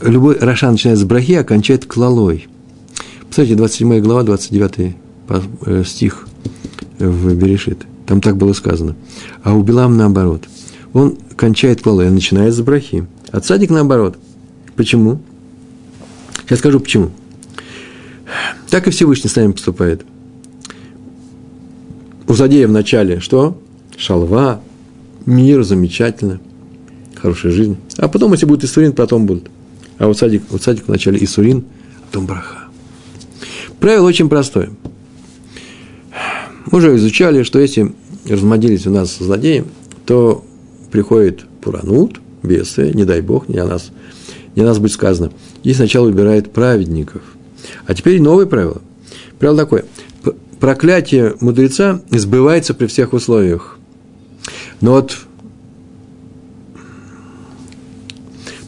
любой 0.00 0.38
רשע 0.38 0.70
начинает 0.70 1.00
с 1.00 1.04
брахи, 1.04 1.32
а 1.32 1.42
кончает 1.42 1.84
клалой. 1.84 2.46
Посмотрите, 3.28 3.56
27 3.56 4.00
глава, 4.00 4.22
29 4.22 4.94
э, 5.66 5.84
стих 5.84 6.28
в 7.00 7.34
Берешит. 7.34 7.86
Там 8.06 8.20
так 8.20 8.36
было 8.36 8.52
сказано. 8.52 8.94
А 9.42 9.54
у 9.54 9.62
Билам 9.62 9.96
наоборот. 9.96 10.44
Он 10.92 11.16
кончает 11.36 11.82
клалой, 11.82 12.08
а 12.08 12.10
начинает 12.10 12.54
с 12.54 12.60
брахи. 12.60 13.06
А 13.30 13.40
цадик 13.40 13.70
наоборот. 13.70 14.16
Почему? 14.76 15.20
Сейчас 16.44 16.60
скажу 16.60 16.80
почему. 16.80 17.10
Так 18.70 18.86
и 18.86 18.90
Всевышний 18.90 19.28
с 19.28 19.36
нами 19.36 19.52
поступает. 19.52 20.04
У 22.26 22.34
злодея 22.34 22.68
в 22.68 22.72
начале 22.72 23.20
что? 23.20 23.58
Шалва, 23.96 24.60
мир, 25.26 25.62
замечательно, 25.62 26.40
хорошая 27.14 27.52
жизнь. 27.52 27.76
А 27.96 28.08
потом, 28.08 28.32
если 28.32 28.46
будет 28.46 28.64
Исурин, 28.64 28.92
потом 28.92 29.26
будут. 29.26 29.50
А 29.98 30.08
у 30.08 30.14
цадик, 30.14 30.42
у 30.50 30.58
цадик 30.58 30.84
в 30.84 30.88
начале 30.88 31.22
Исурин, 31.24 31.64
а 31.96 32.06
потом 32.06 32.26
браха. 32.26 32.58
Правило 33.80 34.06
очень 34.06 34.28
простое. 34.28 34.70
Мы 36.70 36.78
уже 36.78 36.96
изучали, 36.96 37.42
что 37.42 37.58
если 37.58 37.92
размоделись 38.28 38.86
у 38.86 38.90
нас 38.90 39.18
злодеи, 39.18 39.64
то 40.04 40.44
приходит 40.90 41.44
Пуранут, 41.60 42.20
бесы, 42.42 42.92
не 42.94 43.04
дай 43.04 43.20
Бог, 43.20 43.48
не 43.48 43.58
о 43.58 43.66
нас, 43.66 43.90
не 44.54 44.62
о 44.62 44.66
нас 44.66 44.78
будет 44.78 44.92
сказано, 44.92 45.32
и 45.62 45.72
сначала 45.74 46.08
убирает 46.08 46.52
праведников. 46.52 47.22
А 47.86 47.94
теперь 47.94 48.20
новое 48.20 48.46
правило. 48.46 48.80
Правило 49.38 49.58
такое. 49.58 49.84
Проклятие 50.60 51.36
мудреца 51.40 52.02
сбывается 52.10 52.74
при 52.74 52.86
всех 52.86 53.12
условиях. 53.12 53.78
Но 54.80 54.92
вот 54.92 55.16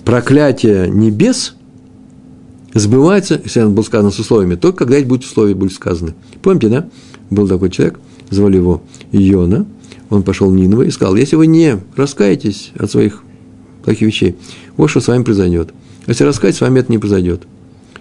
проклятие 0.04 0.88
небес 0.88 1.54
сбывается, 2.74 3.40
если 3.42 3.60
оно 3.60 3.70
было 3.70 3.82
сказано 3.82 4.10
с 4.10 4.18
условиями, 4.18 4.54
только 4.54 4.78
когда 4.78 4.96
эти 4.96 5.06
будут 5.06 5.24
условия 5.24 5.54
были 5.54 5.70
сказаны. 5.70 6.14
Помните, 6.42 6.68
да? 6.68 6.88
Был 7.30 7.48
такой 7.48 7.70
человек, 7.70 7.98
звали 8.30 8.56
его 8.56 8.82
Йона, 9.12 9.66
он 10.10 10.24
пошел 10.24 10.50
в 10.50 10.54
Нинова 10.54 10.82
и 10.82 10.90
сказал, 10.90 11.16
если 11.16 11.36
вы 11.36 11.46
не 11.46 11.78
раскаетесь 11.96 12.72
от 12.78 12.90
своих 12.90 13.22
плохих 13.84 14.08
вещей, 14.08 14.36
вот 14.76 14.88
что 14.88 15.00
с 15.00 15.08
вами 15.08 15.22
произойдет. 15.22 15.72
Если 16.06 16.24
раскаетесь, 16.24 16.58
с 16.58 16.60
вами 16.60 16.80
это 16.80 16.90
не 16.90 16.98
произойдет. 16.98 17.42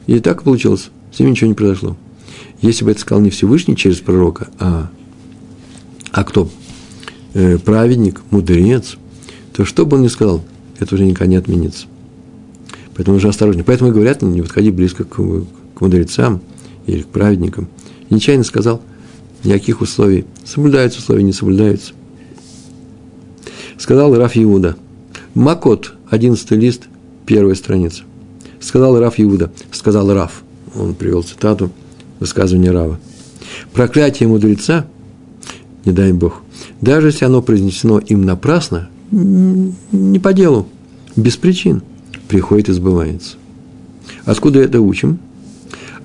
И 0.07 0.19
так 0.19 0.43
получилось, 0.43 0.89
с 1.13 1.19
ним 1.19 1.31
ничего 1.31 1.47
не 1.47 1.53
произошло. 1.53 1.95
Если 2.61 2.83
бы 2.83 2.91
это 2.91 2.99
сказал 2.99 3.21
не 3.21 3.29
Всевышний 3.29 3.75
через 3.75 3.99
пророка, 3.99 4.49
а, 4.59 4.89
а 6.11 6.23
кто? 6.23 6.49
Э, 7.35 7.57
праведник, 7.59 8.21
мудрец, 8.31 8.97
то 9.53 9.63
что 9.63 9.85
бы 9.85 9.97
он 9.97 10.03
ни 10.03 10.07
сказал, 10.07 10.43
это 10.79 10.95
уже 10.95 11.05
никогда 11.05 11.27
не 11.27 11.35
отменится. 11.35 11.85
Поэтому 12.95 13.15
нужно 13.15 13.29
осторожнее. 13.29 13.63
Поэтому 13.63 13.91
и 13.91 13.93
говорят, 13.93 14.21
не 14.23 14.41
подходи 14.41 14.71
близко 14.71 15.03
к, 15.03 15.15
к 15.15 15.81
мудрецам 15.81 16.41
или 16.87 17.03
к 17.03 17.07
праведникам. 17.07 17.67
И 18.09 18.15
нечаянно 18.15 18.43
сказал, 18.43 18.81
никаких 19.43 19.81
условий. 19.81 20.25
Соблюдаются 20.43 20.99
условия, 20.99 21.23
не 21.23 21.33
соблюдаются. 21.33 21.93
Сказал 23.79 24.13
Раф 24.15 24.37
Иуда. 24.37 24.75
Макот, 25.33 25.93
11 26.09 26.51
лист, 26.51 26.83
первая 27.25 27.55
страница. 27.55 28.03
Сказал 28.59 28.99
Раф 28.99 29.15
Иуда. 29.17 29.51
Сказал 29.71 30.13
Раф. 30.13 30.43
Он 30.75 30.93
привел 30.93 31.23
цитату 31.23 31.71
высказывания 32.19 32.71
Рава. 32.71 32.99
Проклятие 33.73 34.27
мудреца, 34.27 34.85
не 35.85 35.93
дай 35.93 36.11
Бог, 36.11 36.41
даже 36.81 37.07
если 37.07 37.23
оно 37.23 37.41
произнесено 37.41 37.99
им 37.99 38.23
напрасно, 38.23 38.89
не 39.11 40.19
по 40.19 40.33
делу, 40.33 40.67
без 41.15 41.37
причин, 41.37 41.81
приходит 42.27 42.69
и 42.69 42.73
сбывается. 42.73 43.37
Откуда 44.25 44.59
это 44.59 44.81
учим? 44.81 45.19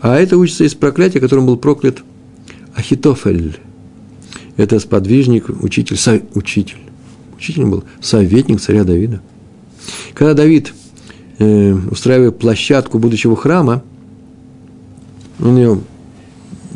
А 0.00 0.16
это 0.16 0.38
учится 0.38 0.64
из 0.64 0.74
проклятия, 0.74 1.18
которым 1.18 1.46
был 1.46 1.56
проклят 1.56 2.02
Ахитофель. 2.74 3.58
Это 4.56 4.78
сподвижник, 4.78 5.50
учитель, 5.62 5.96
со, 5.96 6.22
учитель. 6.34 6.83
Учителем 7.36 7.70
был 7.70 7.84
советник 8.00 8.60
царя 8.60 8.84
Давида. 8.84 9.20
Когда 10.14 10.34
Давид 10.34 10.72
э, 11.38 11.74
устраивает 11.90 12.38
площадку 12.38 12.98
будущего 12.98 13.36
храма, 13.36 13.82
он 15.40 15.56
ее 15.56 15.80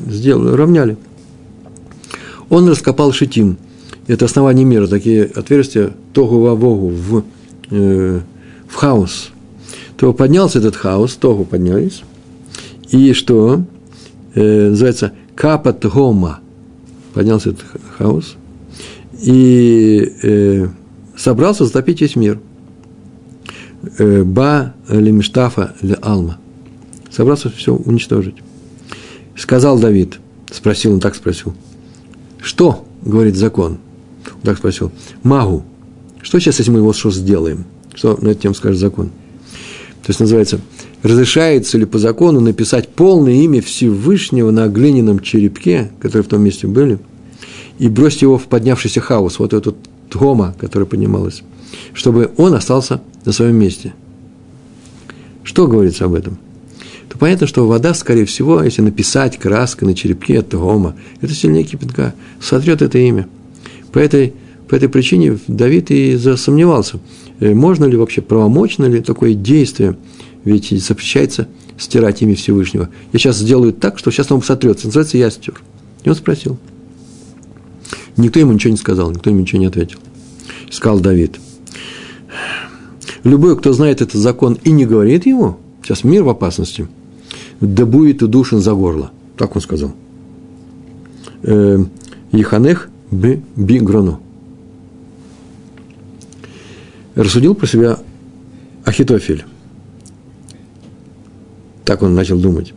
сделали, 0.06 0.54
равняли. 0.54 0.96
Он 2.48 2.68
раскопал 2.68 3.12
шитим. 3.12 3.56
Это 4.06 4.24
основание 4.24 4.64
мира, 4.64 4.86
такие 4.86 5.24
отверстия 5.24 5.92
тогу 6.12 6.40
вовогу 6.40 6.88
в, 6.88 7.24
э, 7.70 8.20
в 8.68 8.74
хаос. 8.74 9.30
То 9.96 10.12
поднялся 10.12 10.58
этот 10.58 10.76
хаос, 10.76 11.16
тогу 11.16 11.44
поднялись. 11.44 12.02
И 12.90 13.12
что? 13.12 13.62
Э, 14.34 14.70
называется 14.70 15.12
капат 15.34 15.84
гома. 15.84 16.40
Поднялся 17.12 17.50
этот 17.50 17.64
хаос. 17.98 18.36
И 19.18 20.12
э, 20.22 20.68
собрался 21.16 21.64
затопить 21.64 22.00
весь 22.00 22.16
мир. 22.16 22.40
Э, 23.98 24.22
ба 24.22 24.74
лемиштафа 24.88 25.74
ле 25.82 25.94
алма. 25.94 26.38
Собрался 27.10 27.50
все 27.50 27.74
уничтожить. 27.74 28.36
Сказал 29.36 29.78
Давид, 29.78 30.18
спросил, 30.50 30.94
он 30.94 31.00
так 31.00 31.14
спросил, 31.14 31.54
что, 32.42 32.84
говорит 33.02 33.36
закон? 33.36 33.78
Он 34.26 34.42
так 34.42 34.58
спросил, 34.58 34.92
магу, 35.22 35.64
что 36.22 36.38
сейчас, 36.38 36.58
если 36.58 36.72
мы 36.72 36.82
вот 36.82 36.96
что 36.96 37.10
сделаем? 37.10 37.64
Что 37.94 38.18
на 38.20 38.28
эту 38.28 38.42
тему 38.42 38.54
скажет 38.54 38.78
закон? 38.78 39.08
То 40.02 40.10
есть, 40.10 40.20
называется, 40.20 40.60
разрешается 41.02 41.78
ли 41.78 41.84
по 41.84 41.98
закону 41.98 42.40
написать 42.40 42.88
полное 42.88 43.34
имя 43.34 43.60
Всевышнего 43.60 44.50
на 44.50 44.68
глиняном 44.68 45.20
черепке, 45.20 45.90
который 46.00 46.22
в 46.22 46.28
том 46.28 46.42
месте 46.42 46.66
были, 46.66 46.98
и 47.78 47.88
бросить 47.88 48.22
его 48.22 48.38
в 48.38 48.44
поднявшийся 48.44 49.00
хаос, 49.00 49.38
вот 49.38 49.52
этот 49.52 49.76
гома, 50.12 50.54
которая 50.58 50.86
поднималась, 50.86 51.42
чтобы 51.94 52.30
он 52.36 52.54
остался 52.54 53.00
на 53.24 53.32
своем 53.32 53.56
месте. 53.56 53.94
Что 55.44 55.66
говорится 55.66 56.04
об 56.04 56.14
этом? 56.14 56.38
то 57.08 57.16
понятно, 57.16 57.46
что 57.46 57.66
вода, 57.66 57.94
скорее 57.94 58.26
всего, 58.26 58.62
если 58.62 58.82
написать 58.82 59.38
краской 59.38 59.88
на 59.88 59.94
черепке 59.94 60.40
от 60.40 60.54
гома, 60.54 60.94
это 61.20 61.32
сильнее 61.32 61.64
кипятка, 61.64 62.14
сотрет 62.40 62.82
это 62.82 62.98
имя. 62.98 63.28
По 63.92 63.98
этой, 63.98 64.34
по 64.68 64.74
этой 64.74 64.88
причине 64.88 65.38
Давид 65.48 65.90
и 65.90 66.16
засомневался, 66.16 67.00
э, 67.40 67.54
можно 67.54 67.86
ли 67.86 67.96
вообще, 67.96 68.20
правомочно 68.20 68.84
ли 68.84 69.00
такое 69.00 69.34
действие, 69.34 69.96
ведь 70.44 70.70
запрещается 70.82 71.48
стирать 71.78 72.22
имя 72.22 72.34
Всевышнего. 72.34 72.90
Я 73.12 73.18
сейчас 73.18 73.38
сделаю 73.38 73.72
так, 73.72 73.98
что 73.98 74.10
сейчас 74.10 74.30
он 74.30 74.42
сотрется, 74.42 74.86
называется 74.86 75.16
«я 75.16 75.30
стер». 75.30 75.62
И 76.04 76.08
он 76.08 76.14
спросил. 76.14 76.58
Никто 78.18 78.38
ему 78.38 78.52
ничего 78.52 78.72
не 78.72 78.76
сказал, 78.76 79.10
никто 79.10 79.30
ему 79.30 79.40
ничего 79.40 79.60
не 79.60 79.66
ответил. 79.66 79.98
Сказал 80.70 81.00
Давид. 81.00 81.40
Любой, 83.24 83.56
кто 83.56 83.72
знает 83.72 84.02
этот 84.02 84.20
закон 84.20 84.58
и 84.62 84.70
не 84.70 84.84
говорит 84.84 85.24
ему, 85.24 85.56
сейчас 85.82 86.04
мир 86.04 86.24
в 86.24 86.28
опасности– 86.28 86.86
да 87.60 87.86
будет 87.86 88.22
удушен 88.22 88.60
за 88.60 88.74
горло. 88.74 89.10
Так 89.36 89.56
он 89.56 89.62
сказал. 89.62 89.92
Еханех 92.32 92.88
би 93.10 93.42
бигрону. 93.56 94.20
Рассудил 97.14 97.54
про 97.54 97.66
себя 97.66 97.98
Ахитофель. 98.84 99.44
Так 101.84 102.02
он 102.02 102.14
начал 102.14 102.38
думать. 102.38 102.74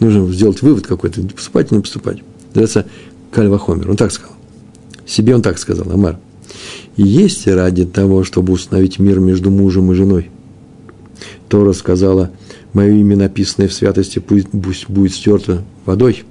Нужно 0.00 0.30
сделать 0.32 0.60
вывод 0.60 0.86
какой-то, 0.86 1.22
поступать 1.22 1.68
или 1.68 1.76
не 1.76 1.82
поступать. 1.82 2.22
Называется 2.48 2.86
Кальвахомер. 3.30 3.90
Он 3.90 3.96
так 3.96 4.10
сказал. 4.10 4.34
Себе 5.10 5.34
он 5.34 5.42
так 5.42 5.58
сказал, 5.58 5.90
Амар. 5.90 6.20
Есть 6.96 7.48
ради 7.48 7.84
того, 7.84 8.22
чтобы 8.22 8.52
установить 8.52 9.00
мир 9.00 9.18
между 9.18 9.50
мужем 9.50 9.90
и 9.90 9.94
женой. 9.96 10.30
Тора 11.48 11.72
сказала, 11.72 12.30
мое 12.74 12.92
имя, 12.92 13.16
написанное 13.16 13.68
в 13.68 13.72
святости, 13.72 14.20
пусть, 14.20 14.48
пусть 14.50 14.88
будет 14.88 15.12
стерто 15.12 15.64
водой. 15.84 16.22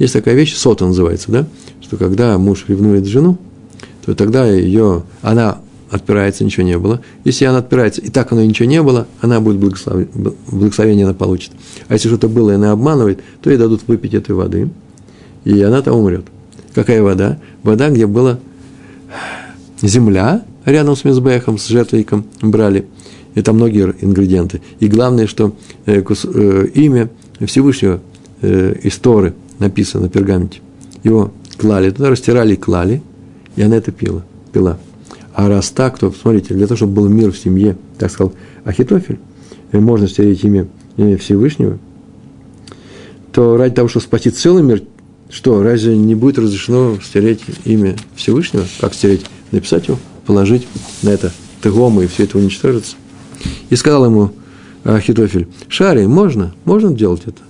Есть 0.00 0.14
такая 0.14 0.34
вещь, 0.34 0.56
сота 0.56 0.86
называется, 0.86 1.30
да? 1.30 1.46
Что 1.80 1.96
когда 1.96 2.36
муж 2.36 2.64
ревнует 2.66 3.06
жену, 3.06 3.38
то 4.04 4.16
тогда 4.16 4.44
ее, 4.44 5.04
она 5.22 5.58
отпирается, 5.88 6.42
ничего 6.42 6.66
не 6.66 6.76
было. 6.76 7.00
Если 7.22 7.44
она 7.44 7.58
отпирается, 7.58 8.00
и 8.00 8.10
так 8.10 8.32
оно 8.32 8.42
ничего 8.42 8.68
не 8.68 8.82
было, 8.82 9.06
она 9.20 9.38
будет 9.38 9.58
благослов... 9.58 10.04
благословение 10.48 11.04
она 11.04 11.14
получит. 11.14 11.52
А 11.86 11.92
если 11.94 12.08
что-то 12.08 12.28
было, 12.28 12.50
и 12.50 12.54
она 12.54 12.72
обманывает, 12.72 13.20
то 13.40 13.50
ей 13.50 13.56
дадут 13.56 13.82
выпить 13.86 14.14
этой 14.14 14.34
воды, 14.34 14.68
и 15.44 15.62
она 15.62 15.80
там 15.80 15.94
умрет. 15.94 16.24
Какая 16.74 17.02
вода? 17.02 17.38
Вода, 17.62 17.90
где 17.90 18.06
была 18.06 18.38
земля, 19.80 20.42
рядом 20.64 20.96
с 20.96 21.04
Мизбехом, 21.04 21.58
с 21.58 21.68
жертвенником 21.68 22.24
брали– 22.42 22.86
там 23.42 23.56
многие 23.56 23.94
ингредиенты. 24.00 24.62
И 24.80 24.88
главное, 24.88 25.26
что 25.26 25.54
э, 25.86 26.02
э, 26.02 26.66
имя 26.74 27.10
Всевышнего 27.40 28.00
э, 28.42 28.76
из 28.82 28.96
Торы 28.98 29.34
написано 29.58 30.04
на 30.04 30.08
пергаменте. 30.08 30.60
Его 31.02 31.32
клали, 31.58 31.90
туда 31.90 32.10
растирали 32.10 32.54
и 32.54 32.56
клали, 32.56 33.02
и 33.56 33.62
она 33.62 33.76
это 33.76 33.92
пила, 33.92 34.24
пила. 34.52 34.78
А 35.34 35.48
раз 35.48 35.70
так, 35.70 35.98
то, 35.98 36.12
смотрите, 36.12 36.54
для 36.54 36.66
того, 36.66 36.76
чтобы 36.76 36.92
был 36.92 37.08
мир 37.08 37.32
в 37.32 37.38
семье, 37.38 37.76
так 37.98 38.10
сказал 38.10 38.32
Ахитофель, 38.64 39.18
можно 39.72 40.06
стереть 40.06 40.44
имя 40.44 40.68
Всевышнего, 41.18 41.78
то 43.32 43.56
ради 43.56 43.74
того, 43.74 43.88
чтобы 43.88 44.04
спасти 44.04 44.30
целый 44.30 44.62
мир, 44.62 44.82
что, 45.34 45.64
разве 45.64 45.96
не 45.96 46.14
будет 46.14 46.38
разрешено 46.38 46.96
стереть 47.04 47.40
имя 47.64 47.96
Всевышнего? 48.14 48.64
Как 48.80 48.94
стереть? 48.94 49.26
Написать 49.50 49.88
его, 49.88 49.98
положить 50.26 50.68
на 51.02 51.08
это 51.08 51.32
тегома, 51.60 52.04
и 52.04 52.06
все 52.06 52.22
это 52.22 52.38
уничтожится. 52.38 52.94
И 53.68 53.74
сказал 53.74 54.04
ему 54.04 54.30
Ахитофель, 54.84 55.48
Шари, 55.66 56.06
можно? 56.06 56.54
Можно 56.64 56.94
делать 56.94 57.22
это? 57.26 57.42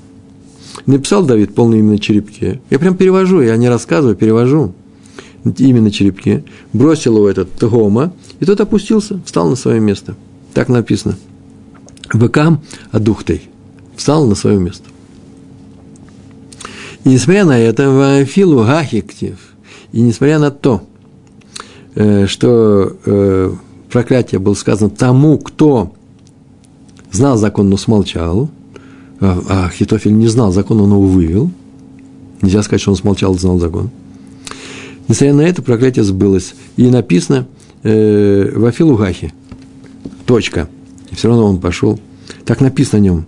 Написал 0.87 1.27
Давид 1.27 1.55
полное 1.55 1.81
имя 1.81 1.93
на 1.93 1.99
черепке. 1.99 2.63
Я 2.71 2.79
прям 2.79 2.97
перевожу, 2.97 3.43
я 3.43 3.55
не 3.59 3.69
рассказываю, 3.69 4.17
перевожу. 4.17 4.73
Имя 5.59 5.83
на 5.83 5.91
черепке. 5.91 6.43
Бросил 6.73 7.17
его 7.19 7.29
этот 7.29 7.53
Тгома, 7.53 8.15
и 8.41 8.47
тот 8.47 8.63
опустился, 8.63 9.21
встал 9.27 9.51
на 9.51 9.57
свое 9.57 9.79
место. 9.79 10.17
Так 10.55 10.71
написано. 10.71 11.19
Векам 12.15 12.63
адухтей. 12.93 13.43
Встал 13.95 14.27
на 14.27 14.35
свое 14.35 14.59
место. 14.59 14.89
И 17.05 17.11
несмотря 17.11 17.45
на 17.45 17.59
это, 17.59 17.91
в 17.91 18.25
Филу 18.25 18.65
Гахиктив, 18.65 19.39
и 19.93 20.01
несмотря 20.01 20.39
на 20.39 20.51
то, 20.51 20.83
э, 21.95 22.27
что 22.27 22.97
э, 23.05 23.53
проклятие 23.91 24.39
было 24.39 24.55
сказано 24.55 24.91
тому, 24.91 25.39
кто 25.39 25.93
знал 27.13 27.37
закон, 27.37 27.69
но 27.69 27.77
смолчал, 27.77 28.49
а, 29.21 29.41
а 29.49 29.71
Хитофель 29.71 30.15
не 30.15 30.27
знал 30.27 30.53
закон, 30.53 30.81
он 30.81 30.91
его 30.91 31.03
вывел. 31.03 31.51
Нельзя 32.43 32.63
сказать, 32.63 32.81
что 32.81 32.91
он 32.91 32.97
смолчал, 32.97 33.35
знал 33.35 33.59
закон. 33.59 33.91
Несмотря 35.09 35.35
на 35.35 35.41
это, 35.43 35.63
проклятие 35.63 36.05
сбылось. 36.05 36.55
И 36.77 36.89
написано 36.89 37.47
э, 37.83 38.51
в 38.55 38.65
Афилугахе. 38.65 39.33
Точка. 40.27 40.69
И 41.11 41.15
все 41.15 41.29
равно 41.29 41.47
он 41.47 41.61
пошел. 41.61 42.01
Так 42.45 42.61
написано 42.61 42.99
о 42.99 43.01
нем. 43.01 43.27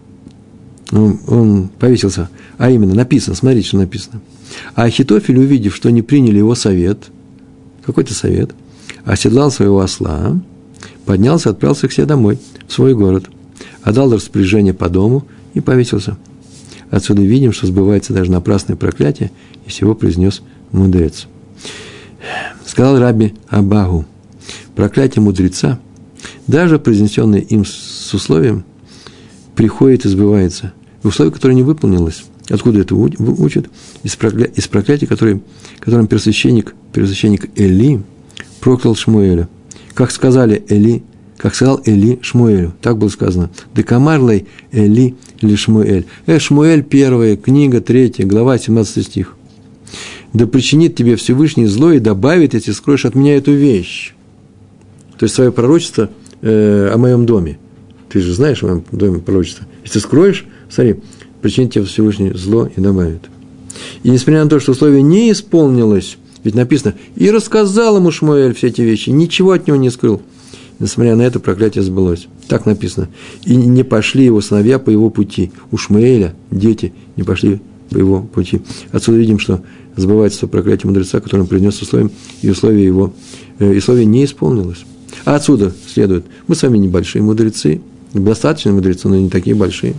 Он, 0.92 1.18
он 1.26 1.68
повесился. 1.68 2.28
А 2.58 2.70
именно, 2.70 2.94
написано, 2.94 3.34
смотрите, 3.34 3.68
что 3.68 3.78
написано. 3.78 4.20
А 4.74 4.84
Ахитофель, 4.84 5.38
увидев, 5.38 5.74
что 5.74 5.90
не 5.90 6.02
приняли 6.02 6.38
его 6.38 6.54
совет, 6.54 7.10
какой-то 7.84 8.14
совет, 8.14 8.52
оседлал 9.04 9.50
своего 9.50 9.80
осла, 9.80 10.40
поднялся, 11.04 11.50
отправился 11.50 11.88
к 11.88 11.92
себе 11.92 12.06
домой, 12.06 12.38
в 12.66 12.72
свой 12.72 12.94
город, 12.94 13.28
отдал 13.82 14.12
распоряжение 14.12 14.74
по 14.74 14.88
дому 14.88 15.26
и 15.54 15.60
повесился. 15.60 16.16
Отсюда 16.90 17.22
видим, 17.22 17.52
что 17.52 17.66
сбывается 17.66 18.12
даже 18.12 18.30
напрасное 18.30 18.76
проклятие, 18.76 19.30
и 19.64 19.70
всего 19.70 19.94
произнес 19.94 20.42
мудрец. 20.70 21.26
Сказал 22.64 22.98
Раби 22.98 23.34
Абагу, 23.48 24.04
проклятие 24.74 25.22
мудреца, 25.22 25.78
даже 26.46 26.78
произнесенное 26.78 27.40
им 27.40 27.64
с 27.64 28.12
условием, 28.14 28.64
приходит 29.54 30.04
и 30.04 30.08
сбывается. 30.08 30.72
Условие, 31.02 31.32
которое 31.32 31.54
не 31.54 31.62
выполнилось. 31.62 32.24
Откуда 32.48 32.80
это 32.80 32.94
учат? 32.94 33.68
Из, 34.02 34.14
прокля... 34.16 34.44
из 34.46 34.68
проклятия, 34.68 35.06
который, 35.06 35.42
которым 35.80 36.06
первосвященник, 36.06 36.74
первосвященник 36.92 37.50
Эли 37.58 38.02
проклял 38.60 38.94
Шмуэля. 38.94 39.48
Как 39.94 40.10
сказали 40.10 40.64
Эли, 40.68 41.02
как 41.38 41.54
сказал 41.54 41.80
Эли 41.84 42.18
Шмуэлю, 42.22 42.72
так 42.80 42.98
было 42.98 43.08
сказано. 43.08 43.50
Декамарлей 43.74 44.46
Эли 44.70 45.16
или 45.40 45.56
Шмуэль. 45.56 46.06
Э, 46.26 46.38
Шмуэль, 46.38 46.84
первая 46.84 47.36
книга, 47.36 47.80
третья, 47.80 48.24
глава, 48.24 48.58
17 48.58 49.04
стих. 49.04 49.34
Да 50.32 50.46
причинит 50.46 50.94
тебе 50.94 51.16
Всевышний 51.16 51.66
зло 51.66 51.92
и 51.92 51.98
добавит, 51.98 52.54
если 52.54 52.72
скроешь 52.72 53.04
от 53.04 53.14
меня 53.14 53.36
эту 53.36 53.52
вещь. 53.52 54.14
То 55.18 55.24
есть 55.24 55.34
свое 55.34 55.50
пророчество 55.50 56.10
э, 56.42 56.90
о 56.92 56.98
моем 56.98 57.26
доме. 57.26 57.58
Ты 58.08 58.20
же 58.20 58.34
знаешь 58.34 58.62
о 58.62 58.66
моем 58.66 58.84
доме 58.92 59.18
пророчество. 59.18 59.66
Если 59.84 59.98
скроешь, 59.98 60.46
смотри, 60.70 60.96
причинит 61.42 61.72
тебе 61.72 61.84
Всевышний 61.84 62.32
зло 62.34 62.68
и 62.74 62.80
добавит. 62.80 63.22
И 64.02 64.10
несмотря 64.10 64.44
на 64.44 64.50
то, 64.50 64.60
что 64.60 64.72
условие 64.72 65.02
не 65.02 65.30
исполнилось, 65.32 66.18
ведь 66.44 66.54
написано, 66.54 66.94
и 67.16 67.30
рассказал 67.30 67.96
ему 67.96 68.10
Шмуэль 68.10 68.54
все 68.54 68.68
эти 68.68 68.80
вещи, 68.80 69.10
ничего 69.10 69.52
от 69.52 69.66
него 69.66 69.76
не 69.76 69.90
скрыл. 69.90 70.22
Несмотря 70.78 71.16
на 71.16 71.22
это, 71.22 71.40
проклятие 71.40 71.82
сбылось. 71.82 72.28
Так 72.48 72.66
написано. 72.66 73.08
И 73.44 73.56
не 73.56 73.82
пошли 73.82 74.24
его 74.24 74.40
сыновья 74.40 74.78
по 74.78 74.90
его 74.90 75.08
пути. 75.10 75.50
У 75.70 75.78
Шмуэля 75.78 76.34
дети 76.50 76.92
не 77.16 77.22
пошли 77.22 77.60
по 77.90 77.96
его 77.96 78.22
пути. 78.22 78.60
Отсюда 78.92 79.18
видим, 79.18 79.38
что 79.38 79.62
сбывается 79.96 80.46
проклятие 80.46 80.88
мудреца, 80.88 81.20
которое 81.20 81.42
он 81.42 81.48
принес 81.48 81.80
условием, 81.80 82.10
и 82.42 82.50
условие 82.50 82.84
его, 82.84 83.12
э, 83.58 83.74
и 83.74 83.78
условие 83.78 84.04
не 84.04 84.24
исполнилось. 84.24 84.84
А 85.24 85.34
отсюда 85.34 85.72
следует, 85.92 86.26
мы 86.46 86.54
с 86.54 86.62
вами 86.62 86.78
небольшие 86.78 87.22
мудрецы, 87.22 87.80
достаточно 88.12 88.72
мудрецы, 88.72 89.08
но 89.08 89.16
не 89.16 89.30
такие 89.30 89.56
большие, 89.56 89.94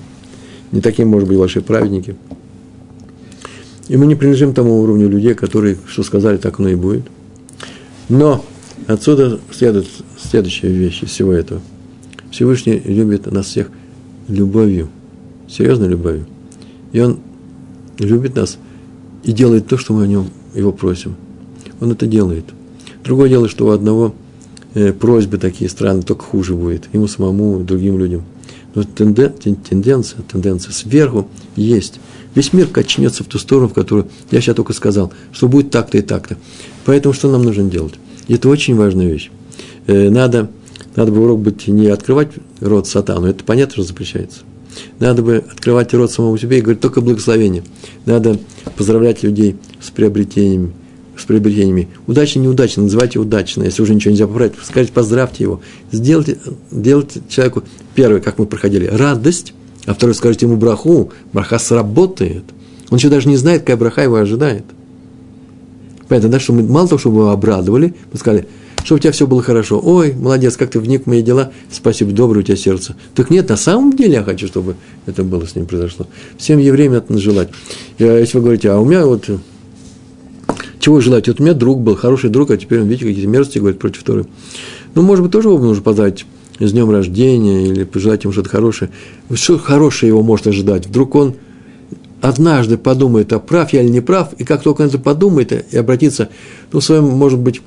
не 0.72 0.82
такие, 0.82 1.06
может 1.06 1.28
быть, 1.28 1.38
большие 1.38 1.64
праведники. 1.64 2.16
И 3.88 3.96
мы 3.96 4.06
не 4.06 4.16
принадлежим 4.16 4.54
тому 4.54 4.82
уровню 4.82 5.08
людей, 5.08 5.34
которые, 5.34 5.78
что 5.88 6.04
сказали, 6.04 6.38
так 6.38 6.60
оно 6.60 6.70
и 6.70 6.76
будет. 6.76 7.04
Но 8.10 8.44
отсюда 8.86 9.40
следует 9.52 9.88
следующая 10.18 10.70
вещь 10.70 11.04
из 11.04 11.10
всего 11.10 11.32
этого. 11.32 11.62
Всевышний 12.32 12.82
любит 12.84 13.32
нас 13.32 13.46
всех 13.46 13.70
любовью, 14.28 14.90
серьезной 15.48 15.88
любовью. 15.88 16.26
И 16.92 17.00
Он 17.00 17.20
любит 17.98 18.36
нас 18.36 18.58
и 19.24 19.32
делает 19.32 19.68
то, 19.68 19.78
что 19.78 19.94
мы 19.94 20.04
о 20.04 20.08
нем 20.08 20.30
его 20.54 20.72
просим. 20.72 21.16
Он 21.80 21.92
это 21.92 22.08
делает. 22.08 22.46
Другое 23.04 23.30
дело, 23.30 23.48
что 23.48 23.68
у 23.68 23.70
одного 23.70 24.14
э, 24.74 24.92
просьбы 24.92 25.38
такие 25.38 25.70
странные, 25.70 26.04
только 26.04 26.24
хуже 26.24 26.56
будет. 26.56 26.90
Ему 26.94 27.08
самому, 27.08 27.64
другим 27.64 27.98
людям. 27.98 28.24
Но 28.78 28.84
тенденция, 28.84 30.22
тенденция 30.22 30.72
сверху 30.72 31.28
есть. 31.56 32.00
Весь 32.36 32.54
мир 32.54 32.68
качнется 32.68 33.24
в 33.24 33.28
ту 33.28 33.40
сторону, 33.40 33.70
в 33.70 33.74
которую 33.74 34.08
я 34.30 34.40
сейчас 34.40 34.56
только 34.56 34.74
сказал, 34.74 35.12
что 35.32 35.48
будет 35.48 35.72
так-то 35.72 35.98
и 35.98 36.02
так-то. 36.02 36.38
Поэтому 36.86 37.12
что 37.16 37.32
нам 37.32 37.42
нужно 37.42 37.64
делать? 37.72 37.96
Это 38.28 38.50
очень 38.50 38.76
важная 38.76 39.08
вещь. 39.08 39.32
Э, 39.88 40.12
надо, 40.12 40.52
надо 40.96 41.12
бы 41.12 41.24
урок 41.24 41.40
быть 41.40 41.68
не 41.68 41.88
открывать 41.88 42.30
рот 42.60 42.88
сатану, 42.88 43.26
это 43.26 43.44
понятно, 43.44 43.74
что 43.74 43.82
запрещается. 43.82 44.42
Надо 45.00 45.24
бы 45.24 45.44
открывать 45.52 45.92
рот 45.96 46.12
самому 46.12 46.38
себе 46.38 46.60
и 46.60 46.62
говорить 46.62 46.80
только 46.80 47.02
благословение. 47.02 47.64
Надо 48.06 48.38
поздравлять 48.76 49.24
людей 49.24 49.56
с 49.82 49.90
приобретениями, 49.90 50.74
с 51.18 51.24
приобретениями. 51.24 51.88
Удачно, 52.06 52.40
неудачно, 52.40 52.84
называйте 52.84 53.20
удачно. 53.20 53.64
Если 53.64 53.82
уже 53.82 53.96
ничего 53.96 54.12
нельзя 54.12 54.28
поправить, 54.28 54.54
скажите, 54.64 54.94
поздравьте 54.94 55.44
его. 55.44 55.62
Сделайте, 55.92 56.38
делайте 56.72 57.22
человеку, 57.30 57.64
первое, 57.96 58.22
как 58.22 58.38
мы 58.38 58.46
проходили, 58.46 58.86
радость, 58.86 59.54
а 59.86 59.94
второе, 59.94 60.14
скажите 60.14 60.46
ему 60.46 60.58
браху, 60.58 61.12
браха 61.34 61.60
сработает. 61.60 62.44
Он 62.90 62.98
еще 62.98 63.10
даже 63.10 63.28
не 63.28 63.38
знает, 63.38 63.62
какая 63.62 63.78
браха 63.78 64.04
его 64.04 64.16
ожидает. 64.16 64.64
Понятно, 66.08 66.30
да, 66.30 66.40
что 66.40 66.54
мы 66.54 66.64
мало 66.64 66.88
того, 66.88 67.00
что 67.00 67.10
мы 67.10 67.22
его 67.22 67.32
обрадовали, 67.32 67.96
мы 68.12 68.20
сказали, 68.20 68.48
чтобы 68.84 69.00
у 69.00 69.02
тебя 69.02 69.12
все 69.12 69.28
было 69.28 69.44
хорошо. 69.44 69.82
Ой, 69.84 70.14
молодец, 70.14 70.56
как 70.56 70.70
ты 70.70 70.80
вник 70.80 71.04
в 71.04 71.08
мои 71.08 71.22
дела, 71.22 71.52
спасибо, 71.70 72.12
доброе 72.12 72.40
у 72.40 72.44
тебя 72.44 72.56
сердце. 72.56 72.96
Так 73.16 73.30
нет, 73.30 73.50
на 73.50 73.58
самом 73.58 73.94
деле 73.94 74.14
я 74.14 74.24
хочу, 74.24 74.48
чтобы 74.48 74.76
это 75.06 75.24
было 75.24 75.46
с 75.46 75.56
ним 75.56 75.66
произошло. 75.66 76.08
Всем 76.38 76.60
евреям 76.60 76.94
это 76.94 77.18
желать. 77.18 77.50
Если 77.98 78.38
вы 78.38 78.44
говорите, 78.44 78.70
а 78.70 78.80
у 78.80 78.86
меня 78.86 79.06
вот 79.06 79.30
чего 80.88 81.02
желать? 81.02 81.28
Вот 81.28 81.42
у 81.42 81.44
меня 81.44 81.54
друг 81.54 81.82
был, 81.82 81.98
хороший 81.98 82.30
друг, 82.30 82.50
а 82.50 82.56
теперь 82.56 82.80
он, 82.80 82.88
видите, 82.88 83.08
какие-то 83.08 83.28
мерзости 83.28 83.58
говорит 83.60 83.78
против 83.78 84.04
Торы. 84.04 84.26
Ну, 84.96 85.02
может 85.02 85.22
быть, 85.22 85.34
тоже 85.34 85.50
его 85.50 85.60
нужно 85.60 85.84
поздравить 85.84 86.26
с 86.60 86.72
днем 86.72 86.90
рождения 86.90 87.68
или 87.68 87.84
пожелать 87.84 88.24
ему 88.24 88.32
что-то 88.32 88.48
хорошее. 88.48 88.90
Что 89.34 89.58
хорошее 89.58 90.12
его 90.12 90.24
может 90.24 90.48
ожидать? 90.48 90.88
Вдруг 90.88 91.16
он 91.16 91.34
однажды 92.22 92.78
подумает, 92.78 93.34
а 93.34 93.40
прав 93.40 93.74
я 93.74 93.82
или 93.82 93.90
не 93.90 94.00
прав, 94.00 94.32
и 94.38 94.46
как 94.46 94.64
только 94.64 94.84
он 94.84 94.88
это 94.88 94.98
подумает 94.98 95.52
и 95.52 95.76
обратится, 95.76 96.30
ну, 96.72 96.80
в 96.80 96.84
своем, 96.86 97.04
может 97.04 97.40
быть, 97.40 97.62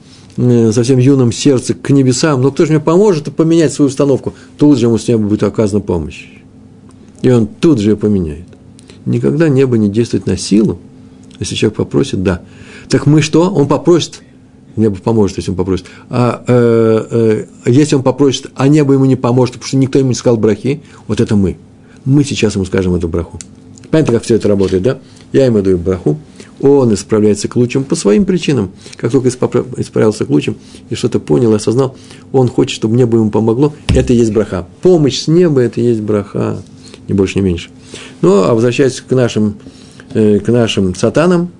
совсем 0.73 0.99
юном 0.99 1.31
сердце 1.31 1.75
к 1.75 1.91
небесам, 1.91 2.41
но 2.41 2.51
кто 2.51 2.65
же 2.65 2.73
мне 2.73 2.81
поможет 2.81 3.37
поменять 3.37 3.75
свою 3.75 3.91
установку? 3.91 4.33
Тут 4.57 4.79
же 4.79 4.87
ему 4.87 4.97
с 4.97 5.07
неба 5.07 5.25
будет 5.25 5.43
оказана 5.43 5.83
помощь. 5.83 6.27
И 7.21 7.29
он 7.29 7.47
тут 7.47 7.81
же 7.81 7.91
ее 7.91 7.97
поменяет. 7.99 8.47
Никогда 9.05 9.51
небо 9.51 9.77
не 9.77 9.91
действует 9.91 10.25
на 10.25 10.39
силу, 10.39 10.79
если 11.39 11.55
человек 11.55 11.77
попросит, 11.77 12.23
да. 12.23 12.41
Так 12.91 13.07
мы 13.07 13.23
что? 13.23 13.49
Он 13.51 13.69
попросит, 13.69 14.21
небо 14.77 14.97
поможет, 14.97 15.37
если 15.37 15.53
он 15.53 15.57
попросит. 15.57 15.87
А 16.11 16.43
э, 16.47 17.47
э, 17.65 17.71
если 17.71 17.95
он 17.95 18.03
попросит, 18.03 18.51
а 18.57 18.67
небо 18.67 18.95
ему 18.95 19.05
не 19.05 19.17
поможет, 19.17 19.55
потому 19.55 19.69
что 19.69 19.77
никто 19.77 19.99
ему 19.99 20.09
не 20.09 20.15
сказал 20.15 20.37
брахи, 20.37 20.83
вот 21.07 21.21
это 21.21 21.37
мы. 21.37 21.57
Мы 22.05 22.25
сейчас 22.25 22.57
ему 22.57 22.65
скажем 22.65 22.95
эту 22.95 23.09
браху. 23.09 23.39
Понятно, 23.91 24.15
как 24.15 24.25
все 24.25 24.35
это 24.35 24.49
работает, 24.49 24.83
да? 24.83 24.99
Я 25.33 25.47
ему 25.47 25.63
даю 25.63 25.79
браху, 25.79 26.19
он 26.61 26.93
исправляется 26.93 27.47
к 27.47 27.55
лучшим 27.55 27.85
по 27.85 27.95
своим 27.95 28.25
причинам. 28.25 28.73
Как 28.97 29.13
только 29.13 29.29
исправился 29.29 30.25
к 30.25 30.31
лучшим 30.31 30.57
и 30.89 30.95
что-то 30.97 31.21
понял, 31.21 31.55
осознал, 31.55 31.97
он 32.33 32.49
хочет, 32.49 32.75
чтобы 32.75 32.97
небо 32.97 33.19
ему 33.19 33.31
помогло, 33.31 33.73
это 33.89 34.13
и 34.13 34.17
есть 34.17 34.33
браха. 34.33 34.67
Помощь 34.83 35.21
с 35.21 35.29
неба– 35.29 35.61
это 35.63 35.81
и 35.81 35.85
есть 35.85 36.01
браха, 36.01 36.61
ни 37.09 37.13
больше, 37.13 37.39
ни 37.39 37.43
меньше. 37.43 37.71
Ну, 38.21 38.43
а 38.43 38.55
возвращаясь 38.55 39.01
к 39.01 39.11
нашим, 39.13 39.55
э, 40.13 40.41
к 40.41 40.49
нашим 40.49 40.95
сатанам, 40.95 41.51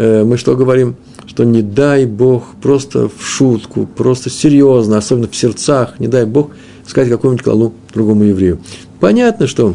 мы 0.00 0.36
что 0.38 0.56
говорим? 0.56 0.96
Что 1.26 1.44
не 1.44 1.60
дай 1.60 2.06
Бог 2.06 2.44
просто 2.62 3.08
в 3.08 3.22
шутку, 3.22 3.86
просто 3.86 4.30
серьезно, 4.30 4.96
особенно 4.96 5.28
в 5.28 5.36
сердцах, 5.36 6.00
не 6.00 6.08
дай 6.08 6.24
Бог 6.24 6.52
сказать 6.86 7.10
какому-нибудь 7.10 7.44
клалу 7.44 7.74
другому 7.92 8.24
еврею. 8.24 8.60
Понятно, 8.98 9.46
что, 9.46 9.74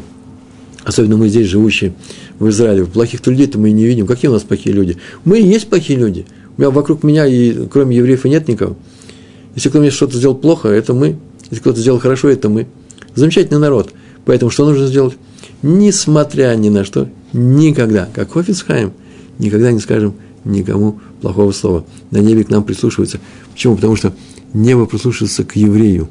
особенно 0.84 1.18
мы 1.18 1.30
здесь 1.30 1.48
живущие, 1.48 1.94
в 2.40 2.50
Израиле. 2.50 2.86
Плохих 2.86 3.26
людей-то 3.26 3.60
мы 3.60 3.72
не 3.72 3.86
видим. 3.86 4.08
Какие 4.08 4.30
у 4.30 4.34
нас 4.34 4.44
плохие 4.44 4.76
люди? 4.76 4.98
Мы 5.24 5.40
и 5.40 5.48
есть 5.48 5.70
плохие 5.70 5.98
люди. 5.98 6.26
У 6.58 6.62
меня, 6.62 6.72
вокруг 6.72 7.04
меня, 7.04 7.26
и 7.26 7.68
кроме 7.68 7.96
евреев, 7.96 8.26
и 8.26 8.30
нет 8.30 8.48
никого. 8.48 8.76
Если 9.54 9.70
кто-то 9.70 9.82
мне 9.82 9.92
что-то 9.92 10.18
сделал 10.18 10.36
плохо, 10.36 10.70
это 10.70 10.94
мы. 10.94 11.18
Если 11.50 11.62
кто-то 11.62 11.80
сделал 11.80 12.00
хорошо, 12.00 12.30
это 12.30 12.50
мы. 12.50 12.68
Замечательный 13.14 13.60
народ. 13.60 13.92
Поэтому 14.26 14.52
что 14.52 14.66
нужно 14.66 14.88
сделать? 14.88 15.16
Несмотря 15.62 16.54
ни 16.56 16.70
на 16.70 16.84
что, 16.84 17.08
никогда, 17.32 18.10
как 18.14 18.34
Хофицхайм, 18.34 18.92
никогда 19.40 19.72
не 19.72 19.80
скажем 19.80 20.14
никому 20.44 21.00
плохого 21.22 21.52
слова. 21.52 21.86
На 22.12 22.18
небе 22.18 22.44
к 22.44 22.50
нам 22.50 22.64
прислушиваются. 22.64 23.20
Почему? 23.54 23.76
Потому 23.76 23.96
что 23.96 24.14
небо 24.54 24.86
прислушивается 24.86 25.44
к 25.44 25.56
еврею. 25.56 26.10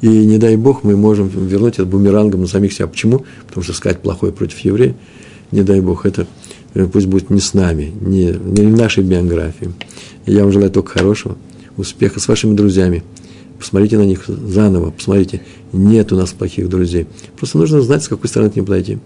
И 0.00 0.08
не 0.08 0.38
дай 0.38 0.56
Бог, 0.56 0.84
мы 0.84 0.96
можем 0.96 1.28
вернуть 1.28 1.74
это 1.74 1.84
бумерангом 1.84 2.40
на 2.40 2.46
самих 2.46 2.72
себя. 2.72 2.86
Почему? 2.86 3.24
Потому 3.46 3.64
что 3.64 3.72
сказать 3.72 4.00
плохое 4.00 4.32
против 4.32 4.58
еврея– 4.60 4.94
не 5.50 5.62
дай 5.62 5.80
Бог, 5.80 6.06
это 6.06 6.26
э, 6.74 6.86
пусть 6.86 7.06
будет 7.06 7.30
не 7.30 7.40
с 7.40 7.54
нами, 7.54 7.92
не, 8.00 8.26
не 8.26 8.66
в 8.66 8.76
нашей 8.76 9.02
биографии. 9.02 9.72
Я 10.26 10.44
вам 10.44 10.52
желаю 10.52 10.70
только 10.70 10.98
хорошего, 10.98 11.36
успеха 11.76 12.20
с 12.20 12.28
вашими 12.28 12.54
друзьями. 12.54 13.02
Посмотрите 13.58 13.98
на 13.98 14.04
них 14.04 14.24
заново, 14.26 14.90
посмотрите, 14.90 15.42
нет 15.72 16.12
у 16.12 16.16
нас 16.16 16.30
плохих 16.30 16.68
друзей. 16.68 17.06
Просто 17.36 17.58
нужно 17.58 17.80
знать, 17.82 18.02
с 18.02 18.08
какой 18.08 18.28
стороны 18.28 18.50
к 18.50 18.56
ним 18.56 18.64
подойти. 18.64 18.98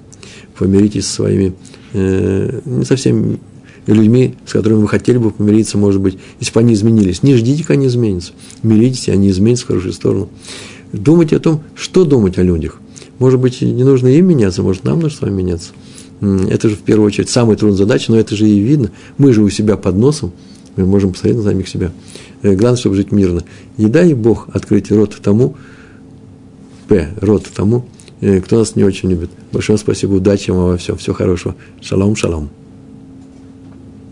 Помиритесь 0.59 1.07
со 1.07 1.15
своими, 1.15 1.55
э, 1.93 2.61
не 2.65 2.85
совсем 2.85 3.41
людьми, 3.87 4.35
с 4.47 4.53
которыми 4.53 4.83
вы 4.83 4.89
хотели 4.89 5.19
бы 5.19 5.31
помириться, 5.31 5.79
может 5.79 6.01
быть, 6.01 6.19
если 6.41 6.53
бы 6.53 6.61
они 6.61 6.75
изменились. 6.75 7.23
Не 7.23 7.35
ждите, 7.37 7.63
когда 7.63 7.75
они 7.75 7.87
изменятся. 7.87 8.33
Миритесь, 8.63 9.09
они 9.09 9.31
изменятся 9.31 9.65
в 9.65 9.69
хорошую 9.69 9.93
сторону. 9.93 10.29
Думайте 10.93 11.37
о 11.37 11.41
том, 11.41 11.63
что 11.75 12.05
думать 12.05 12.39
о 12.39 12.43
людях. 12.43 12.81
Может 13.19 13.41
быть, 13.41 13.61
не 13.63 13.85
нужно 13.85 14.09
им 14.09 14.27
меняться, 14.27 14.63
может, 14.63 14.85
нам 14.85 15.01
нужно 15.01 15.19
с 15.19 15.21
вами 15.21 15.35
меняться. 15.35 15.71
Это 16.21 16.69
же, 16.69 16.77
в 16.77 16.81
первую 16.81 17.07
очередь, 17.07 17.31
самая 17.31 17.57
трудная 17.57 17.79
задача, 17.79 18.13
но 18.13 18.19
это 18.19 18.37
же 18.37 18.49
и 18.49 18.59
видно. 18.59 18.91
Мы 19.19 19.33
же 19.33 19.43
у 19.43 19.51
себя 19.51 19.77
под 19.77 19.97
носом, 19.97 20.33
мы 20.77 20.87
можем 20.87 21.13
посмотреть 21.13 21.39
на 21.39 21.43
самих 21.45 21.69
себя. 21.69 21.91
Э, 22.43 22.55
главное, 22.55 22.79
чтобы 22.79 22.97
жить 22.97 23.13
мирно. 23.13 23.43
И 23.77 23.87
дай 23.87 24.15
Бог 24.15 24.49
открыть 24.53 24.91
рот 24.91 25.17
тому, 25.23 25.57
П, 26.89 27.09
рот 27.21 27.47
тому, 27.55 27.87
э, 28.21 28.41
кто 28.41 28.59
нас 28.59 28.77
не 28.77 28.85
очень 28.85 29.11
любит. 29.11 29.31
Большое 29.53 29.79
спасибо, 29.79 30.15
удачи 30.15 30.51
вам 30.51 30.71
во 30.71 30.77
всем, 30.77 30.97
всего 30.97 31.15
хорошего. 31.15 31.55
Шалом, 31.81 32.17
шалом. 32.17 32.51